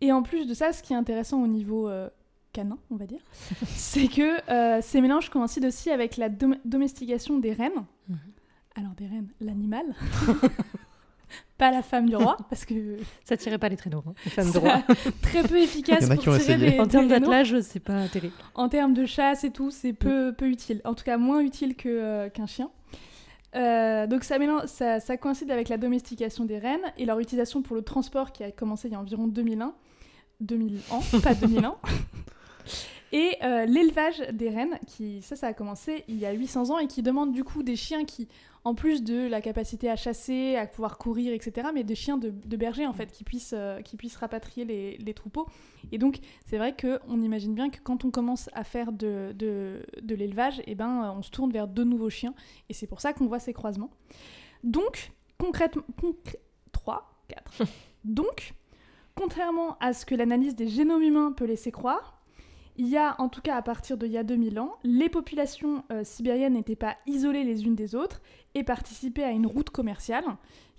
Et 0.00 0.10
en 0.12 0.22
plus 0.22 0.46
de 0.46 0.54
ça, 0.54 0.72
ce 0.72 0.82
qui 0.82 0.92
est 0.92 0.96
intéressant 0.96 1.40
au 1.42 1.46
niveau 1.46 1.88
euh, 1.88 2.08
canin, 2.52 2.78
on 2.90 2.96
va 2.96 3.06
dire, 3.06 3.20
c'est 3.66 4.08
que 4.08 4.28
euh, 4.50 4.80
ces 4.82 5.00
mélanges 5.00 5.30
coïncident 5.30 5.68
aussi 5.68 5.90
avec 5.90 6.16
la 6.16 6.28
dom- 6.28 6.58
domestication 6.64 7.38
des 7.38 7.52
rennes. 7.52 7.84
Mhm. 8.08 8.18
Alors 8.74 8.92
des 8.96 9.06
rennes, 9.06 9.28
l'animal, 9.40 9.86
pas 11.58 11.70
la 11.72 11.82
femme 11.82 12.08
du 12.08 12.14
roi, 12.16 12.36
parce 12.48 12.64
que 12.64 12.96
Ça 13.24 13.36
tirait 13.36 13.58
pas 13.58 13.68
les 13.68 13.76
traîneaux, 13.76 14.02
hein, 14.06 14.14
les 14.24 14.30
femmes 14.30 14.46
de 14.48 14.52
ça- 14.52 14.58
roi. 14.60 14.82
très 15.22 15.42
peu 15.42 15.58
efficace 15.58 15.98
Il 16.00 16.04
y 16.04 16.08
en 16.08 16.10
a 16.10 16.14
pour 16.14 16.22
qui 16.22 16.28
ont 16.28 16.38
tirer 16.38 16.52
essayé. 16.54 16.70
des, 16.72 16.80
En 16.80 16.86
termes 16.86 17.08
d'attelage, 17.08 17.60
c'est 17.60 17.80
pas 17.80 18.06
terrible. 18.08 18.34
En 18.54 18.68
termes 18.68 18.94
de 18.94 19.04
chasse 19.04 19.42
et 19.44 19.50
tout, 19.50 19.70
c'est 19.70 19.92
peu, 19.92 20.32
peu 20.32 20.48
utile. 20.48 20.80
En 20.84 20.94
tout 20.94 21.04
cas, 21.04 21.16
moins 21.18 21.40
utile 21.40 21.74
euh, 21.86 22.28
qu'un 22.30 22.46
chien. 22.46 22.70
Euh, 23.54 24.06
donc 24.06 24.24
ça, 24.24 24.38
mélange- 24.38 24.66
ça, 24.66 25.16
coïncide 25.16 25.50
avec 25.50 25.68
la 25.68 25.78
domestication 25.78 26.44
des 26.44 26.58
rennes 26.58 26.92
et 26.98 27.06
leur 27.06 27.18
utilisation 27.18 27.62
pour 27.62 27.76
le 27.76 27.82
transport 27.82 28.32
qui 28.32 28.44
a 28.44 28.50
commencé 28.50 28.88
il 28.88 28.92
y 28.92 28.94
a 28.94 29.00
environ 29.00 29.26
2001. 29.26 29.74
2000 30.40 30.80
ans, 30.92 31.02
pas 31.22 31.34
2000 31.34 31.66
ans. 31.66 31.78
Et 33.12 33.36
euh, 33.42 33.64
l'élevage 33.64 34.20
des 34.32 34.50
rennes, 34.50 34.78
qui, 34.86 35.22
ça, 35.22 35.34
ça 35.34 35.46
a 35.48 35.52
commencé 35.54 36.04
il 36.08 36.16
y 36.18 36.26
a 36.26 36.32
800 36.32 36.70
ans 36.70 36.78
et 36.78 36.86
qui 36.86 37.02
demande 37.02 37.32
du 37.32 37.42
coup 37.42 37.62
des 37.62 37.76
chiens 37.76 38.04
qui, 38.04 38.28
en 38.64 38.74
plus 38.74 39.02
de 39.02 39.26
la 39.26 39.40
capacité 39.40 39.88
à 39.88 39.96
chasser, 39.96 40.56
à 40.56 40.66
pouvoir 40.66 40.98
courir, 40.98 41.32
etc., 41.32 41.68
mais 41.72 41.84
des 41.84 41.94
chiens 41.94 42.18
de, 42.18 42.30
de 42.30 42.56
berger 42.56 42.86
en 42.86 42.92
fait, 42.92 43.10
qui 43.10 43.24
puissent, 43.24 43.54
euh, 43.56 43.80
qui 43.80 43.96
puissent 43.96 44.16
rapatrier 44.16 44.66
les, 44.66 44.98
les 44.98 45.14
troupeaux. 45.14 45.48
Et 45.90 45.98
donc, 45.98 46.18
c'est 46.44 46.58
vrai 46.58 46.76
qu'on 46.76 47.22
imagine 47.22 47.54
bien 47.54 47.70
que 47.70 47.78
quand 47.82 48.04
on 48.04 48.10
commence 48.10 48.50
à 48.52 48.64
faire 48.64 48.92
de, 48.92 49.32
de, 49.34 49.82
de 50.02 50.14
l'élevage, 50.14 50.60
eh 50.66 50.74
ben, 50.74 51.14
on 51.16 51.22
se 51.22 51.30
tourne 51.30 51.50
vers 51.50 51.66
de 51.66 51.84
nouveaux 51.84 52.10
chiens. 52.10 52.34
Et 52.68 52.74
c'est 52.74 52.86
pour 52.86 53.00
ça 53.00 53.14
qu'on 53.14 53.26
voit 53.26 53.40
ces 53.40 53.52
croisements. 53.52 53.90
Donc, 54.64 55.12
concrètement... 55.38 55.82
3, 56.72 57.24
4. 57.28 57.62
Donc, 58.04 58.54
contrairement 59.14 59.76
à 59.80 59.92
ce 59.92 60.06
que 60.06 60.14
l'analyse 60.14 60.54
des 60.54 60.68
génomes 60.68 61.02
humains 61.02 61.32
peut 61.32 61.44
laisser 61.44 61.72
croire, 61.72 62.17
il 62.78 62.88
y 62.88 62.96
a, 62.96 63.16
en 63.20 63.28
tout 63.28 63.42
cas 63.42 63.56
à 63.56 63.62
partir 63.62 63.98
d'il 63.98 64.12
y 64.12 64.18
a 64.18 64.22
2000 64.22 64.58
ans, 64.60 64.76
les 64.84 65.08
populations 65.08 65.84
euh, 65.90 66.04
sibériennes 66.04 66.54
n'étaient 66.54 66.76
pas 66.76 66.96
isolées 67.06 67.44
les 67.44 67.64
unes 67.64 67.74
des 67.74 67.94
autres 67.94 68.22
et 68.54 68.62
participaient 68.62 69.24
à 69.24 69.30
une 69.30 69.46
route 69.46 69.70
commerciale 69.70 70.24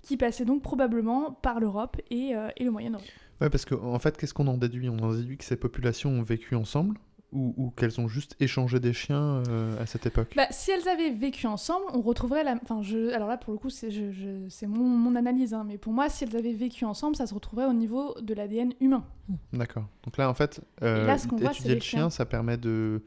qui 0.02 0.16
passait 0.16 0.46
donc 0.46 0.62
probablement 0.62 1.32
par 1.42 1.60
l'Europe 1.60 1.98
et, 2.10 2.34
euh, 2.34 2.48
le 2.58 2.70
Moyen-Orient. 2.70 3.06
Ouais, 3.40 3.50
parce 3.50 3.66
qu'en 3.66 3.94
en 3.94 3.98
fait, 3.98 4.16
qu'est-ce 4.16 4.34
qu'on 4.34 4.46
en 4.48 4.56
déduit? 4.56 4.88
On 4.88 4.98
en 4.98 5.12
déduit 5.12 5.36
que 5.36 5.44
ces 5.44 5.56
populations 5.56 6.10
ont 6.10 6.22
vécu 6.22 6.54
ensemble 6.54 6.98
ou, 7.32 7.54
ou 7.56 7.70
qu'elles 7.70 8.00
ont 8.00 8.08
juste 8.08 8.34
échangé 8.40 8.80
des 8.80 8.92
chiens 8.92 9.42
euh, 9.48 9.80
à 9.80 9.86
cette 9.86 10.04
époque 10.06 10.32
Bah, 10.36 10.46
si 10.50 10.70
elles 10.72 10.88
avaient 10.88 11.10
vécu 11.10 11.46
ensemble, 11.46 11.84
on 11.92 12.00
retrouverait 12.00 12.42
la. 12.44 12.56
Enfin, 12.62 12.82
je... 12.82 13.12
alors 13.14 13.28
là, 13.28 13.36
pour 13.36 13.52
le 13.52 13.58
coup, 13.58 13.70
c'est 13.70 13.90
je, 13.90 14.10
je- 14.10 14.48
c'est 14.48 14.66
mon, 14.66 14.84
mon 14.88 15.14
analyse, 15.16 15.54
hein, 15.54 15.64
mais 15.66 15.78
pour 15.78 15.92
moi, 15.92 16.08
si 16.08 16.24
elles 16.24 16.36
avaient 16.36 16.52
vécu 16.52 16.84
ensemble, 16.84 17.14
ça 17.16 17.26
se 17.26 17.34
retrouverait 17.34 17.66
au 17.66 17.72
niveau 17.72 18.14
de 18.20 18.34
l'ADN 18.34 18.72
humain. 18.80 19.04
D'accord. 19.52 19.84
Donc 20.04 20.16
là, 20.16 20.28
en 20.28 20.34
fait, 20.34 20.60
euh, 20.82 21.06
là, 21.06 21.18
ce 21.18 21.28
qu'on 21.28 21.36
voit, 21.36 21.50
c'est 21.50 21.58
étudier 21.58 21.70
les 21.70 21.74
le 21.76 21.80
chien, 21.82 21.98
chiens. 22.00 22.10
ça 22.10 22.26
permet 22.26 22.56
de 22.56 23.02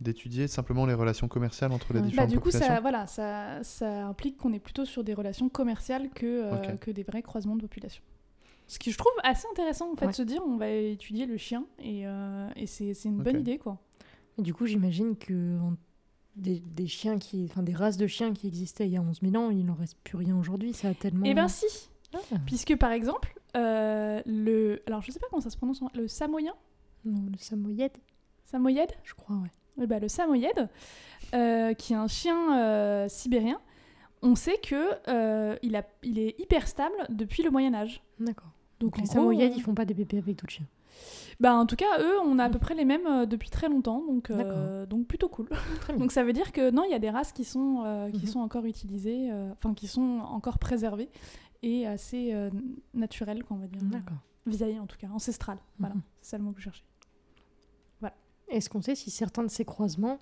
d'étudier 0.00 0.46
simplement 0.46 0.86
les 0.86 0.94
relations 0.94 1.26
commerciales 1.26 1.72
entre 1.72 1.92
les 1.92 1.98
Ouais. 1.98 2.04
Bah, 2.04 2.10
différentes 2.10 2.30
du 2.30 2.38
coup, 2.38 2.50
ça, 2.52 2.78
voilà, 2.80 3.08
ça, 3.08 3.64
ça 3.64 4.06
implique 4.06 4.36
qu'on 4.36 4.52
est 4.52 4.60
plutôt 4.60 4.84
sur 4.84 5.02
des 5.02 5.12
relations 5.12 5.48
commerciales 5.48 6.08
que, 6.14 6.24
euh, 6.24 6.76
que 6.76 6.92
des 6.92 7.02
vrais 7.02 7.20
croisements 7.22 7.56
de 7.56 7.62
population. 7.62 8.00
Ce 8.68 8.78
qui 8.78 8.92
je 8.92 8.98
trouve 8.98 9.10
assez 9.24 9.46
intéressant, 9.50 9.90
en 9.92 9.96
fait, 9.96 10.04
Ouais. 10.06 10.12
de 10.12 10.16
se 10.16 10.22
dire 10.22 10.42
on 10.46 10.56
va 10.56 10.68
étudier 10.70 11.26
le 11.26 11.36
chien, 11.36 11.64
et, 11.80 12.06
euh, 12.06 12.48
et 12.54 12.66
c'est 12.66 12.94
c'est 12.94 13.08
une 13.08 13.16
bonne 13.22 13.40
idée, 13.40 13.58
quoi. 13.58 13.78
Et 14.38 14.42
du 14.42 14.54
coup, 14.54 14.66
j'imagine 14.66 15.16
que 15.16 15.58
des, 16.36 16.60
des 16.60 16.86
chiens 16.86 17.18
qui, 17.18 17.46
enfin 17.50 17.62
des 17.64 17.74
races 17.74 17.96
de 17.96 18.06
chiens 18.06 18.32
qui 18.32 18.46
existaient 18.46 18.86
il 18.86 18.92
y 18.92 18.96
a 18.96 19.00
11 19.02 19.20
000 19.22 19.34
ans, 19.42 19.50
il 19.50 19.64
n'en 19.64 19.74
reste 19.74 19.98
plus 20.04 20.16
rien 20.16 20.36
aujourd'hui. 20.38 20.72
Ça 20.72 20.88
a 20.90 20.94
tellement. 20.94 21.24
Eh 21.26 21.34
ben 21.34 21.48
si 21.48 21.66
Ah. 22.14 22.18
Puisque, 22.46 22.76
par 22.76 22.92
exemple, 22.92 23.34
euh, 23.56 24.22
le... 24.26 24.80
Alors, 24.86 25.02
je 25.02 25.10
sais 25.10 25.18
pas 25.18 25.26
comment 25.30 25.42
ça 25.42 25.50
se 25.50 25.56
prononce, 25.56 25.80
le 25.94 26.06
samoyen 26.08 26.54
Non, 27.04 27.26
le 27.32 27.36
samoyed, 27.38 27.90
Samoyed 28.44 28.90
je 29.02 29.14
crois, 29.14 29.36
ouais. 29.36 29.50
Oui, 29.76 29.86
bah, 29.86 29.98
le 29.98 30.08
samoyed, 30.08 30.68
euh, 31.34 31.74
qui 31.74 31.92
est 31.92 31.96
un 31.96 32.08
chien 32.08 32.58
euh, 32.58 33.08
sibérien, 33.08 33.60
on 34.22 34.34
sait 34.36 34.58
que 34.58 34.90
euh, 35.08 35.56
il, 35.62 35.76
a, 35.76 35.84
il 36.02 36.18
est 36.18 36.38
hyper 36.40 36.66
stable 36.66 36.96
depuis 37.10 37.42
le 37.42 37.50
Moyen 37.50 37.74
Âge. 37.74 38.02
D'accord. 38.20 38.50
Donc, 38.80 38.90
Donc 38.92 38.96
les 38.98 39.04
gros, 39.04 39.12
samoyeds, 39.12 39.46
euh, 39.46 39.52
ils 39.56 39.62
font 39.62 39.74
pas 39.74 39.84
des 39.84 39.94
bébés 39.94 40.18
avec 40.18 40.36
d'autres 40.36 40.52
chiens. 40.52 40.66
bah, 41.40 41.54
en 41.54 41.66
tout 41.66 41.76
cas, 41.76 42.00
eux, 42.00 42.18
on 42.24 42.38
a 42.38 42.44
à 42.44 42.48
Mm. 42.48 42.52
peu 42.52 42.58
près 42.58 42.74
les 42.74 42.84
mêmes 42.84 43.06
euh, 43.06 43.26
depuis 43.26 43.50
très 43.50 43.68
longtemps, 43.68 44.02
donc, 44.06 44.30
euh, 44.30 44.86
donc 44.86 45.06
plutôt 45.06 45.28
cool. 45.28 45.48
Donc 45.98 46.12
ça 46.12 46.22
veut 46.24 46.32
dire 46.32 46.52
que 46.52 46.70
non, 46.70 46.84
il 46.84 46.90
y 46.90 46.94
a 46.94 46.98
des 46.98 47.10
races 47.10 47.32
qui 47.32 47.44
sont, 47.44 47.82
euh, 47.84 48.10
qui 48.10 48.22
Mhm. 48.26 48.32
sont 48.32 48.40
encore 48.40 48.64
utilisées, 48.66 49.30
euh, 49.32 49.50
enfin 49.52 49.74
qui 49.74 49.86
sont 49.88 50.20
encore 50.28 50.58
préservées 50.58 51.08
et 51.62 51.86
assez 51.86 52.32
naturelles, 52.94 53.42
quoi, 53.44 53.56
on 53.56 53.60
va 53.60 53.66
dire. 53.66 53.80
D'accord. 53.82 54.16
Vieilles 54.46 54.78
en 54.78 54.86
tout 54.86 54.96
cas, 54.96 55.08
ancestrales. 55.08 55.58
Voilà, 55.78 55.94
Mhm. 55.96 56.02
c'est 56.20 56.30
ça 56.30 56.38
le 56.38 56.44
mot 56.44 56.52
que 56.52 56.58
je 56.60 56.64
cherchais. 56.64 56.84
Est-ce 58.50 58.70
qu'on 58.70 58.80
sait 58.80 58.94
si 58.94 59.10
certains 59.10 59.42
de 59.42 59.48
ces 59.50 59.66
croisements 59.66 60.18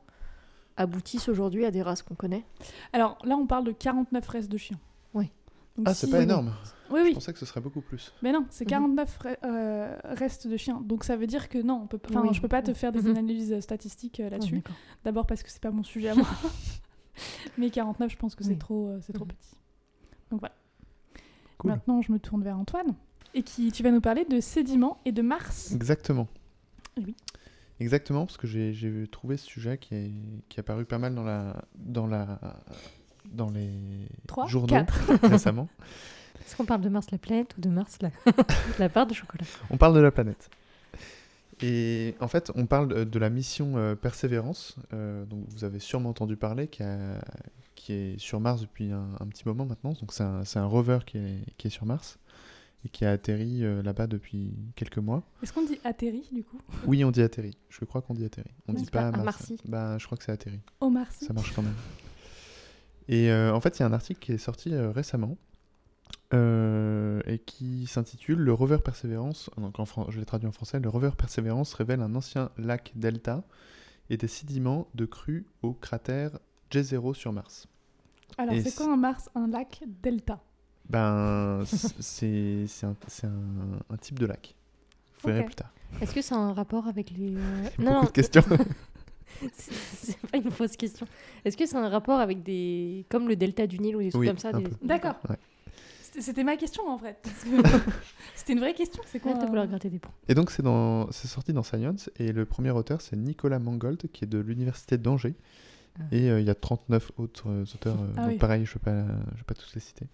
aboutissent 0.77 1.29
aujourd'hui 1.29 1.65
à 1.65 1.71
des 1.71 1.81
races 1.81 2.03
qu'on 2.03 2.17
connaît? 2.17 2.45
Alors 2.93 3.19
là, 3.23 3.37
on 3.37 3.47
parle 3.47 3.63
de 3.63 3.71
49 3.71 4.27
restes 4.27 4.51
de 4.51 4.57
chiens. 4.59 4.81
Oui. 5.15 5.31
Donc, 5.77 5.87
Ah, 5.89 5.95
c'est 5.95 6.09
pas 6.11 6.23
énorme. 6.23 6.53
Oui, 6.91 7.01
Je 7.01 7.05
oui. 7.07 7.15
pensais 7.15 7.33
que 7.33 7.39
ce 7.39 7.47
serait 7.47 7.61
beaucoup 7.61 7.81
plus. 7.81 8.13
Mais 8.23 8.33
non, 8.33 8.47
c'est 8.49 8.65
Mhm. 8.65 8.71
49 8.71 9.19
re- 9.21 9.37
euh, 9.45 9.99
restes 10.05 10.47
de 10.47 10.57
chiens. 10.57 10.81
Donc 10.85 11.05
ça 11.05 11.17
veut 11.17 11.27
dire 11.27 11.49
que 11.49 11.59
non, 11.59 11.83
on 11.83 11.87
peut, 11.87 11.99
enfin, 12.09 12.23
Oui. 12.23 12.29
je 12.33 12.41
peux 12.41 12.49
pas 12.49 12.63
te 12.63 12.73
faire 12.75 12.93
des 12.93 13.03
Mhm. 13.03 13.11
analyses 13.11 13.61
statistiques 13.61 14.21
euh, 14.21 14.27
Ah, 14.29 14.31
là-dessus. 14.31 14.63
D'abord 15.05 15.27
parce 15.27 15.43
que 15.43 15.51
c'est 15.51 15.61
pas 15.63 15.71
mon 15.73 15.83
sujet 15.83 16.11
à 16.11 16.15
moi. 16.15 16.27
Mais 17.59 17.71
49, 17.71 18.11
je 18.13 18.17
pense 18.17 18.35
que 18.35 18.45
c'est 18.45 18.51
Oui. 18.51 18.59
trop, 18.59 18.89
euh, 18.89 18.99
c'est 19.03 19.13
trop 19.13 19.25
Mhm. 19.25 19.33
petit. 19.33 19.55
Donc 20.31 20.41
voilà. 20.41 20.55
Cool. 21.59 21.71
Maintenant, 21.73 22.03
je 22.03 22.13
me 22.13 22.19
tourne 22.19 22.43
vers 22.43 22.59
Antoine. 22.59 22.95
Et 23.35 23.43
qui, 23.43 23.71
tu 23.73 23.83
vas 23.83 23.91
nous 23.91 24.01
parler 24.01 24.25
de 24.25 24.41
sédiments 24.41 24.99
et 25.05 25.13
de 25.13 25.23
Mars. 25.23 25.73
Exactement. 25.73 26.29
Eh 26.97 27.05
oui. 27.05 27.15
Exactement, 27.81 28.25
parce 28.25 28.39
que 28.39 28.47
j'ai 28.47 28.73
j'ai 28.73 29.07
trouvé 29.09 29.37
ce 29.37 29.45
sujet 29.45 29.77
qui 29.77 29.95
est, 29.95 30.11
qui 30.49 30.57
est 30.59 30.61
apparu 30.61 30.87
pas 30.87 30.99
mal 30.99 31.15
dans, 31.15 31.23
la, 31.25 31.63
dans, 31.75 32.07
la, 32.07 32.39
dans 33.33 33.51
les 33.51 33.71
3, 34.27 34.47
journaux 34.47 34.69
4. 34.69 35.11
récemment. 35.31 35.69
Est-ce 36.41 36.57
qu'on 36.57 36.65
parle 36.65 36.81
de 36.83 36.89
Mars 36.89 37.11
la 37.11 37.19
planète 37.19 37.55
ou 37.59 37.61
de 37.61 37.69
Mars 37.69 37.99
la, 38.01 38.11
la 38.79 38.89
part 38.89 39.07
de 39.07 39.15
chocolat? 39.15 39.45
On 39.71 39.77
parle 39.77 39.95
de 39.95 40.01
la 40.01 40.11
planète. 40.11 40.49
Et 41.63 42.15
en 42.21 42.29
fait, 42.29 42.53
on 42.55 42.67
parle 42.67 43.07
de, 43.09 43.19
la 43.19 43.31
mission 43.31 43.77
euh, 43.77 43.95
Persévérance, 43.95 44.77
euh, 44.93 45.25
dont 45.25 45.43
vous 45.49 45.65
avez 45.65 45.79
sûrement 45.79 46.11
entendu 46.11 46.37
parler, 46.37 46.69
qui, 46.69 46.83
a- 46.83 47.21
qui 47.75 47.93
est 47.95 48.19
sur 48.19 48.41
Mars 48.41 48.61
depuis 48.61 48.93
un, 48.93 49.09
un 49.21 49.27
petit 49.27 49.43
moment 49.47 49.65
maintenant. 49.65 49.93
Donc 49.95 50.13
c'est 50.13 50.59
un, 50.59 50.67
rover 50.67 50.99
qui 51.07 51.17
est, 51.19 51.39
qui 51.57 51.69
est 51.69 51.71
sur 51.71 51.87
Mars 51.87 52.19
et 52.85 52.89
qui 52.91 53.07
a 53.07 53.11
atterri 53.11 53.65
euh, 53.65 53.83
là-bas 53.83 54.07
depuis 54.07 54.55
quelques 54.77 54.99
mois. 54.99 55.23
Est-ce 55.43 55.53
qu'on 55.53 55.65
dit 55.65 55.81
atterri 55.83 56.29
du 56.31 56.45
coup? 56.45 56.59
Oui, 56.87 57.05
on 57.05 57.11
dit 57.11 57.23
atterri. 57.23 57.57
Je 57.71 57.85
crois 57.87 58.03
qu'on 58.03 58.13
dit 58.15 58.25
atterri. 58.27 58.51
On 58.69 58.75
Non, 58.75 58.79
dit 58.81 58.85
pas 58.91 59.11
pas. 59.11 59.23
Marcy? 59.23 59.57
Bah, 59.65 59.97
je 59.99 60.05
crois 60.05 60.19
que 60.19 60.25
c'est 60.25 60.33
atterri. 60.33 60.61
Au 60.81 60.91
Marcy? 60.91 61.25
Ça 61.25 61.33
marche 61.33 61.53
quand 61.55 61.63
même. 61.63 61.75
Et 63.09 63.31
euh, 63.31 63.53
en 63.55 63.61
fait, 63.61 63.79
il 63.79 63.81
y 63.81 63.83
a 63.85 63.87
un 63.87 63.93
article 63.93 64.21
qui 64.21 64.33
est 64.33 64.39
sorti 64.39 64.75
euh, 64.75 64.91
récemment 64.91 65.37
euh, 66.35 67.21
et 67.27 67.39
qui 67.39 67.87
s'intitule 67.87 68.39
Le 68.39 68.53
rover 68.53 68.79
Persévérance. 68.85 69.51
Donc 69.57 69.79
en 69.79 69.85
je 70.11 70.19
l'ai 70.19 70.25
traduit 70.27 70.49
en 70.49 70.53
français. 70.53 70.81
Le 70.81 70.89
rover 70.89 71.11
Persévérance 71.17 71.73
révèle 71.75 72.01
un 72.03 72.15
ancien 72.15 72.51
lac 72.59 72.93
delta 72.97 73.45
et 74.11 74.17
des 74.17 74.29
sédiments 74.29 74.89
de 74.95 75.05
crues 75.05 75.47
au 75.63 75.73
cratère 75.73 76.39
J0 76.71 77.15
sur 77.15 77.33
Mars. 77.33 77.69
Alors, 78.39 78.55
c'est 78.63 78.75
quoi 78.75 78.93
un 78.93 78.97
Mars 78.97 79.31
Un 79.35 79.47
lac 79.49 79.83
delta? 80.03 80.41
Ben, 80.89 81.63
c'est 82.01 82.67
un, 82.83 82.95
c'est 83.07 83.27
un- 83.27 83.81
un 83.91 83.97
type 83.97 84.19
de 84.19 84.27
lac. 84.27 84.55
Vous 85.23 85.29
verrez 85.29 85.45
plus 85.45 85.55
tard. 85.55 85.73
Est-ce 86.01 86.15
que 86.15 86.23
ça 86.23 86.35
a 86.35 86.39
un 86.39 86.53
rapport 86.53 86.87
avec 86.89 87.11
les. 87.13 87.35
euh, 87.37 87.69
Beaucoup 87.79 88.07
de 88.07 88.11
questions. 88.11 88.43
c'est- 89.53 90.17
pas 90.29 90.39
une 90.39 90.51
fausse 90.51 90.77
question. 90.77 91.07
Est-ce 91.45 91.57
que 91.57 91.67
c'est 91.67 91.77
un 91.77 91.89
rapport 91.89 92.21
avec 92.21 92.43
des. 92.43 93.05
comme 93.09 93.29
le 93.29 93.37
delta 93.37 93.67
du 93.67 93.79
Nil 93.79 93.97
ou 93.97 94.01
des 94.03 94.11
trucs 94.11 94.21
Oui, 94.21 94.27
comme 94.29 94.39
ça 94.39 94.53
des-. 94.53 94.65
D'accord. 94.83 95.17
Ouais. 95.29 95.37
C'était- 96.19 96.45
ma 96.45 96.57
question 96.57 96.89
en 96.89 96.97
fait. 96.99 97.19
C'était 98.35 98.55
une 98.55 98.61
vraie 98.61 98.73
question. 98.75 99.03
C'est 99.07 99.21
quoi 99.21 99.35
de 99.35 99.45
vouloir 99.47 99.67
gratter 99.67 99.91
des 99.91 99.99
points. 99.99 100.15
Et 100.29 100.35
donc 100.35 100.51
c'est 100.51 100.63
dans, 100.63 101.11
c'est 101.13 101.29
sorti 101.29 101.53
dans 101.53 101.63
Science 101.63 102.11
et 102.19 102.33
le 102.33 102.47
premier 102.47 102.71
auteur 102.71 103.01
c'est 103.03 103.17
Nicolas 103.17 103.59
Mangold 103.59 104.03
qui 104.13 104.25
est 104.25 104.29
de 104.29 104.39
l'université 104.39 104.97
d'Angers 104.97 105.35
Ah. 105.99 106.03
et 106.13 106.31
euh, 106.31 106.41
il 106.41 106.47
y 106.47 106.51
a 106.51 106.55
39 106.55 107.13
autres 107.19 107.49
euh, 107.51 107.65
auteurs 107.75 108.01
euh, 108.01 108.07
Ah 108.17 108.23
donc 108.23 108.31
oui. 108.33 108.39
pareil 108.39 108.65
je 108.65 108.71
ne 108.71 108.75
vais 108.75 108.81
pas 109.07 109.13
je 109.33 109.37
vais 109.39 109.45
pas 109.47 109.55
tous 109.55 109.75
les 109.75 109.81
citer 109.81 110.07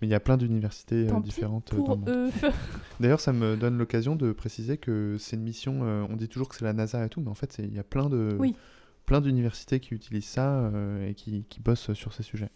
mais 0.00 0.08
il 0.08 0.10
y 0.10 0.14
a 0.14 0.20
plein 0.20 0.36
d'universités 0.36 1.08
euh, 1.10 1.20
différentes 1.20 1.72
euh, 1.72 1.76
dans 1.78 1.94
le 1.94 2.00
monde. 2.00 2.30
D'ailleurs 3.00 3.20
ça 3.20 3.32
me 3.32 3.56
donne 3.56 3.78
l'occasion 3.78 4.14
de 4.16 4.32
préciser 4.32 4.76
que 4.76 5.16
c'est 5.18 5.36
une 5.36 5.42
mission 5.42 5.80
euh, 5.82 6.06
on 6.10 6.16
dit 6.16 6.28
toujours 6.28 6.48
que 6.48 6.56
c'est 6.56 6.64
la 6.64 6.72
NASA 6.72 7.04
et 7.04 7.08
tout 7.08 7.20
mais 7.20 7.28
en 7.30 7.34
fait 7.34 7.56
il 7.58 7.74
y 7.74 7.78
a 7.78 7.84
plein 7.84 8.08
de 8.08 8.36
Oui. 8.38 8.54
plein 9.06 9.20
d'universités 9.20 9.80
qui 9.80 9.94
utilisent 9.94 10.26
ça 10.26 10.58
euh, 10.58 11.08
et 11.08 11.14
qui, 11.14 11.44
qui 11.48 11.60
bossent 11.60 11.92
sur 11.94 12.12
ces 12.12 12.22
sujets. 12.22 12.50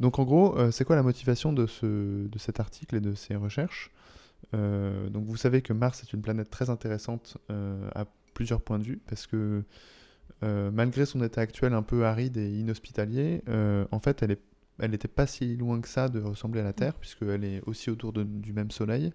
Donc 0.00 0.18
en 0.18 0.24
gros, 0.24 0.56
c'est 0.72 0.84
quoi 0.84 0.96
la 0.96 1.04
motivation 1.04 1.52
de, 1.52 1.66
ce, 1.68 2.26
de 2.26 2.38
cet 2.38 2.58
article 2.58 2.96
et 2.96 3.00
de 3.00 3.14
ces 3.14 3.36
recherches? 3.36 3.92
Donc 4.52 5.24
vous 5.24 5.36
savez 5.36 5.62
que 5.62 5.72
Mars 5.72 6.02
est 6.02 6.12
une 6.12 6.20
planète 6.20 6.50
très 6.50 6.68
intéressante 6.68 7.38
à 7.48 8.04
plusieurs 8.34 8.60
points 8.60 8.80
de 8.80 8.84
vue 8.84 9.00
parce 9.06 9.28
que 9.28 9.62
malgré 10.42 11.06
son 11.06 11.22
état 11.22 11.42
actuel 11.42 11.74
un 11.74 11.82
peu 11.84 12.04
aride 12.06 12.36
et 12.38 12.58
inhospitalier, 12.58 13.42
en 13.92 14.00
fait 14.00 14.20
elle 14.24 14.32
est 14.32 14.40
elle 14.78 14.90
n'était 14.90 15.08
pas 15.08 15.26
si 15.26 15.56
loin 15.56 15.80
que 15.80 15.88
ça 15.88 16.08
de 16.08 16.20
ressembler 16.20 16.60
à 16.60 16.64
la 16.64 16.72
Terre, 16.72 16.94
puisqu'elle 16.94 17.44
est 17.44 17.60
aussi 17.66 17.90
autour 17.90 18.12
de- 18.12 18.24
du 18.24 18.52
même 18.52 18.70
Soleil, 18.70 19.12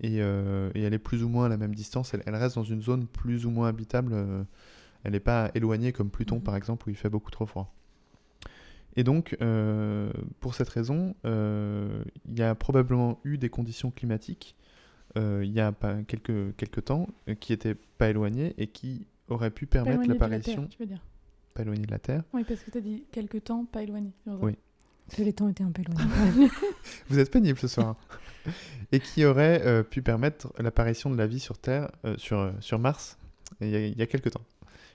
et, 0.00 0.20
euh, 0.22 0.70
et 0.74 0.82
elle 0.82 0.94
est 0.94 0.98
plus 0.98 1.22
ou 1.22 1.28
moins 1.28 1.46
à 1.46 1.48
la 1.48 1.56
même 1.56 1.74
distance, 1.74 2.12
elle, 2.14 2.22
elle 2.26 2.34
reste 2.36 2.56
dans 2.56 2.64
une 2.64 2.82
zone 2.82 3.06
plus 3.06 3.46
ou 3.46 3.50
moins 3.50 3.68
habitable, 3.68 4.12
euh, 4.14 4.44
elle 5.04 5.12
n'est 5.12 5.20
pas 5.20 5.50
éloignée 5.54 5.92
comme 5.92 6.10
Pluton 6.10 6.36
Mhm. 6.36 6.42
par 6.42 6.56
exemple, 6.56 6.88
où 6.88 6.90
il 6.90 6.96
fait 6.96 7.08
beaucoup 7.10 7.30
trop 7.30 7.46
froid. 7.46 7.72
Et 8.98 9.04
donc, 9.04 9.36
euh, 9.42 10.10
pour 10.40 10.54
cette 10.54 10.70
raison, 10.70 11.14
il 11.24 12.38
y 12.38 12.42
a 12.42 12.54
probablement 12.54 13.20
eu 13.24 13.36
des 13.38 13.50
conditions 13.50 13.90
climatiques 13.90 14.56
il 15.16 15.50
y 15.50 15.60
a 15.60 15.72
pas, 15.72 16.02
quelques, 16.02 16.54
quelques 16.56 16.84
temps 16.84 17.06
qui 17.40 17.52
n'étaient 17.52 17.74
pas 17.74 18.10
éloignées 18.10 18.54
et 18.58 18.66
qui 18.66 19.06
auraient 19.28 19.50
pu 19.50 19.64
permettre 19.66 20.06
l'apparition, 20.08 20.68
pas 21.54 21.62
éloignées 21.62 21.86
de 21.86 21.90
la 21.90 21.98
Terre. 21.98 22.22
Oui, 22.34 22.44
parce 22.44 22.60
que 22.60 22.70
tu 22.70 22.76
as 22.76 22.80
dit 22.82 23.04
quelque 23.12 23.38
temps, 23.38 23.64
pas 23.64 23.82
éloigné. 23.82 24.12
c'est 24.18 24.30
pour 24.30 24.40
ça. 24.40 24.44
Oui. 24.44 24.56
Que 25.14 25.22
les 25.22 25.32
temps 25.32 25.48
étaient 25.48 25.64
un 25.64 25.70
peu 25.70 25.82
éloignés. 25.82 26.48
Vous 27.08 27.18
êtes 27.18 27.30
pénible 27.30 27.58
ce 27.58 27.68
soir. 27.68 27.96
et 28.92 29.00
qui 29.00 29.24
aurait 29.24 29.62
euh, 29.66 29.82
pu 29.82 30.02
permettre 30.02 30.52
l'apparition 30.58 31.10
de 31.10 31.16
la 31.16 31.26
vie 31.26 31.40
sur 31.40 31.58
Terre, 31.58 31.90
euh, 32.04 32.16
sur, 32.18 32.38
euh, 32.38 32.52
sur 32.60 32.78
Mars, 32.78 33.18
il 33.60 33.68
y, 33.68 33.76
a, 33.76 33.86
il 33.86 33.96
y 33.98 34.02
a 34.02 34.06
quelques 34.06 34.30
temps? 34.32 34.44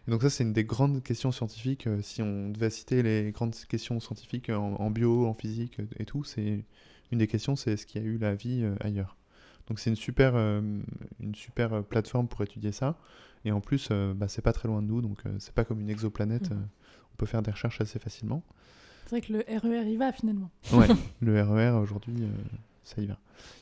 Et 0.08 0.12
donc 0.12 0.22
ça, 0.22 0.30
c'est 0.30 0.44
une 0.44 0.54
des 0.54 0.64
grandes 0.64 1.04
questions 1.04 1.32
scientifiques. 1.32 1.88
euh, 1.88 2.02
si 2.02 2.22
on 2.22 2.50
devait 2.50 2.70
citer 2.70 3.04
les 3.04 3.32
grandes 3.32 3.56
questions 3.68 4.00
scientifiques 4.00 4.50
en, 4.50 4.76
en 4.76 4.90
bio, 4.90 5.26
en 5.28 5.34
physique 5.34 5.78
et 5.98 6.06
tout, 6.06 6.24
c'est 6.24 6.66
une 7.12 7.18
des 7.20 7.28
questions, 7.28 7.56
c'est 7.56 7.74
est-ce 7.74 7.86
qu'il 7.86 8.02
y 8.02 8.06
a 8.06 8.08
eu 8.08 8.18
la 8.18 8.34
vie 8.36 8.64
euh, 8.64 8.76
ailleurs? 8.82 9.16
Donc 9.68 9.80
c'est 9.80 9.90
une 9.90 9.96
super, 9.96 10.34
euh, 10.36 10.62
une 11.20 11.36
super 11.36 11.84
plateforme 11.84 12.28
pour 12.28 12.42
étudier 12.42 12.72
ça. 12.72 12.98
Et 13.46 13.52
en 13.52 13.62
plus, 13.62 13.90
euh, 13.92 14.14
bah, 14.14 14.28
c'est 14.28 14.42
pas 14.42 14.54
très 14.54 14.68
loin 14.68 14.82
de 14.82 14.88
nous, 14.88 15.02
donc 15.02 15.20
euh, 15.26 15.36
c'est 15.40 15.54
pas 15.54 15.64
comme 15.64 15.80
une 15.82 15.90
exoplanète. 15.90 16.52
Euh, 16.52 16.56
on 17.14 17.16
peut 17.18 17.26
faire 17.26 17.42
des 17.42 17.52
recherches 17.52 17.82
assez 17.82 18.00
facilement. 18.00 18.44
C'est 19.12 19.18
vrai 19.18 19.22
que 19.28 19.34
le 19.34 19.60
RER 19.60 19.90
y 19.92 19.98
va 19.98 20.14
finalement. 20.14 20.50
Ouais, 20.72 20.88
le 21.22 21.42
RER 21.42 21.72
aujourd'hui, 21.82 22.16
euh, 22.24 22.28
ça 22.84 23.02
y 23.02 23.06
va. 23.08 23.20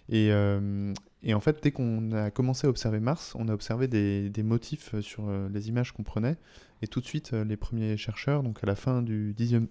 Et, 0.07 0.31
euh, 0.31 0.93
et 1.23 1.33
en 1.33 1.39
fait, 1.39 1.57
dès 1.63 1.71
qu'on 1.71 2.11
a 2.11 2.29
commencé 2.29 2.67
à 2.67 2.69
observer 2.69 2.99
Mars, 2.99 3.33
on 3.35 3.47
a 3.47 3.53
observé 3.53 3.87
des, 3.87 4.29
des 4.29 4.43
motifs 4.43 4.93
euh, 4.93 5.01
sur 5.01 5.27
euh, 5.27 5.49
les 5.51 5.67
images 5.69 5.91
qu'on 5.91 6.03
prenait. 6.03 6.37
Et 6.83 6.87
tout 6.87 6.99
de 6.99 7.05
suite, 7.05 7.31
les 7.31 7.57
premiers 7.57 7.97
chercheurs, 7.97 8.43
donc 8.43 8.63
à 8.63 8.67
la 8.67 8.75
fin 8.75 9.01
du 9.01 9.33
10e 9.35 9.65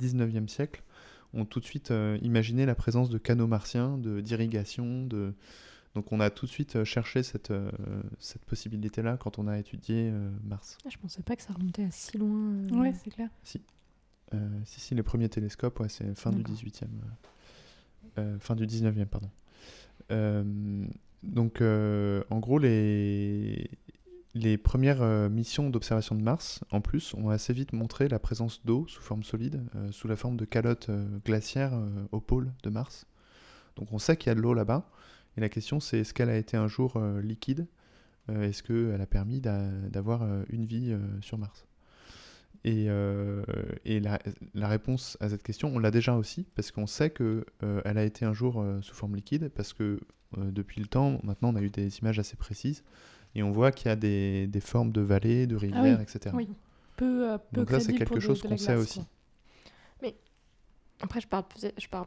19e 0.00 0.48
siècle, 0.48 0.82
ont 1.34 1.44
tout 1.44 1.60
de 1.60 1.64
suite 1.66 1.90
euh, 1.90 2.18
imaginé 2.22 2.64
la 2.64 2.74
présence 2.74 3.10
de 3.10 3.18
canaux 3.18 3.46
martiens, 3.46 3.98
de- 3.98 4.20
d'irrigation. 4.22 5.04
De... 5.06 5.34
Donc 5.94 6.10
on 6.10 6.20
a 6.20 6.30
tout 6.30 6.46
de 6.46 6.50
suite 6.50 6.84
cherché 6.84 7.22
cette, 7.22 7.50
euh, 7.50 7.70
cette 8.18 8.44
possibilité-là 8.46 9.18
quand 9.18 9.38
on 9.38 9.46
a 9.46 9.58
étudié 9.58 10.08
euh, 10.10 10.30
Mars. 10.44 10.78
Ah, 10.86 10.88
je 10.90 10.96
pensais 10.96 11.22
pas 11.22 11.36
que 11.36 11.42
ça 11.42 11.52
remontait 11.52 11.84
à 11.84 11.90
si 11.90 12.16
loin. 12.18 12.54
euh. 12.54 12.80
Ouais, 12.80 12.92
c'est 13.04 13.10
clair. 13.10 13.28
Euh, 13.28 13.58
si, 14.64 14.80
si, 14.80 14.94
les 14.94 15.02
premiers 15.02 15.28
télescopes, 15.28 15.80
ouais, 15.80 15.88
c'est 15.88 16.14
fin 16.18 16.30
du 16.30 16.42
D'accord. 16.42 16.56
18e. 16.56 16.84
euh, 16.84 16.86
euh, 18.18 18.38
fin 18.38 18.54
du 18.54 18.66
19e, 18.66 19.06
pardon. 19.06 19.30
Euh, 20.10 20.84
donc, 21.22 21.60
euh, 21.60 22.22
en 22.30 22.38
gros, 22.40 22.58
les, 22.58 23.70
les 24.34 24.58
premières 24.58 25.02
euh, 25.02 25.28
missions 25.28 25.70
d'observation 25.70 26.14
de 26.14 26.22
Mars, 26.22 26.62
en 26.70 26.80
plus, 26.80 27.14
ont 27.14 27.30
assez 27.30 27.52
vite 27.52 27.72
montré 27.72 28.08
la 28.08 28.18
présence 28.18 28.64
d'eau 28.64 28.86
sous 28.88 29.02
forme 29.02 29.22
solide, 29.22 29.62
euh, 29.76 29.92
sous 29.92 30.08
la 30.08 30.16
forme 30.16 30.36
de 30.36 30.44
calottes 30.44 30.88
euh, 30.88 31.06
glaciaires 31.24 31.74
euh, 31.74 31.88
au 32.12 32.20
pôle 32.20 32.52
de 32.64 32.70
Mars. 32.70 33.06
Donc, 33.76 33.92
on 33.92 33.98
sait 33.98 34.16
qu'il 34.16 34.28
y 34.28 34.32
a 34.32 34.34
de 34.34 34.40
l'eau 34.40 34.54
là-bas. 34.54 34.90
Et 35.36 35.40
la 35.40 35.48
question, 35.48 35.80
c'est 35.80 36.00
est-ce 36.00 36.12
qu'elle 36.12 36.28
a 36.28 36.36
été 36.36 36.56
un 36.56 36.68
jour 36.68 36.94
euh, 36.96 37.22
liquide? 37.22 37.66
Euh, 38.28 38.42
Est-ce 38.48 38.62
qu'elle 38.62 39.00
a 39.00 39.06
permis 39.06 39.40
d'a- 39.40 39.70
d'avoir 39.88 40.22
euh, 40.22 40.42
une 40.50 40.66
vie 40.66 40.92
euh, 40.92 40.98
sur 41.22 41.38
Mars? 41.38 41.66
Et, 42.64 42.86
euh, 42.88 43.42
et 43.84 43.98
la, 44.00 44.20
la 44.54 44.68
réponse 44.68 45.16
à 45.20 45.28
cette 45.28 45.42
question, 45.42 45.72
on 45.74 45.78
l'a 45.78 45.90
déjà 45.90 46.14
aussi, 46.14 46.46
parce 46.54 46.70
qu'on 46.70 46.86
sait 46.86 47.10
qu'elle 47.10 47.44
elle 47.84 47.98
a 47.98 48.04
été 48.04 48.24
un 48.24 48.32
jour 48.32 48.60
euh, 48.60 48.80
sous 48.82 48.94
forme 48.94 49.16
liquide, 49.16 49.48
parce 49.48 49.72
que 49.72 50.00
euh, 50.38 50.50
depuis 50.50 50.80
le 50.80 50.86
temps, 50.86 51.20
maintenant 51.24 51.52
on 51.52 51.56
a 51.56 51.62
eu 51.62 51.70
des 51.70 51.98
images 51.98 52.18
assez 52.18 52.36
précises, 52.36 52.84
et 53.34 53.42
on 53.42 53.50
voit 53.50 53.72
qu'il 53.72 53.88
y 53.88 53.92
a 53.92 53.96
des, 53.96 54.46
des 54.46 54.60
formes 54.60 54.92
de 54.92 55.00
vallées, 55.00 55.46
de 55.46 55.56
rivières, 55.56 56.00
etc. 56.00 56.34
Oui. 56.34 56.48
Peu, 56.96 57.30
euh, 57.30 57.38
peu 57.38 57.60
Donc 57.60 57.70
ça, 57.70 57.80
c'est 57.80 57.94
quelque 57.94 58.20
chose 58.20 58.42
qu'on 58.42 58.56
sait 58.56 58.76
aussi. 58.76 59.00
quoi. 59.00 59.08
Après, 61.04 61.20
je 61.20 61.26
parle 61.26 61.44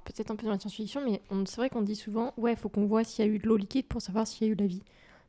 peut-être 0.06 0.32
un 0.32 0.38
peu 0.38 0.46
dans 0.46 0.54
la 0.54 0.60
science-fiction, 0.60 1.02
mais 1.04 1.22
c'est 1.46 1.58
vrai 1.58 1.70
qu'on 1.70 1.82
dit 1.82 1.98
souvent 1.98 2.34
ouais, 2.38 2.54
il 2.54 2.58
faut 2.58 2.70
qu'on 2.70 2.86
voit 2.86 3.04
s'il 3.04 3.26
y 3.26 3.28
a 3.28 3.32
eu 3.32 3.40
de 3.40 3.46
l'eau 3.46 3.58
liquide 3.58 3.88
pour 3.88 4.02
savoir 4.02 4.26
s'il 4.26 4.48
y 4.48 4.50
a 4.50 4.54
eu 4.54 4.56
de 4.56 4.62
la 4.62 4.68
vie. 4.70 4.84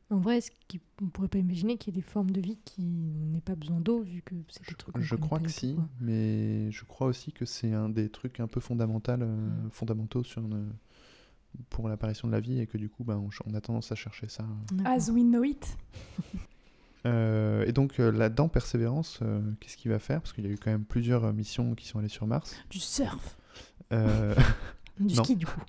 En 0.09 0.19
vrai, 0.19 0.37
est-ce 0.37 0.51
qu'on 0.97 1.05
ne 1.05 1.09
pourrait 1.09 1.27
pas 1.27 1.37
imaginer 1.37 1.77
qu'il 1.77 1.93
y 1.93 1.97
ait 1.97 2.01
des 2.01 2.07
formes 2.07 2.31
de 2.31 2.39
vie 2.39 2.57
qui 2.63 2.81
n'aient 2.81 3.41
pas 3.41 3.55
besoin 3.55 3.79
d'eau, 3.81 4.01
vu 4.03 4.21
que 4.21 4.35
c'est 4.49 4.65
des 4.69 4.75
trucs 4.75 4.97
Je 4.99 5.15
crois 5.15 5.39
que 5.39 5.49
si, 5.49 5.75
quoi. 5.75 5.87
mais 5.99 6.71
je 6.71 6.85
crois 6.85 7.07
aussi 7.07 7.33
que 7.33 7.43
c'est 7.45 7.73
un 7.73 7.89
des 7.89 8.09
trucs 8.09 8.39
un 8.39 8.47
peu 8.47 8.61
fondamental, 8.61 9.21
euh, 9.21 9.25
Mm. 9.27 9.69
fondamentaux 9.71 10.23
sur 10.23 10.41
une- 10.41 10.71
pour 11.69 11.89
l'apparition 11.89 12.27
de 12.27 12.33
la 12.33 12.39
vie, 12.39 12.59
et 12.59 12.67
que 12.67 12.77
du 12.77 12.87
coup, 12.89 13.03
bah, 13.03 13.19
on, 13.19 13.53
a 13.53 13.61
tendance 13.61 13.91
à 13.91 13.95
chercher 13.95 14.29
ça. 14.29 14.45
D'accord. 14.71 14.93
As 14.93 15.09
we 15.11 15.23
know 15.23 15.43
it. 15.43 15.77
Euh, 17.05 17.63
et 17.65 17.71
donc 17.71 17.99
euh, 18.01 18.11
là-dedans, 18.11 18.49
Persévérance, 18.49 19.19
euh, 19.21 19.39
qu'est-ce 19.61 19.77
qu'il 19.77 19.89
va 19.91 19.99
faire? 19.99 20.19
Parce 20.19 20.33
qu'il 20.33 20.43
y 20.45 20.47
a 20.47 20.51
eu 20.51 20.57
quand 20.57 20.71
même 20.71 20.83
plusieurs 20.83 21.23
euh, 21.23 21.31
missions 21.31 21.73
qui 21.73 21.87
sont 21.87 21.99
allées 21.99 22.09
sur 22.09 22.27
Mars. 22.27 22.53
Du 22.69 22.79
surf. 22.79 23.37
Euh, 23.93 24.35
Du 24.99 25.13
ski, 25.23 25.35
du 25.37 25.45
coup. 25.45 25.61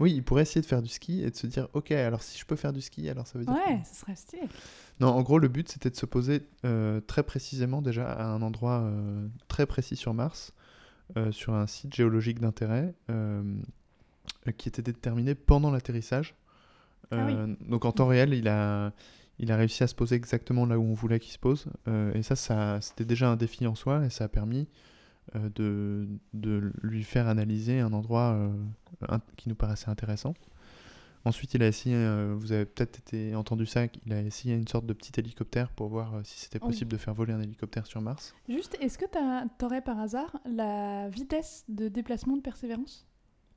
Oui, 0.00 0.12
il 0.12 0.22
pourrait 0.22 0.42
essayer 0.42 0.60
de 0.60 0.66
faire 0.66 0.82
du 0.82 0.88
ski 0.88 1.22
et 1.22 1.30
de 1.30 1.36
se 1.36 1.46
dire, 1.46 1.68
ok, 1.72 1.90
alors 1.92 2.22
si 2.22 2.38
je 2.38 2.44
peux 2.44 2.56
faire 2.56 2.72
du 2.72 2.80
ski, 2.80 3.08
alors 3.08 3.26
ça 3.26 3.38
veut 3.38 3.44
dire. 3.44 3.54
Ouais, 3.54 3.80
ce 3.90 4.00
serait 4.00 4.16
stylé. 4.16 4.42
Non, 5.00 5.08
en 5.08 5.22
gros, 5.22 5.38
le 5.38 5.48
but 5.48 5.68
c'était 5.68 5.90
de 5.90 5.96
se 5.96 6.06
poser 6.06 6.48
euh, 6.64 7.00
très 7.00 7.22
précisément 7.22 7.82
déjà 7.82 8.10
à 8.10 8.26
un 8.26 8.42
endroit 8.42 8.80
euh, 8.80 9.26
très 9.48 9.66
précis 9.66 9.96
sur 9.96 10.14
Mars, 10.14 10.52
euh, 11.16 11.32
sur 11.32 11.54
un 11.54 11.66
site 11.66 11.94
géologique 11.94 12.40
d'intérêt 12.40 12.94
qui 14.58 14.68
était 14.68 14.82
déterminé 14.82 15.34
pendant 15.34 15.70
l'atterrissage. 15.70 16.34
Ah 17.10 17.26
oui. 17.26 17.56
Donc 17.68 17.84
en 17.84 17.92
temps 17.92 18.06
réel, 18.06 18.32
il 18.32 18.48
a, 18.48 18.92
il 19.38 19.52
a 19.52 19.56
réussi 19.56 19.82
à 19.82 19.86
se 19.86 19.94
poser 19.94 20.16
exactement 20.16 20.66
là 20.66 20.78
où 20.78 20.82
on 20.82 20.94
voulait 20.94 21.18
qu'il 21.18 21.32
se 21.32 21.38
pose. 21.38 21.66
Et 22.14 22.22
ça, 22.22 22.36
ça 22.36 22.80
c'était 22.80 23.04
déjà 23.04 23.28
un 23.28 23.36
défi 23.36 23.66
en 23.66 23.74
soi 23.74 24.04
et 24.04 24.10
ça 24.10 24.24
a 24.24 24.28
permis 24.28 24.68
de, 25.34 26.08
de 26.34 26.72
lui 26.82 27.02
faire 27.02 27.26
analyser 27.28 27.80
un 27.80 27.92
endroit 27.92 28.32
euh, 28.34 28.48
un- 29.08 29.20
qui 29.36 29.48
nous 29.48 29.54
paraissait 29.54 29.88
intéressant. 29.88 30.34
Ensuite, 31.24 31.54
il 31.54 31.62
a 31.64 31.66
essayé, 31.66 31.96
euh, 31.96 32.36
vous 32.38 32.52
avez 32.52 32.64
peut-être 32.64 32.98
été 33.00 33.34
entendu 33.34 33.66
ça, 33.66 33.82
il 34.06 34.12
a 34.12 34.22
essayé 34.22 34.54
une 34.54 34.68
sorte 34.68 34.86
de 34.86 34.92
petit 34.92 35.10
hélicoptère 35.18 35.70
pour 35.70 35.88
voir 35.88 36.14
euh, 36.14 36.20
si 36.22 36.38
c'était 36.38 36.60
Oui. 36.62 36.68
possible 36.68 36.92
de 36.92 36.96
faire 36.96 37.14
voler 37.14 37.32
un 37.32 37.40
hélicoptère 37.40 37.84
sur 37.84 38.00
Mars. 38.00 38.32
Juste, 38.48 38.76
est-ce 38.80 38.96
que 38.96 39.06
tu 39.06 39.64
aurais 39.64 39.80
par 39.80 39.98
hasard 39.98 40.36
la 40.48 41.08
vitesse 41.08 41.64
de 41.68 41.88
déplacement 41.88 42.36
de 42.36 42.42
Persévérance 42.42 43.08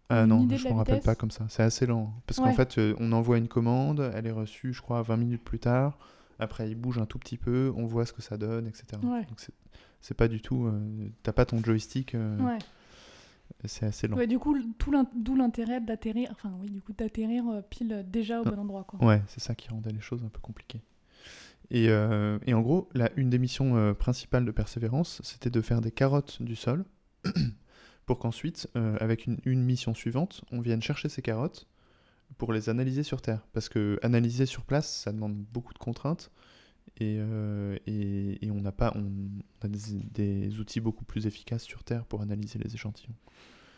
Ah 0.10 0.26
non, 0.26 0.48
je 0.50 0.64
la 0.64 0.70
m'en 0.72 0.78
rappelle 0.78 1.02
pas 1.02 1.14
comme 1.14 1.30
ça. 1.30 1.46
C'est 1.50 1.62
assez 1.62 1.86
lent. 1.86 2.12
Parce 2.26 2.40
Ouais. 2.40 2.46
qu'en 2.46 2.54
fait, 2.54 2.80
euh, 2.80 2.96
on 3.00 3.12
envoie 3.12 3.38
une 3.38 3.48
commande, 3.48 4.12
elle 4.16 4.26
est 4.26 4.32
reçue, 4.32 4.74
je 4.74 4.82
crois, 4.82 5.04
20 5.04 5.18
minutes 5.18 5.44
plus 5.44 5.60
tard. 5.60 6.00
Après, 6.40 6.70
il 6.70 6.76
bouge 6.76 6.98
un 6.98 7.06
tout 7.06 7.20
petit 7.20 7.38
peu, 7.38 7.72
on 7.76 7.86
voit 7.86 8.06
ce 8.06 8.14
que 8.14 8.22
ça 8.22 8.38
donne, 8.38 8.66
etc. 8.68 8.86
Ouais. 9.04 9.26
Donc 9.26 9.40
c'est- 9.40 10.14
pas 10.14 10.28
du 10.30 10.42
tout. 10.42 10.66
euh, 10.66 11.10
T'as 11.24 11.34
pas 11.34 11.46
ton 11.46 11.62
joystick, 11.64 12.16
euh, 12.16 12.38
Ouais. 12.40 12.58
c'est 13.66 13.86
assez 13.86 14.08
lent. 14.08 14.16
Ouais, 14.18 14.28
du 14.28 14.40
coup, 14.40 14.56
d'où 15.16 15.36
l'intérêt 15.36 15.82
d'atterrir, 15.82 16.30
enfin 16.32 16.52
oui, 16.62 16.70
du 16.70 16.82
coup, 16.82 16.94
d'atterrir 16.94 17.46
euh, 17.50 17.62
pile 17.62 17.92
euh, 17.94 18.04
déjà 18.04 18.40
au 18.42 18.44
Ah. 18.46 18.52
bon 18.52 18.60
endroit, 18.62 18.84
quoi. 18.86 19.04
Ouais, 19.06 19.22
c'est 19.28 19.42
ça 19.42 19.56
qui 19.56 19.70
rendait 19.70 19.92
les 19.92 20.00
choses 20.02 20.24
un 20.24 20.30
peu 20.30 20.40
compliquées. 20.40 20.82
Et, 21.72 21.90
euh, 21.90 22.40
et 22.48 22.54
en 22.54 22.62
gros, 22.62 22.90
la, 22.94 23.12
une 23.18 23.30
des 23.30 23.38
missions 23.38 23.94
principales 23.94 24.44
de 24.46 24.52
Persévérance, 24.52 25.22
c'était 25.24 25.50
de 25.52 25.62
faire 25.62 25.82
des 25.82 25.92
carottes 25.92 26.42
du 26.42 26.56
sol 26.56 26.84
pour 28.08 28.18
qu'ensuite, 28.20 28.68
avec 29.00 29.26
une, 29.28 29.38
une 29.46 29.64
mission 29.64 29.94
suivante, 29.94 30.42
on 30.52 30.62
vienne 30.62 30.82
chercher 30.82 31.10
ces 31.10 31.22
carottes 31.22 31.68
pour 32.38 32.54
les 32.54 32.70
analyser 32.70 33.04
sur 33.04 33.22
Terre. 33.22 33.46
Parce 33.54 33.70
que 33.70 34.00
analyser 34.04 34.46
sur 34.46 34.64
place, 34.64 34.90
ça 35.04 35.12
demande 35.12 35.36
beaucoup 35.36 35.74
de 35.74 35.80
contraintes 35.80 36.32
et, 37.00 37.18
euh, 37.20 37.78
et, 37.88 38.46
et 38.46 38.52
on 38.52 38.62
n'a 38.62 38.72
pas, 38.72 38.94
on 38.96 39.06
a 39.64 39.68
des, 39.68 39.80
des 40.14 40.60
outils 40.60 40.80
beaucoup 40.80 41.06
plus 41.06 41.26
efficaces 41.28 41.64
sur 41.64 41.84
Terre 41.84 42.06
pour 42.06 42.22
analyser 42.22 42.60
les 42.60 42.74
échantillons. 42.74 43.16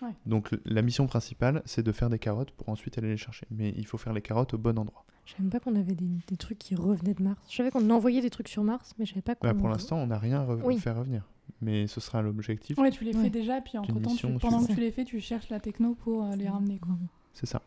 Ouais. 0.02 0.14
Donc 0.26 0.50
la 0.66 0.82
mission 0.82 1.06
principale, 1.08 1.62
c'est 1.66 1.84
de 1.84 1.92
faire 1.92 2.10
des 2.10 2.18
carottes 2.20 2.52
pour 2.52 2.70
ensuite 2.70 2.98
aller 2.98 3.10
les 3.10 3.18
chercher. 3.18 3.46
Mais 3.52 3.74
il 3.78 3.86
faut 3.86 3.98
faire 3.98 4.14
les 4.14 4.22
carottes 4.22 4.54
au 4.54 4.58
bon 4.58 4.78
endroit. 4.80 5.06
Je 5.26 5.34
savais 5.34 5.44
même 5.44 5.52
pas 5.52 5.60
qu'on 5.60 5.76
avait 5.76 5.94
des, 5.94 6.10
des 6.28 6.38
trucs 6.38 6.58
qui 6.58 6.74
revenaient 6.74 7.14
de 7.14 7.22
Mars. 7.22 7.40
Je 7.50 7.56
savais 7.56 7.70
qu'on 7.70 7.88
envoyait 7.92 8.22
des 8.22 8.32
trucs 8.32 8.48
sur 8.48 8.64
Mars, 8.64 8.94
mais 8.98 9.06
je 9.06 9.12
savais 9.12 9.22
pas 9.22 9.36
qu'on. 9.36 9.48
Bah, 9.48 9.54
pour 9.54 9.70
l'instant, 9.70 9.98
on 9.98 10.08
n'a 10.08 10.18
rien 10.18 10.42
à 10.42 10.46
re- 10.46 10.62
Oui. 10.64 10.80
faire 10.80 10.98
revenir. 10.98 11.28
Mais 11.62 11.86
ce 11.86 12.00
sera 12.02 12.24
l'objectif, 12.24 12.76
Ouais, 12.80 12.90
tu 12.90 13.04
les 13.04 13.16
Ouais. 13.16 13.24
fais 13.24 13.30
déjà, 13.30 13.62
puis 13.62 13.78
entre 13.78 13.94
temps, 14.02 14.16
pendant 14.40 14.66
que 14.66 14.74
tu 14.74 14.80
les 14.80 14.90
fais, 14.92 15.06
tu 15.06 15.20
cherches 15.20 15.50
la 15.50 15.60
techno 15.60 15.94
pour 15.94 16.24
euh, 16.24 16.36
les 16.36 16.50
ramener, 16.50 16.80
quoi. 16.80 16.94
c'est 17.34 17.46
ça. 17.46 17.62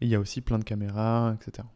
Et 0.00 0.06
il 0.06 0.08
y 0.08 0.14
a 0.14 0.20
aussi 0.20 0.40
plein 0.40 0.58
de 0.58 0.64
caméras, 0.64 1.34
etc. 1.34 1.66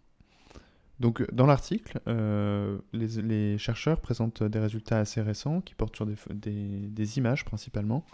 Donc 1.00 1.20
euh, 1.20 1.26
dans 1.32 1.46
l'article, 1.46 2.00
euh, 2.08 2.78
les, 2.92 3.58
chercheurs 3.58 4.00
présentent 4.00 4.42
des 4.42 4.58
résultats 4.58 4.98
assez 5.00 5.20
récents 5.20 5.60
qui 5.60 5.74
portent 5.74 5.96
sur 5.96 6.06
des, 6.06 7.18
images 7.18 7.44
principalement, 7.44 8.04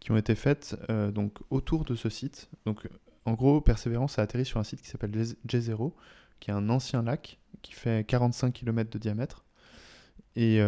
qui 0.00 0.10
ont 0.12 0.16
été 0.16 0.34
faites 0.34 0.76
euh, 0.90 1.10
donc, 1.10 1.38
autour 1.50 1.84
de 1.84 1.94
ce 1.94 2.08
site. 2.08 2.48
Donc 2.66 2.88
en 3.24 3.34
gros, 3.34 3.60
Persévérance 3.60 4.18
a 4.18 4.22
atterri 4.22 4.44
sur 4.44 4.58
un 4.58 4.64
site 4.64 4.82
qui 4.82 4.88
s'appelle 4.88 5.12
J- 5.14 5.36
J0, 5.46 5.92
qui 6.40 6.50
est 6.50 6.54
un 6.54 6.68
ancien 6.70 7.02
lac 7.02 7.38
qui 7.60 7.74
fait 7.74 8.04
45 8.06 8.52
km 8.52 8.90
de 8.90 8.98
diamètre. 8.98 9.44
Et 10.34 10.60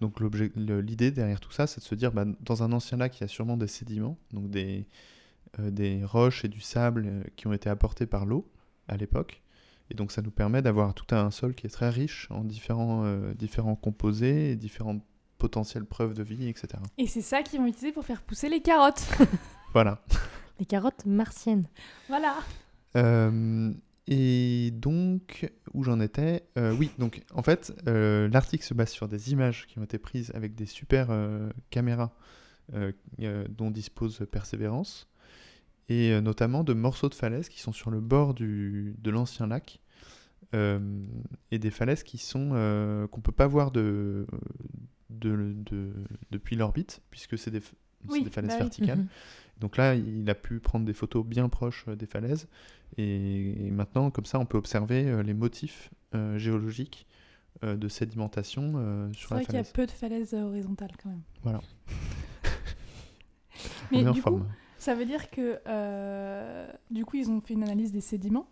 donc 0.00 0.18
l'idée 0.56 1.10
derrière 1.10 1.40
tout 1.40 1.52
ça, 1.52 1.66
c'est 1.66 1.80
de 1.80 1.84
se 1.84 1.94
dire, 1.94 2.10
bah, 2.10 2.24
dans 2.40 2.62
un 2.62 2.72
ancien 2.72 2.96
lac, 2.96 3.18
il 3.18 3.20
y 3.20 3.24
a 3.24 3.28
sûrement 3.28 3.58
des 3.58 3.66
sédiments, 3.66 4.16
donc 4.32 4.48
des, 4.48 4.88
des 5.58 6.04
roches 6.04 6.44
et 6.44 6.48
du 6.48 6.60
sable 6.60 7.04
euh, 7.06 7.22
qui 7.36 7.46
ont 7.46 7.52
été 7.52 7.68
apportés 7.70 8.06
par 8.06 8.26
l'eau 8.26 8.50
à 8.88 8.96
l'époque. 8.96 9.42
Et 9.90 9.94
donc 9.94 10.12
ça 10.12 10.20
nous 10.22 10.30
permet 10.30 10.60
d'avoir 10.62 10.92
tout 10.94 11.14
un 11.14 11.30
sol 11.30 11.54
qui 11.54 11.66
est 11.66 11.70
très 11.70 11.88
riche 11.88 12.26
en 12.30 12.44
différents, 12.44 13.04
euh, 13.04 13.32
différents 13.34 13.76
composés, 13.76 14.50
et 14.52 14.56
différentes 14.56 15.02
potentielles 15.38 15.84
preuves 15.86 16.14
de 16.14 16.22
vie, 16.22 16.48
etc. 16.48 16.68
Et 16.98 17.06
c'est 17.06 17.22
ça 17.22 17.42
qu'ils 17.42 17.60
vont 17.60 17.66
utiliser 17.66 17.92
pour 17.92 18.04
faire 18.04 18.22
pousser 18.22 18.48
les 18.48 18.60
carottes. 18.60 19.06
Voilà. 19.74 20.02
Les 20.58 20.64
carottes 20.66 21.04
martiennes. 21.04 21.68
voilà. 22.08 22.34
Euh, 22.96 23.70
et 24.06 24.70
donc, 24.72 25.52
où 25.74 25.84
j'en 25.84 26.00
étais 26.00 26.44
Euh, 26.56 26.74
Oui, 26.74 26.90
donc 26.98 27.22
en 27.34 27.42
fait, 27.42 27.72
euh, 27.86 28.28
l'article 28.32 28.64
se 28.64 28.72
base 28.74 28.88
sur 28.90 29.08
des 29.08 29.30
images 29.32 29.66
qui 29.66 29.78
ont 29.78 29.84
été 29.84 29.98
prises 29.98 30.32
avec 30.34 30.54
des 30.54 30.64
super 30.64 31.08
euh, 31.10 31.50
caméras 31.68 32.12
euh, 32.74 32.92
euh, 33.20 33.46
dont 33.50 33.70
dispose 33.70 34.26
Persévérance, 34.32 35.06
et 35.88 36.12
euh, 36.12 36.20
notamment 36.20 36.64
de 36.64 36.72
morceaux 36.74 37.08
de 37.08 37.14
falaises 37.14 37.48
qui 37.48 37.60
sont 37.60 37.72
sur 37.72 37.90
le 37.90 38.00
bord 38.00 38.34
du, 38.34 38.94
de 38.98 39.10
l'ancien 39.10 39.46
lac, 39.46 39.80
euh, 40.54 40.78
et 41.50 41.58
des 41.58 41.70
falaises 41.70 42.02
qui 42.02 42.18
sont 42.18 42.50
euh, 42.54 43.06
qu'on 43.08 43.20
peut 43.20 43.32
pas 43.32 43.46
voir 43.46 43.70
de, 43.70 44.26
de, 45.10 45.52
de- 45.56 45.92
depuis 46.30 46.56
l'orbite, 46.56 47.00
puisque 47.10 47.38
c'est 47.38 47.50
des, 47.50 47.60
c'est 47.60 47.72
Oui, 48.08 48.22
des 48.24 48.30
falaises 48.30 48.50
bah 48.50 48.54
oui. 48.56 48.60
verticales. 48.62 48.98
Mhm. 48.98 49.08
Donc 49.60 49.76
là, 49.76 49.94
il 49.94 50.28
a 50.30 50.34
pu 50.34 50.60
prendre 50.60 50.84
des 50.86 50.94
photos 50.94 51.24
bien 51.26 51.48
proches 51.48 51.86
des 51.88 52.06
falaises. 52.06 52.48
Et, 52.96 53.66
et 53.66 53.70
maintenant, 53.70 54.10
comme 54.10 54.24
ça, 54.24 54.38
on 54.38 54.46
peut 54.46 54.56
observer 54.58 55.22
les 55.22 55.34
motifs 55.34 55.90
euh, 56.14 56.38
géologiques 56.38 57.06
de 57.62 57.88
sédimentation 57.88 59.08
C'est 59.12 59.18
sur 59.18 59.34
la 59.34 59.38
vrai 59.38 59.44
qu'il 59.46 59.54
y 59.56 59.58
a 59.58 59.64
falaise. 59.64 59.72
peu 59.72 59.84
de 59.84 59.90
falaises 59.90 60.32
horizontales 60.32 60.92
quand 61.02 61.08
même. 61.08 61.22
Voilà. 61.42 61.60
Mais 63.90 63.98
on 63.98 64.06
est 64.06 64.08
en 64.08 64.12
du 64.12 64.22
coup, 64.22 64.30
forme. 64.30 64.48
Ça 64.78 64.94
veut 64.94 65.04
dire 65.04 65.30
que 65.30 65.58
euh, 65.66 66.66
du 66.90 67.04
coup, 67.04 67.16
ils 67.16 67.30
ont 67.30 67.40
fait 67.40 67.54
une 67.54 67.62
analyse 67.64 67.92
des 67.92 68.00
sédiments, 68.00 68.48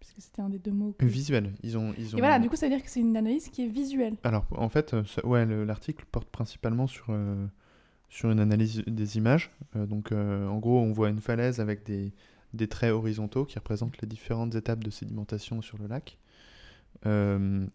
puisque 0.00 0.20
c'était 0.20 0.42
un 0.42 0.48
des 0.48 0.58
deux 0.58 0.70
mots. 0.72 0.94
que- 0.98 1.04
Visuel. 1.06 1.52
Ils 1.62 1.76
ont, 1.78 1.92
ils 1.98 2.14
ont... 2.14 2.18
Et 2.18 2.20
voilà, 2.20 2.38
du 2.38 2.48
coup, 2.48 2.56
ça 2.56 2.66
veut 2.68 2.74
dire 2.74 2.82
que 2.84 2.90
c'est 2.90 3.00
une 3.00 3.16
analyse 3.16 3.48
qui 3.48 3.64
est 3.64 3.68
visuelle. 3.68 4.16
Alors, 4.22 4.46
en 4.52 4.68
fait, 4.68 4.94
euh, 4.94 5.04
ça- 5.04 5.24
ouais, 5.26 5.44
le- 5.46 5.64
l'article 5.64 6.04
porte 6.10 6.28
principalement 6.30 6.86
sur, 6.86 7.06
euh, 7.10 7.46
sur 8.08 8.30
une 8.30 8.40
analyse 8.40 8.82
des 8.86 9.16
images. 9.16 9.50
Euh, 9.76 9.86
donc, 9.86 10.12
euh, 10.12 10.46
en 10.46 10.58
gros, 10.58 10.80
on 10.80 10.92
voit 10.92 11.08
une 11.10 11.20
falaise 11.20 11.58
avec 11.60 11.84
des, 11.84 12.12
des 12.52 12.68
traits 12.68 12.92
horizontaux 12.92 13.44
qui 13.44 13.58
représentent 13.58 14.00
les 14.00 14.06
différentes 14.08 14.54
étapes 14.54 14.84
de 14.84 14.90
sédimentation 14.90 15.60
sur 15.62 15.78
le 15.78 15.86
lac. 15.86 16.18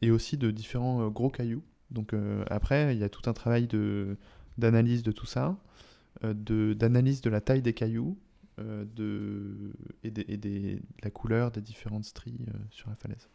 Et 0.01 0.09
aussi 0.09 0.37
de 0.37 0.49
différents 0.49 1.07
gros 1.09 1.29
cailloux. 1.29 1.61
Donc, 1.91 2.15
après, 2.49 2.95
il 2.95 2.99
y 2.99 3.03
a 3.03 3.09
tout 3.09 3.29
un 3.29 3.33
travail 3.33 3.67
de, 3.67 4.17
d'analyse 4.57 5.03
de 5.03 5.11
tout 5.11 5.27
ça, 5.27 5.55
euh, 6.23 6.33
de, 6.33 6.73
d'analyse 6.73 7.21
de 7.21 7.29
la 7.29 7.41
taille 7.41 7.61
des 7.61 7.73
cailloux. 7.73 8.17
euh, 8.59 8.83
de, 8.93 9.71
et, 10.03 10.11
des, 10.11 10.25
et 10.27 10.35
des- 10.35 10.75
de 10.75 10.81
la 11.03 11.09
couleur 11.09 11.49
des 11.51 11.61
différentes 11.61 12.03
stries 12.03 12.39
euh, 12.49 12.57
sur 12.71 12.89
la 12.89 12.95
falaise. 12.97 13.29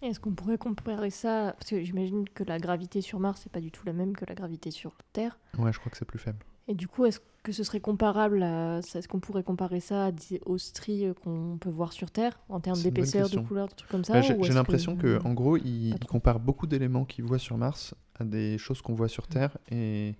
Est-ce 0.00 0.18
qu'on 0.18 0.32
pourrait 0.32 0.56
comparer 0.56 1.10
ça 1.10 1.54
Parce 1.58 1.68
que 1.70 1.82
j'imagine 1.82 2.26
que 2.26 2.44
la 2.44 2.58
gravité 2.58 3.02
sur 3.02 3.20
Mars 3.20 3.44
n'est 3.44 3.50
pas 3.52 3.60
du 3.60 3.70
tout 3.70 3.84
la 3.84 3.92
même 3.92 4.16
que 4.16 4.24
la 4.26 4.34
gravité 4.34 4.70
sur 4.70 4.96
Terre. 5.12 5.38
Ouais, 5.58 5.70
je 5.70 5.78
crois 5.78 5.90
que 5.90 5.98
c'est 5.98 6.06
plus 6.06 6.18
faible. 6.18 6.38
Et 6.66 6.74
du 6.74 6.88
coup, 6.88 7.04
est-ce 7.04 7.20
que 7.42 7.52
ce 7.52 7.62
serait 7.62 7.80
comparable 7.80 8.42
à... 8.42 8.78
Est-ce 8.78 9.06
qu'on 9.06 9.20
pourrait 9.20 9.42
comparer 9.42 9.80
ça 9.80 10.10
aux 10.46 10.56
stries 10.56 11.12
qu'on 11.22 11.58
peut 11.60 11.68
voir 11.68 11.92
sur 11.92 12.10
Terre 12.10 12.40
en 12.48 12.60
termes 12.60 12.80
d'épaisseur, 12.80 13.28
de 13.28 13.38
couleur, 13.40 13.68
de 13.68 13.74
trucs 13.74 13.90
comme 13.90 14.04
ça 14.04 14.14
Bah, 14.14 14.22
J'ai 14.22 14.52
l'impression 14.54 14.96
que, 14.96 15.22
en 15.26 15.34
gros, 15.34 15.58
il, 15.58 15.62
pas 15.62 15.68
il 15.68 15.98
trop. 15.98 16.12
compare 16.12 16.40
beaucoup 16.40 16.66
d'éléments 16.66 17.04
qu'il 17.04 17.24
voit 17.24 17.38
sur 17.38 17.58
Mars 17.58 17.94
à 18.18 18.24
des 18.24 18.56
choses 18.56 18.80
qu'on 18.80 18.94
voit 18.94 19.08
sur 19.08 19.26
Terre 19.26 19.58
et 19.70 20.14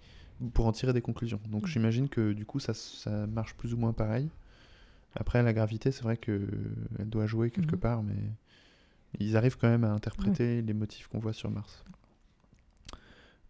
pour 0.55 0.67
en 0.67 0.73
tirer 0.73 0.93
des 0.93 1.03
conclusions. 1.03 1.41
Donc 1.49 1.65
Mm. 1.65 1.67
j'imagine 1.69 2.09
que 2.09 2.33
du 2.33 2.45
coup 2.47 2.59
ça, 2.61 2.75
ça 2.75 3.27
marche 3.27 3.55
plus 3.55 3.75
ou 3.75 3.77
moins 3.77 3.93
pareil. 3.93 4.29
Après 5.15 5.43
la 5.43 5.53
gravité, 5.53 5.91
c'est 5.93 6.03
vrai 6.05 6.17
que 6.17 6.49
elle 6.99 7.09
doit 7.11 7.27
jouer 7.27 7.51
quelque 7.51 7.75
Mhm. 7.75 7.81
part, 7.81 8.03
mais 8.03 8.15
ils 9.19 9.37
arrivent 9.37 9.57
quand 9.59 9.69
même 9.69 9.85
à 9.85 9.91
interpréter 9.91 10.63
les 10.63 10.73
motifs 10.75 11.09
qu'on 11.09 11.19
voit 11.19 11.33
sur 11.33 11.51
Mars. 11.51 11.85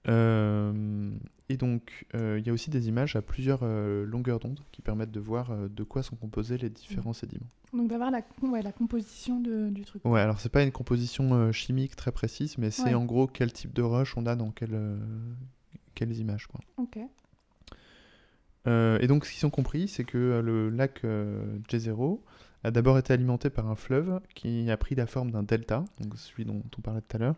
Euh, 0.09 1.13
et 1.51 1.57
donc, 1.59 2.07
euh, 2.15 2.39
il 2.39 2.47
y 2.47 2.51
a 2.51 2.53
aussi 2.53 2.71
des 2.71 2.89
images 2.89 3.17
à 3.17 3.23
plusieurs 3.23 3.61
euh, 3.63 4.07
longueurs 4.07 4.41
d'onde 4.41 4.61
qui 4.73 4.81
permettent 4.81 5.11
de 5.11 5.21
voir 5.21 5.55
de 5.69 5.85
quoi 5.85 6.03
sont 6.03 6.17
composés 6.17 6.57
les 6.57 6.71
différents 6.71 7.13
sédiments. 7.13 7.47
Donc 7.75 7.89
d'avoir 7.89 8.11
la, 8.11 8.23
ouais, 8.43 8.63
la 8.63 8.73
composition 8.73 9.41
de- 9.41 9.69
du 9.69 9.83
truc. 9.85 10.05
Ouais, 10.05 10.21
alors 10.21 10.41
c'est 10.41 10.49
pas 10.49 10.63
une 10.63 10.73
composition 10.73 11.53
chimique 11.53 11.95
très 11.97 12.13
précise, 12.13 12.57
mais 12.59 12.71
c'est 12.71 12.85
Ouais. 12.85 12.95
en 12.95 13.05
gros 13.05 13.27
quel 13.27 13.53
type 13.53 13.75
de 13.75 13.83
roche 13.83 14.17
on 14.17 14.25
a 14.27 14.35
dans 14.35 14.53
euh, 14.63 14.99
quelles 15.95 16.17
images. 16.19 16.47
Quoi. 16.47 16.61
Ok. 16.79 16.99
Euh, 18.67 18.99
et 19.01 19.07
donc 19.07 19.25
ce 19.25 19.33
qu'ils 19.33 19.47
ont 19.47 19.51
compris, 19.51 19.89
c'est 19.89 20.05
que 20.05 20.19
euh, 20.19 20.43
le 20.43 20.69
lac 20.69 21.01
euh, 21.05 21.59
Jezero 21.69 22.23
a 22.63 22.71
d'abord 22.71 22.99
été 22.99 23.13
alimenté 23.15 23.49
par 23.49 23.67
un 23.71 23.75
fleuve 23.75 24.21
qui 24.35 24.71
a 24.71 24.77
pris 24.77 24.95
la 24.95 25.07
forme 25.07 25.31
d'un 25.31 25.43
delta, 25.43 25.85
donc 26.01 26.13
celui 26.19 26.45
dont 26.45 26.63
on 26.77 26.81
parlait 26.83 27.01
tout 27.01 27.17
à 27.17 27.21
l'heure. 27.21 27.37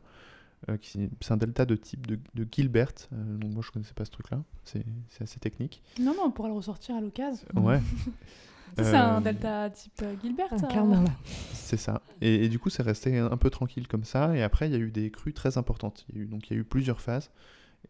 euh, 0.68 0.76
qui- 0.76 1.10
c'est 1.20 1.32
un 1.32 1.36
delta 1.36 1.64
de 1.64 1.74
type 1.74 2.06
de, 2.06 2.18
de 2.34 2.46
Gilbert, 2.50 2.92
euh, 3.12 3.36
donc 3.38 3.52
moi 3.52 3.62
je 3.66 3.70
connaissais 3.72 3.94
pas 3.94 4.04
ce 4.04 4.10
truc-là, 4.12 4.42
c'est 4.64 4.84
assez 5.20 5.40
technique. 5.40 5.82
Non, 6.00 6.14
non, 6.14 6.22
on 6.26 6.30
pourra 6.30 6.48
le 6.48 6.54
ressortir 6.54 6.94
à 6.96 7.00
l'occasion. 7.00 7.46
Ouais, 7.56 7.80
c'est 8.76 8.94
un 8.96 9.18
Euh, 9.18 9.20
delta 9.20 9.70
type 9.70 9.92
euh, 10.02 10.14
Gilbert. 10.22 10.48
Clairement, 10.68 11.02
là. 11.02 11.10
C'est 11.52 11.76
ça. 11.76 12.00
Et, 12.20 12.44
et 12.44 12.48
du 12.48 12.60
coup, 12.60 12.70
c'est 12.70 12.82
resté 12.84 13.18
un 13.18 13.36
peu 13.36 13.50
tranquille 13.50 13.88
comme 13.88 14.04
ça. 14.04 14.36
Et 14.36 14.42
après, 14.44 14.68
il 14.68 14.72
y 14.72 14.76
a 14.76 14.78
eu 14.78 14.92
des 14.92 15.10
crues 15.10 15.32
très 15.32 15.58
importantes. 15.58 16.04
Il 16.10 16.16
y 16.16 16.20
a 16.20 16.22
eu, 16.22 16.26
donc, 16.26 16.48
il 16.48 16.54
y 16.54 16.56
a 16.56 16.60
eu 16.60 16.64
plusieurs 16.64 17.00
phases 17.00 17.30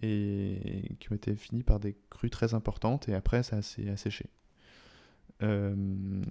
et 0.01 0.97
qui 0.99 1.13
ont 1.13 1.15
été 1.15 1.35
finies 1.37 1.63
par 1.63 1.81
des 1.81 1.97
crues 2.11 2.31
très 2.31 2.55
importantes. 2.55 3.09
Et 3.09 3.15
après, 3.15 3.43
ça 3.43 3.63
s'est 3.63 3.89
asséché. 3.89 4.27
Euh, 5.43 6.23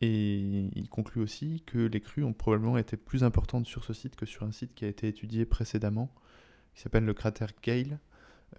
Et 0.00 0.70
il 0.76 0.88
conclut 0.88 1.20
aussi 1.20 1.62
que 1.66 1.78
les 1.78 2.00
crues 2.00 2.22
ont 2.22 2.32
probablement 2.32 2.78
été 2.78 2.96
plus 2.96 3.24
importantes 3.24 3.66
sur 3.66 3.82
ce 3.82 3.92
site 3.92 4.14
que 4.14 4.26
sur 4.26 4.44
un 4.44 4.52
site 4.52 4.74
qui 4.74 4.84
a 4.84 4.88
été 4.88 5.08
étudié 5.08 5.44
précédemment, 5.44 6.08
qui 6.74 6.82
s'appelle 6.82 7.04
le 7.04 7.14
cratère 7.14 7.50
Gale, 7.62 7.98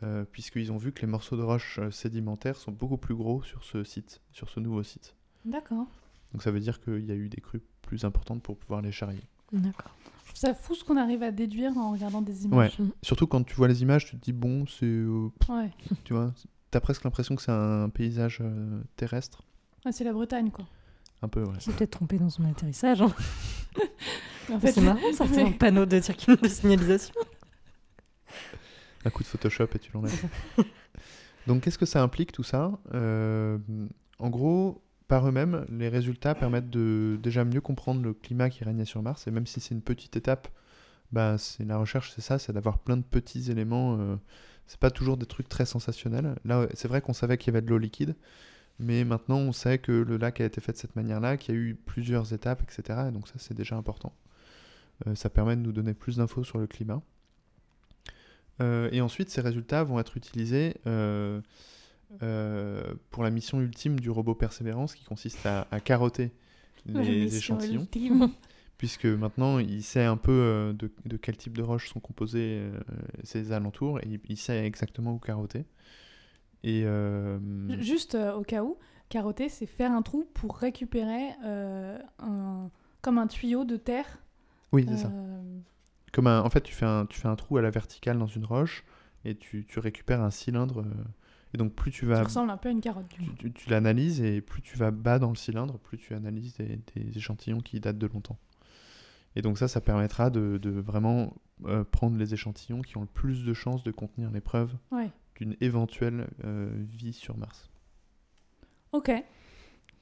euh, 0.03 0.25
puisqu'ils 0.25 0.71
ont 0.73 0.77
vu 0.77 0.91
que 0.91 0.99
les 1.01 1.08
morceaux 1.08 1.38
de 1.38 1.41
roche 1.41 1.79
euh, 1.79 1.91
sédimentaires 1.91 2.58
sont 2.58 2.73
beaucoup 2.73 2.97
plus 2.97 3.15
gros 3.15 3.41
sur 3.43 3.63
ce 3.63 3.86
site, 3.86 4.21
sur 4.34 4.49
ce 4.49 4.60
nouveau 4.60 4.84
site. 4.84 5.15
D'accord. 5.45 5.88
Donc 6.34 6.43
ça 6.43 6.51
veut 6.51 6.60
dire 6.60 6.82
qu'il 6.82 7.05
y 7.05 7.12
a 7.12 7.15
eu 7.15 7.29
des 7.29 7.41
crues 7.41 7.62
plus 7.82 8.03
importantes 8.03 8.43
pour 8.43 8.58
pouvoir 8.58 8.82
les 8.82 8.91
charrier. 8.91 9.23
D'accord. 9.53 9.95
Je 10.30 10.34
trouve 10.36 10.39
ça 10.50 10.54
fou 10.54 10.76
ce 10.76 10.84
qu'on 10.84 10.98
arrive 10.98 11.24
à 11.24 11.32
déduire 11.32 11.76
en 11.78 11.92
regardant 11.92 12.22
des 12.22 12.46
images. 12.46 12.78
Mm. 12.80 12.89
Surtout 13.02 13.26
quand 13.28 13.44
tu 13.44 13.56
vois 13.56 13.68
les 13.68 13.82
images, 13.82 14.06
tu 14.06 14.12
te 14.18 14.24
dis 14.24 14.32
bon, 14.34 14.65
c'est, 14.68 14.86
euh, 14.86 15.30
Ouais. 15.50 15.72
tu 16.04 16.13
vois, 16.13 16.32
t'as 16.72 16.80
presque 16.80 17.04
l'impression 17.04 17.36
que 17.36 17.42
c'est 17.42 17.52
un 17.52 17.89
paysage 17.89 18.38
euh, 18.42 18.80
terrestre, 18.96 19.42
Ouais, 19.86 19.92
c'est 19.92 20.04
la 20.04 20.13
Bretagne, 20.13 20.52
quoi. 20.52 20.65
un 21.24 21.28
peu. 21.30 21.42
Ouais. 21.44 21.54
Il 21.56 21.62
s'est 21.62 21.72
peut-être 21.72 21.92
trompé 21.92 22.18
dans 22.20 22.30
son 22.30 22.46
atterrissage. 22.46 23.02
hein. 23.02 23.13
En 24.52 24.60
fait, 24.60 24.72
c'est 24.72 24.82
marrant, 24.82 25.13
ça 25.13 25.26
c'est 25.28 25.42
un 25.44 25.52
panneau 25.60 25.86
de, 25.86 26.00
circuit 26.02 26.36
de 26.36 26.48
signalisation. 26.48 27.13
Un 29.06 29.10
coup 29.12 29.22
de 29.24 29.28
Photoshop 29.28 29.68
et 29.76 29.80
tu 29.80 29.92
l'enlèves. 29.94 30.26
Donc 31.48 31.62
qu'est-ce 31.63 31.78
que 31.78 31.86
ça 31.86 32.02
implique 32.02 32.32
tout 32.32 32.44
ça? 32.44 32.72
Euh, 32.94 33.58
En 34.20 34.30
gros, 34.30 34.82
par 35.10 35.28
eux-mêmes, 35.28 35.65
les 35.69 35.89
résultats 35.89 36.36
permettent 36.36 36.69
de 36.69 37.19
déjà 37.22 37.43
mieux 37.43 37.62
comprendre 37.62 38.02
le 38.04 38.13
climat 38.13 38.50
qui 38.50 38.63
régnait 38.63 38.86
sur 38.86 39.02
Mars. 39.02 39.28
Et 39.28 39.32
même 39.32 39.48
si 39.48 39.60
c'est 39.60 39.74
une 39.74 39.82
petite 39.82 40.15
étape, 40.15 40.48
bah, 41.12 41.38
c'est 41.39 41.65
la 41.65 41.78
recherche, 41.78 42.13
c'est 42.15 42.22
ça, 42.22 42.38
c'est 42.38 42.54
d'avoir 42.54 42.78
plein 42.78 42.95
de 42.95 43.02
petits 43.04 43.52
éléments. 43.52 43.98
euh, 44.00 44.15
c'est 44.67 44.80
pas 44.80 44.91
toujours 44.91 45.17
des 45.17 45.26
trucs 45.26 45.50
très 45.50 45.65
sensationnels. 45.65 46.36
Là, 46.45 46.67
c'est 46.76 46.88
vrai 46.88 47.02
qu'on 47.02 47.13
savait 47.13 47.39
qu'il 47.39 47.52
y 47.52 47.58
avait 47.58 47.65
de 47.65 47.72
l'eau 47.72 47.80
liquide, 47.80 48.15
mais 48.78 49.04
maintenant 49.04 49.39
on 49.39 49.52
sait 49.52 49.80
que 49.80 49.91
le 49.91 50.17
lac 50.17 50.41
a 50.41 50.45
été 50.45 50.62
fait 50.62 50.74
de 50.74 50.78
cette 50.78 50.95
manière-là, 50.95 51.38
qu'il 51.38 51.56
y 51.56 51.58
a 51.58 51.62
eu 51.62 51.74
plusieurs 51.74 52.32
étapes, 52.34 52.62
etc. 52.62 53.08
Et 53.10 53.12
donc 53.12 53.28
ça, 53.28 53.34
c'est 53.38 53.56
déjà 53.56 53.76
important. 53.78 54.13
Euh, 55.08 55.15
ça 55.15 55.32
permet 55.32 55.56
de 55.56 55.62
nous 55.62 55.72
donner 55.72 55.95
plus 55.95 56.17
d'infos 56.17 56.43
sur 56.43 56.60
le 56.60 56.67
climat. 56.67 57.02
Euh, 58.62 58.89
et 58.91 59.02
ensuite, 59.02 59.32
ces 59.32 59.41
résultats 59.41 59.84
vont 59.84 60.00
être 60.00 60.17
utilisés 60.17 60.76
euh, 62.24 62.93
pour 63.12 63.24
la 63.24 63.30
mission 63.32 63.62
ultime 63.62 64.00
du 64.00 64.10
robot 64.10 64.36
Persévérance 64.36 64.95
qui 64.95 65.04
consiste 65.06 65.45
à, 65.45 65.67
à 65.72 65.80
carotter 65.80 66.32
les 66.86 67.38
échantillons, 67.38 67.82
ultime. 67.82 68.30
puisque 68.78 69.06
maintenant 69.06 69.60
il 69.60 69.84
sait 69.84 70.06
un 70.06 70.17
peu 70.17 70.32
euh, 70.32 70.74
de, 70.74 70.91
de 71.06 71.17
quel 71.17 71.38
type 71.38 71.58
de 71.58 71.62
roches 71.63 71.89
sont 71.89 72.00
composés 72.00 72.60
euh, 72.62 72.80
ces 73.24 73.52
alentours 73.52 74.00
et 74.00 74.08
il, 74.08 74.19
il 74.30 74.38
sait 74.38 74.65
exactement 74.65 75.13
où 75.13 75.19
carotter. 75.19 75.65
Et 76.63 76.84
Ju- 76.84 77.82
Juste 77.84 78.15
au 78.15 78.41
cas 78.43 78.63
où, 78.63 78.78
carotter, 79.10 79.48
c'est 79.50 79.65
faire 79.65 79.91
un 79.91 80.02
trou 80.02 80.26
pour 80.34 80.58
récupérer 80.58 81.30
un... 81.43 82.69
comme 83.02 83.17
un 83.17 83.28
tuyau 83.28 83.63
de 83.63 83.78
terre. 83.78 84.19
oui, 84.72 84.86
c'est 84.88 84.98
ça. 84.98 85.12
Comme 86.12 86.28
un- 86.28 86.41
en 86.41 86.50
fait, 86.50 86.62
tu 86.62 86.74
fais, 86.74 86.86
un, 86.86 87.06
tu 87.06 87.19
fais 87.19 87.28
un 87.28 87.36
trou 87.36 87.58
à 87.58 87.62
la 87.62 87.69
verticale 87.69 88.17
dans 88.17 88.28
une 88.28 88.45
roche 88.45 88.84
et 89.26 89.36
tu, 89.36 89.65
tu 89.65 89.80
récupères 89.80 90.22
un 90.22 90.32
cylindre. 90.32 90.84
Et 91.53 91.57
donc 91.57 91.73
plus 91.73 91.91
tu 91.91 92.01
Ça 92.05 92.13
vas 92.13 92.23
ressemble 92.23 92.51
un 92.51 92.57
peu 92.57 92.69
à 92.69 92.71
une 92.71 92.81
carotte. 92.81 93.07
tu, 93.09 93.23
tu- 93.35 93.51
tu 93.51 93.69
l'analyses 93.69 94.21
et 94.21 94.41
plus 94.41 94.62
tu 94.62 94.77
vas 94.77 94.91
bas 94.91 95.19
dans 95.19 95.29
le 95.29 95.35
cylindre, 95.35 95.77
plus 95.79 95.97
tu 95.97 96.13
analyses 96.13 96.55
des, 96.57 96.79
des 96.95 97.17
échantillons 97.17 97.59
qui 97.62 97.79
datent 97.79 97.97
de 97.97 98.07
longtemps. 98.07 98.38
Et 99.35 99.41
donc 99.41 99.57
ça, 99.57 99.67
ça 99.67 99.79
permettra 99.81 100.29
de, 100.29 100.57
de 100.62 100.69
vraiment 100.71 101.33
euh, 101.65 101.83
prendre 101.83 102.17
les 102.17 102.33
échantillons 102.33 102.81
qui 102.81 102.97
ont 102.97 103.01
le 103.01 103.07
plus 103.07 103.45
de 103.45 103.53
chances 103.53 103.83
de 103.83 103.91
contenir 103.91 104.31
les 104.31 104.41
preuves 104.41 104.75
Ouais. 104.91 105.12
d'une 105.35 105.55
éventuelle 105.62 106.27
euh, 106.45 106.69
vie 106.75 107.13
sur 107.13 107.38
Mars. 107.38 107.69
Ok. 108.91 109.12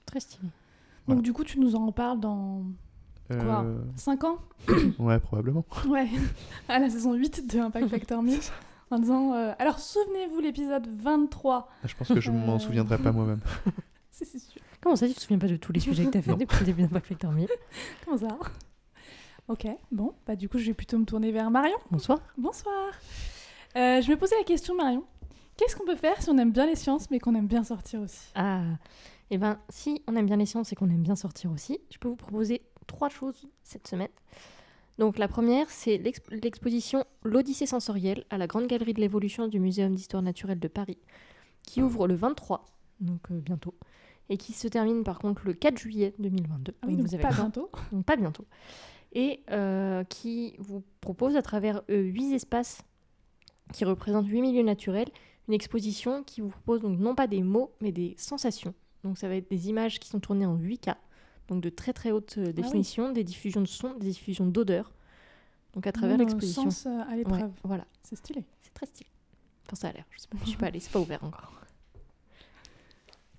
Très 0.06 0.20
stylé. 0.22 0.48
Donc 1.08 1.22
du 1.22 1.34
coup, 1.34 1.44
tu 1.44 1.60
nous 1.60 1.76
en 1.76 1.88
reparles 1.88 2.20
dans 2.20 2.64
Quoi? 3.30 3.64
Euh, 3.66 3.82
5 3.98 4.24
ans? 4.24 4.38
Ouais, 5.00 5.20
probablement. 5.20 5.66
Ouais. 5.88 6.08
À 6.70 6.80
la 6.80 6.90
saison 6.90 7.14
8 7.14 7.54
de 7.54 7.60
Impact 7.60 7.90
Factor 7.90 8.24
1000. 8.24 8.40
En 8.92 9.00
disant 9.00 9.34
euh, 9.34 9.54
Alors 9.60 9.80
souvenez-vous 9.80 10.40
l'épisode 10.40 10.88
23. 10.88 11.70
Je 11.84 11.96
pense 11.96 12.08
que 12.08 12.22
je 12.22 12.32
m'en 12.32 12.56
Euh. 12.56 12.60
souviendrai 12.60 12.98
pas 12.98 13.12
moi-même. 13.12 13.42
C'est 14.12 14.26
c'est 14.26 14.40
sûr. 14.40 14.62
Comment 14.82 14.96
ça, 14.96 15.08
tu 15.08 15.14
te 15.14 15.20
souviens 15.22 15.40
pas 15.40 15.48
de 15.48 15.58
tous 15.58 15.72
les 15.74 15.80
sujets 15.80 16.06
que 16.06 16.12
tu 16.12 16.18
as 16.18 16.22
fait 16.22 16.32
Non. 16.32 16.38
depuis 16.38 16.60
le 16.62 16.66
début 16.66 16.88
Factor 16.88 17.32
1000 17.32 17.48
Comment 18.06 18.18
ça? 18.18 18.28
Ok. 19.48 19.68
Bon, 19.92 20.14
bah 20.26 20.36
du 20.36 20.50
coup, 20.50 20.58
je 20.58 20.66
vais 20.68 20.74
plutôt 20.74 20.98
me 20.98 21.06
tourner 21.06 21.32
vers 21.32 21.50
Marion. 21.52 21.78
Bonsoir. 21.92 22.20
Bonsoir. 22.38 22.92
Euh, 23.76 24.02
je 24.02 24.10
me 24.10 24.16
posais 24.18 24.36
la 24.38 24.44
question, 24.44 24.76
Marion. 24.76 25.04
Qu'est-ce 25.58 25.76
qu'on 25.76 25.86
peut 25.86 25.96
faire 25.96 26.22
si 26.22 26.30
on 26.30 26.38
aime 26.38 26.52
bien 26.52 26.66
les 26.66 26.76
sciences 26.76 27.10
mais 27.12 27.20
qu'on 27.20 27.34
aime 27.36 27.48
bien 27.48 27.64
sortir 27.64 28.02
aussi? 28.02 28.30
Ah, 28.36 28.62
et 29.30 29.38
ben 29.38 29.60
si 29.70 30.02
on 30.08 30.16
aime 30.16 30.26
bien 30.26 30.38
les 30.38 30.46
sciences 30.46 30.72
et 30.72 30.76
qu'on 30.76 30.90
aime 30.90 31.02
bien 31.04 31.16
sortir 31.16 31.52
aussi, 31.52 31.80
je 31.92 31.98
peux 31.98 32.08
vous 32.08 32.16
proposer 32.16 32.62
trois 32.86 33.10
choses 33.10 33.48
cette 33.64 33.88
semaine. 33.88 34.10
Donc 34.98 35.18
la 35.18 35.28
première, 35.28 35.70
c'est 35.70 35.98
l'exp- 35.98 36.32
l'exposition 36.32 37.06
L'Odyssée 37.24 37.66
sensorielle 37.68 38.26
à 38.30 38.38
la 38.38 38.48
Grande 38.48 38.68
Galerie 38.68 38.94
de 38.94 39.02
l'Évolution 39.02 39.48
du 39.48 39.60
Muséum 39.60 39.94
d'Histoire 39.94 40.24
naturelle 40.24 40.60
de 40.60 40.68
Paris, 40.68 40.98
qui 41.64 41.82
ouvre 41.82 42.08
le 42.08 42.16
23, 42.16 42.66
donc 43.02 43.20
euh, 43.32 43.40
bientôt, 43.40 43.76
et 44.30 44.38
qui 44.38 44.54
se 44.54 44.68
termine 44.68 45.04
par 45.04 45.20
contre 45.20 45.44
le 45.46 45.54
4 45.54 45.78
juillet 45.78 46.14
2022. 46.20 46.74
Ah 46.82 46.88
oui, 46.88 46.94
donc 46.94 46.98
donc 47.02 47.08
vous 47.10 47.14
avez 47.16 47.24
pas 47.24 47.34
bientôt. 47.34 47.70
donc 47.92 48.06
pas 48.06 48.16
bientôt, 48.16 48.46
et 49.14 49.42
euh, 49.52 50.04
qui 50.06 50.56
vous 50.58 50.84
propose 51.02 51.36
à 51.36 51.42
travers 51.42 51.82
euh, 51.90 52.02
huit 52.02 52.34
espaces 52.34 52.82
qui 53.74 53.86
représentent 53.86 54.28
huit 54.28 54.42
milieux 54.42 54.64
naturels, 54.64 55.10
une 55.48 55.54
exposition 55.54 56.24
qui 56.24 56.42
vous 56.42 56.50
propose 56.50 56.82
donc 56.82 56.98
non 57.00 57.14
pas 57.16 57.28
des 57.28 57.44
mots, 57.44 57.72
mais 57.82 57.92
des 57.92 58.16
sensations. 58.18 58.74
Donc 59.04 59.18
ça 59.18 59.28
va 59.28 59.36
être 59.36 59.50
des 59.50 59.70
images 59.70 60.00
qui 60.00 60.10
sont 60.10 60.20
tournées 60.20 60.46
en 60.46 60.58
8K, 60.58 60.96
donc 61.48 61.62
de 61.62 61.70
très 61.70 61.94
très 61.94 62.12
haute 62.12 62.36
euh, 62.38 62.46
oui. 62.48 62.54
définition, 62.54 63.12
des 63.12 63.24
diffusions 63.24 63.62
de 63.62 63.68
son, 63.68 63.94
des 63.96 64.08
diffusions 64.08 64.46
d'odeurs. 64.46 64.92
Donc 65.74 65.86
à 65.88 65.92
travers 65.92 66.18
l'exposition. 66.18 66.64
sens 66.72 66.86
euh, 66.88 67.02
à 67.02 67.10
Ouais, 67.12 67.16
l'épreuve. 67.18 67.52
voilà, 67.64 67.86
C'est 68.04 68.16
stylé. 68.16 68.44
c'est 68.62 68.74
très 68.74 68.86
stylé. 68.88 69.10
Enfin 69.66 69.76
ça 69.76 69.88
a 69.90 69.92
l'air, 69.94 70.06
je 70.12 70.20
sais 70.22 70.28
pas, 70.28 70.38
je 70.44 70.48
suis 70.50 70.58
pas 70.58 70.68
allée, 70.68 70.80
c'est 70.80 70.92
pas 70.92 71.00
ouvert 71.00 71.24
encore. 71.24 71.52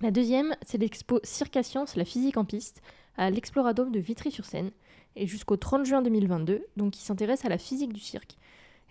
La 0.01 0.11
deuxième, 0.13 0.55
c'est 0.65 0.79
l'expo 0.79 1.19
Cirque 1.25 1.57
à 1.57 1.63
Science, 1.63 1.97
la 1.97 2.05
physique 2.05 2.37
en 2.37 2.45
piste, 2.45 2.83
à 3.17 3.31
l'Exploradome 3.31 3.91
de 3.91 3.99
Vitry-sur-Seine, 3.99 4.71
et 5.17 5.27
jusqu'au 5.27 5.57
30 5.57 5.85
juin 5.87 6.03
2022, 6.03 6.65
donc 6.77 6.93
qui 6.93 7.01
s'intéresse 7.03 7.45
à 7.45 7.49
la 7.49 7.59
physique 7.59 7.93
du 7.93 7.99
cirque. 8.01 8.37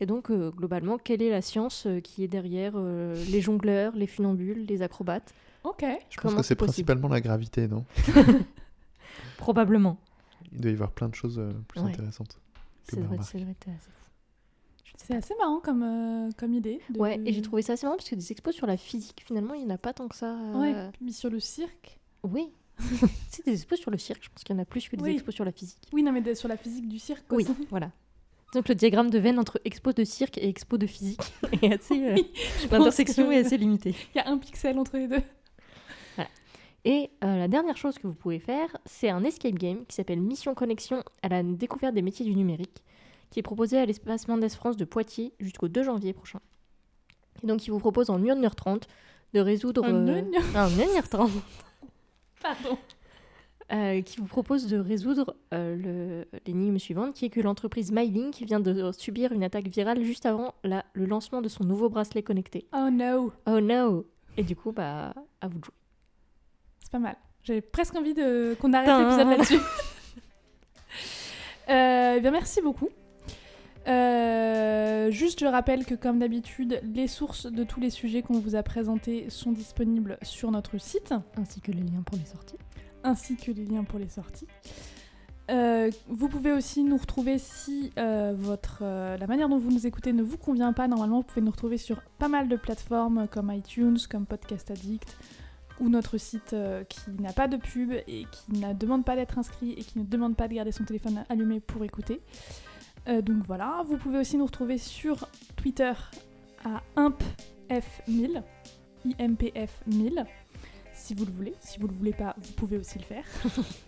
Et 0.01 0.06
donc, 0.06 0.30
euh, 0.30 0.51
globalement, 0.51 0.97
quelle 0.97 1.21
est 1.21 1.30
la 1.30 1.41
science 1.41 1.88
euh, 1.88 2.01
qui 2.01 2.23
est 2.23 2.27
derrière 2.27 2.73
euh, 2.75 3.15
les 3.32 3.39
jongleurs, 3.41 3.95
les 3.95 4.06
funambules, 4.06 4.65
les 4.65 4.82
acrobates? 4.82 5.34
Ok. 5.63 5.80
Je 5.82 5.86
pense 5.88 6.32
Comment 6.32 6.41
que 6.41 6.45
c'est 6.45 6.56
principalement 6.56 7.08
la 7.08 7.21
gravité, 7.21 7.67
non? 7.69 7.86
Probablement. 9.38 9.97
Il 10.52 10.62
doit 10.62 10.71
y 10.71 10.73
avoir 10.73 10.91
plein 10.91 11.10
de 11.10 11.15
choses 11.15 11.39
euh, 11.39 11.52
plus 11.67 11.82
Ouais. 11.82 11.91
intéressantes. 11.91 12.39
assez 12.88 13.02
fou. 13.02 13.38
C'est 14.97 15.15
assez 15.15 15.36
marrant 15.39 15.60
comme, 15.60 15.84
euh, 15.84 16.32
comme 16.38 16.54
idée. 16.54 16.82
de- 16.89 17.00
Ouais, 17.00 17.19
et 17.26 17.32
j'ai 17.34 17.41
trouvé 17.41 17.62
ça 17.62 17.73
assez 17.73 17.86
marrant 17.86 17.97
parce 17.97 18.10
que 18.10 18.15
des 18.15 18.32
expos 18.32 18.56
sur 18.56 18.65
la 18.67 18.78
physique, 18.78 19.21
finalement, 19.26 19.54
il 19.54 19.65
n'y 19.65 19.71
en 19.71 19.76
a 19.76 19.78
pas 19.78 19.93
tant 19.93 20.08
que 20.08 20.15
ça. 20.15 20.34
euh, 20.36 20.60
Ouais, 20.60 20.76
mis 21.02 21.13
sur 21.13 21.30
le 21.30 21.39
cirque. 21.39 22.00
Oui. 22.23 22.50
c'est 23.30 23.45
des 23.45 23.54
expos 23.54 23.80
sur 23.80 23.91
le 23.91 23.97
cirque, 23.97 24.23
je 24.23 24.30
pense 24.30 24.43
qu'il 24.43 24.56
y 24.56 24.60
en 24.60 24.62
a 24.62 24.65
plus 24.65 24.88
que 24.89 24.95
des 24.95 25.04
Oui. 25.04 25.12
expos 25.13 25.34
sur 25.36 25.45
la 25.45 25.52
physique. 25.52 25.82
Oui, 25.93 26.04
non, 26.04 26.12
mais 26.12 26.21
de- 26.21 26.34
sur 26.34 26.47
la 26.47 26.58
physique 26.58 26.88
du 26.88 27.00
cirque. 27.00 27.26
quoi. 27.28 27.38
Oui, 27.38 27.45
voilà. 27.69 27.91
Donc 28.54 28.69
le 28.69 28.76
diagramme 28.76 29.10
de 29.10 29.19
veine 29.19 29.39
entre 29.39 29.60
expo 29.65 29.91
de 29.91 30.04
cirque 30.06 30.38
et 30.38 30.47
expo 30.47 30.78
de 30.78 30.88
physique 30.88 31.19
est 31.62 31.73
assez. 31.73 32.02
euh, 32.06 32.13
Oui, 32.15 32.32
L'intersection 32.71 33.28
que- 33.28 33.34
est 33.34 33.45
assez 33.45 33.58
limitée. 33.58 33.93
Il 34.15 34.17
y 34.17 34.21
a 34.21 34.30
un 34.30 34.38
pixel 34.38 34.80
entre 34.80 34.95
les 34.97 35.08
deux. 35.08 35.21
Et 36.89 37.10
euh, 37.21 37.36
la 37.38 37.50
dernière 37.50 37.76
chose 37.76 37.97
que 37.97 38.08
vous 38.08 38.13
pouvez 38.13 38.39
faire, 38.39 38.69
c'est 38.86 39.10
un 39.10 39.26
escape 39.26 39.56
game 39.56 39.86
qui 39.88 39.93
s'appelle 39.95 40.21
Mission 40.21 40.56
Connexion 40.56 41.04
à 41.21 41.28
la 41.28 41.43
découverte 41.43 41.93
des 41.93 42.02
métiers 42.02 42.26
du 42.26 42.34
numérique, 42.34 42.82
qui 43.30 43.39
est 43.39 43.43
proposé 43.43 43.78
à 43.78 43.86
l'espace 43.86 44.30
Mendes 44.30 44.47
France 44.50 44.78
de 44.78 44.86
Poitiers 44.86 45.34
jusqu'au 45.41 45.67
2 45.67 45.84
janvier 45.84 46.13
prochain. 46.13 46.39
Et 47.43 47.47
donc 47.47 47.67
il 47.67 47.71
vous 47.71 47.80
propose 47.80 48.10
en 48.10 48.17
1h30 48.17 48.84
de 49.34 49.39
résoudre... 49.41 49.84
En 49.84 49.93
euh, 50.08 50.21
1 50.56 50.65
en 50.65 50.69
1h30 50.69 51.30
Pardon. 52.41 52.78
euh, 53.73 54.02
qui 54.02 54.19
vous 54.21 54.28
propose 54.28 54.67
de 54.67 54.78
résoudre 54.78 55.36
euh, 55.54 56.23
l'énigme 56.45 56.80
suivante, 56.80 57.13
qui 57.15 57.26
est 57.26 57.30
que 57.30 57.41
l'entreprise 57.41 57.91
MyLink 57.91 58.36
vient 58.43 58.62
de 58.62 58.93
subir 58.93 59.34
une 59.34 59.43
attaque 59.43 59.67
virale 59.67 60.02
juste 60.04 60.26
avant 60.26 60.54
la- 60.63 60.86
le 60.93 61.06
lancement 61.06 61.41
de 61.41 61.50
son 61.50 61.65
nouveau 61.65 61.89
bracelet 61.89 62.23
connecté. 62.23 62.65
Oh 62.73 62.89
no. 62.89 63.34
Oh 63.45 63.60
no 63.60 64.06
Et 64.38 64.43
du 64.43 64.56
coup, 64.56 64.71
bah, 64.71 65.13
à 65.41 65.47
vous 65.50 65.60
de 65.60 65.65
jouer. 65.65 65.73
C'est 66.88 66.94
pas 66.94 67.00
mal. 67.00 67.18
J'ai 67.44 67.60
presque 67.60 67.98
envie 67.98 68.14
de... 68.14 68.56
qu'on 68.62 68.72
arrête 68.72 68.88
l'épisode 68.88 69.28
là-dessus. 69.28 69.60
Euh, 71.70 72.14
eh 72.16 72.22
bien, 72.22 72.32
merci 72.32 72.62
beaucoup. 72.62 72.88
Euh, 73.90 75.12
juste, 75.12 75.42
je 75.42 75.46
rappelle 75.46 75.84
que 75.86 75.96
comme 75.96 76.20
d'habitude, 76.20 76.80
les 76.82 77.08
sources 77.08 77.46
de 77.46 77.66
tous 77.66 77.82
les 77.82 77.90
sujets 77.90 78.22
qu'on 78.22 78.40
vous 78.40 78.56
a 78.56 78.64
présentés 78.64 79.30
sont 79.30 79.52
disponibles 79.52 80.18
sur 80.22 80.50
notre 80.50 80.78
site, 80.78 81.14
Ainsi 81.36 81.60
que 81.60 81.74
les 81.74 81.82
liens 81.82 82.04
pour 82.06 82.18
les 82.18 82.24
sorties. 82.24 82.56
ainsi 83.04 83.36
que 83.36 83.52
les 83.52 83.66
liens 83.66 83.84
pour 83.84 84.00
les 84.00 84.08
sorties. 84.08 84.48
Euh, 85.52 85.92
vous 86.08 86.30
pouvez 86.30 86.54
aussi 86.54 86.86
nous 86.86 86.96
retrouver 86.96 87.38
si 87.38 87.92
euh, 88.00 88.34
votre, 88.34 88.84
la 88.84 89.28
manière 89.28 89.50
dont 89.50 89.58
vous 89.58 89.72
nous 89.72 89.86
écoutez 89.86 90.14
ne 90.14 90.24
vous 90.24 90.38
convient 90.38 90.72
pas. 90.72 90.88
Normalement, 90.88 91.18
vous 91.18 91.28
pouvez 91.28 91.42
nous 91.42 91.52
retrouver 91.52 91.78
sur 91.78 92.02
pas 92.18 92.30
mal 92.30 92.48
de 92.48 92.56
plateformes 92.56 93.28
comme 93.30 93.52
iTunes, 93.52 93.98
comme 94.10 94.26
Podcast 94.26 94.72
Addict, 94.72 95.18
ou 95.80 95.89
notre 95.89 96.17
site 96.17 96.53
euh, 96.53 96.84
qui 96.84 97.11
n'a 97.19 97.34
pas 97.34 97.47
de 97.47 97.57
pub 97.57 97.91
et 97.91 98.25
qui 98.32 98.59
ne 98.59 98.73
demande 98.73 99.05
pas 99.05 99.15
d'être 99.15 99.38
inscrit 99.38 99.73
et 99.73 99.82
qui 99.82 99.99
ne 99.99 100.03
demande 100.03 100.36
pas 100.36 100.47
de 100.47 100.53
garder 100.53 100.71
son 100.71 100.84
téléphone 100.84 101.23
allumé 101.30 101.59
pour 101.59 101.84
écouter. 101.84 102.21
Euh, 103.07 103.21
donc 103.21 103.45
voilà, 103.45 103.84
vous 103.88 103.97
pouvez 103.97 104.19
aussi 104.19 104.38
nous 104.38 104.45
retrouver 104.45 104.78
sur 104.78 105.28
Twitter 105.55 105.93
à 106.65 106.82
impf1000, 106.95 108.43
impf1000, 109.05 110.25
si 110.93 111.13
vous 111.13 111.25
le 111.25 111.32
voulez. 111.32 111.53
Si 111.61 111.80
vous 111.80 111.88
le 111.88 111.93
voulez 111.93 112.13
pas, 112.13 112.36
vous 112.41 112.53
pouvez 112.53 112.78
aussi 112.78 112.99
le 112.99 113.05
faire. 113.05 113.25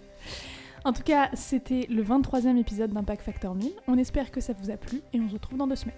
en 0.85 0.93
tout 0.93 1.03
cas, 1.03 1.29
c'était 1.33 1.85
le 1.89 2.03
23e 2.03 2.57
épisode 2.57 2.91
d'Impact 2.91 3.23
Factor 3.23 3.55
1000. 3.55 3.71
On 3.87 3.97
espère 3.97 4.31
que 4.31 4.39
ça 4.39 4.53
vous 4.53 4.69
a 4.69 4.77
plu 4.77 5.01
et 5.13 5.19
on 5.19 5.27
se 5.27 5.33
retrouve 5.33 5.57
dans 5.57 5.67
deux 5.67 5.75
semaines. 5.75 5.95